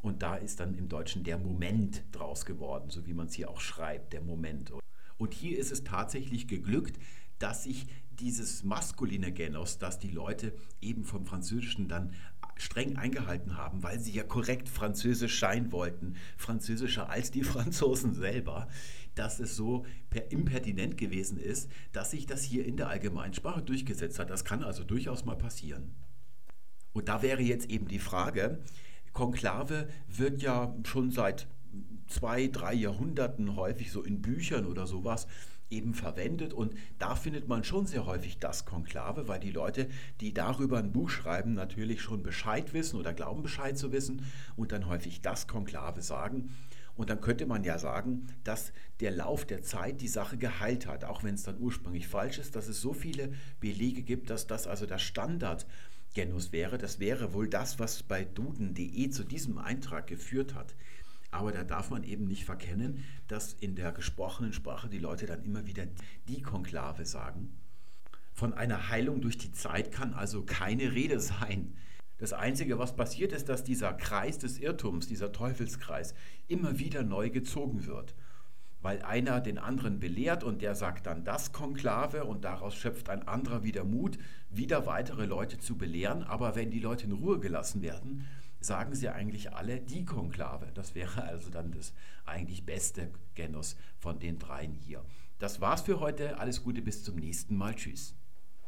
Und 0.00 0.22
da 0.22 0.36
ist 0.36 0.60
dann 0.60 0.74
im 0.78 0.88
Deutschen 0.88 1.24
der 1.24 1.36
Moment 1.36 2.02
draus 2.12 2.46
geworden, 2.46 2.90
so 2.90 3.06
wie 3.06 3.12
man 3.12 3.26
es 3.26 3.34
hier 3.34 3.50
auch 3.50 3.60
schreibt, 3.60 4.12
der 4.12 4.20
Moment. 4.22 4.72
Und 5.18 5.34
hier 5.34 5.58
ist 5.58 5.72
es 5.72 5.84
tatsächlich 5.84 6.48
geglückt, 6.48 6.98
dass 7.38 7.64
sich 7.64 7.86
dieses 8.18 8.64
maskuline 8.64 9.32
Genos, 9.32 9.78
das 9.78 9.98
die 9.98 10.10
Leute 10.10 10.54
eben 10.80 11.04
vom 11.04 11.26
Französischen 11.26 11.88
dann 11.88 12.12
streng 12.56 12.96
eingehalten 12.96 13.56
haben, 13.56 13.82
weil 13.82 14.00
sie 14.00 14.12
ja 14.12 14.22
korrekt 14.22 14.68
Französisch 14.68 15.38
sein 15.38 15.72
wollten, 15.72 16.16
französischer 16.38 17.10
als 17.10 17.30
die 17.30 17.42
Franzosen 17.44 18.14
selber, 18.14 18.68
dass 19.14 19.40
es 19.40 19.56
so 19.56 19.84
impertinent 20.30 20.96
gewesen 20.96 21.38
ist, 21.38 21.70
dass 21.92 22.10
sich 22.10 22.26
das 22.26 22.42
hier 22.42 22.64
in 22.64 22.76
der 22.76 22.88
Allgemeinsprache 22.88 23.62
durchgesetzt 23.62 24.18
hat. 24.18 24.30
Das 24.30 24.44
kann 24.44 24.62
also 24.62 24.84
durchaus 24.84 25.24
mal 25.24 25.36
passieren. 25.36 25.94
Und 26.92 27.08
da 27.08 27.20
wäre 27.20 27.42
jetzt 27.42 27.68
eben 27.70 27.88
die 27.88 27.98
Frage, 27.98 28.62
Konklave 29.12 29.88
wird 30.08 30.42
ja 30.42 30.74
schon 30.84 31.10
seit 31.10 31.46
zwei, 32.06 32.48
drei 32.48 32.74
Jahrhunderten 32.74 33.56
häufig 33.56 33.92
so 33.92 34.02
in 34.02 34.22
Büchern 34.22 34.66
oder 34.66 34.86
sowas 34.86 35.26
eben 35.70 35.94
verwendet 35.94 36.52
und 36.52 36.74
da 36.98 37.16
findet 37.16 37.48
man 37.48 37.64
schon 37.64 37.86
sehr 37.86 38.06
häufig 38.06 38.38
das 38.38 38.64
Konklave, 38.64 39.26
weil 39.28 39.40
die 39.40 39.50
Leute, 39.50 39.88
die 40.20 40.32
darüber 40.32 40.78
ein 40.78 40.92
Buch 40.92 41.10
schreiben, 41.10 41.54
natürlich 41.54 42.00
schon 42.00 42.22
Bescheid 42.22 42.72
wissen 42.72 42.98
oder 42.98 43.12
glauben 43.12 43.42
Bescheid 43.42 43.76
zu 43.76 43.90
wissen 43.92 44.22
und 44.54 44.72
dann 44.72 44.86
häufig 44.86 45.22
das 45.22 45.48
Konklave 45.48 46.02
sagen. 46.02 46.50
Und 46.94 47.10
dann 47.10 47.20
könnte 47.20 47.46
man 47.46 47.62
ja 47.62 47.78
sagen, 47.78 48.26
dass 48.42 48.72
der 49.00 49.10
Lauf 49.10 49.44
der 49.44 49.62
Zeit 49.62 50.00
die 50.00 50.08
Sache 50.08 50.38
geheilt 50.38 50.86
hat, 50.86 51.04
auch 51.04 51.22
wenn 51.22 51.34
es 51.34 51.42
dann 51.42 51.58
ursprünglich 51.58 52.08
falsch 52.08 52.38
ist, 52.38 52.56
dass 52.56 52.68
es 52.68 52.80
so 52.80 52.94
viele 52.94 53.32
Belege 53.60 54.02
gibt, 54.02 54.30
dass 54.30 54.46
das 54.46 54.66
also 54.66 54.86
der 54.86 54.98
Standardgenus 54.98 56.52
wäre. 56.52 56.78
Das 56.78 56.98
wäre 56.98 57.34
wohl 57.34 57.48
das, 57.48 57.78
was 57.78 58.02
bei 58.02 58.24
duden.de 58.24 59.10
zu 59.10 59.24
diesem 59.24 59.58
Eintrag 59.58 60.06
geführt 60.06 60.54
hat. 60.54 60.74
Aber 61.30 61.52
da 61.52 61.64
darf 61.64 61.90
man 61.90 62.04
eben 62.04 62.26
nicht 62.26 62.44
verkennen, 62.44 63.04
dass 63.28 63.52
in 63.52 63.74
der 63.74 63.92
gesprochenen 63.92 64.52
Sprache 64.52 64.88
die 64.88 64.98
Leute 64.98 65.26
dann 65.26 65.42
immer 65.42 65.66
wieder 65.66 65.86
die 66.28 66.42
Konklave 66.42 67.04
sagen. 67.04 67.56
Von 68.32 68.52
einer 68.52 68.90
Heilung 68.90 69.20
durch 69.20 69.38
die 69.38 69.52
Zeit 69.52 69.92
kann 69.92 70.12
also 70.12 70.42
keine 70.42 70.92
Rede 70.92 71.20
sein. 71.20 71.74
Das 72.18 72.32
Einzige, 72.32 72.78
was 72.78 72.96
passiert, 72.96 73.32
ist, 73.32 73.48
dass 73.48 73.64
dieser 73.64 73.92
Kreis 73.92 74.38
des 74.38 74.58
Irrtums, 74.58 75.06
dieser 75.06 75.32
Teufelskreis, 75.32 76.14
immer 76.48 76.78
wieder 76.78 77.02
neu 77.02 77.30
gezogen 77.30 77.86
wird. 77.86 78.14
Weil 78.80 79.02
einer 79.02 79.40
den 79.40 79.58
anderen 79.58 80.00
belehrt 80.00 80.44
und 80.44 80.62
der 80.62 80.74
sagt 80.74 81.06
dann 81.06 81.24
das 81.24 81.52
Konklave 81.52 82.24
und 82.24 82.44
daraus 82.44 82.74
schöpft 82.74 83.08
ein 83.10 83.26
anderer 83.26 83.64
wieder 83.64 83.84
Mut, 83.84 84.18
wieder 84.48 84.86
weitere 84.86 85.26
Leute 85.26 85.58
zu 85.58 85.76
belehren. 85.76 86.22
Aber 86.22 86.54
wenn 86.54 86.70
die 86.70 86.80
Leute 86.80 87.06
in 87.06 87.12
Ruhe 87.12 87.40
gelassen 87.40 87.82
werden, 87.82 88.26
sagen 88.60 88.94
sie 88.94 89.08
eigentlich 89.08 89.52
alle 89.52 89.80
die 89.80 90.04
Konklave. 90.04 90.70
Das 90.74 90.94
wäre 90.94 91.22
also 91.24 91.50
dann 91.50 91.72
das 91.72 91.92
eigentlich 92.24 92.64
beste 92.64 93.10
Genus 93.34 93.76
von 93.98 94.18
den 94.18 94.38
dreien 94.38 94.72
hier. 94.72 95.04
Das 95.38 95.60
war's 95.60 95.82
für 95.82 96.00
heute. 96.00 96.38
Alles 96.38 96.62
Gute 96.62 96.82
bis 96.82 97.02
zum 97.04 97.16
nächsten 97.16 97.56
Mal. 97.56 97.74
Tschüss. 97.74 98.14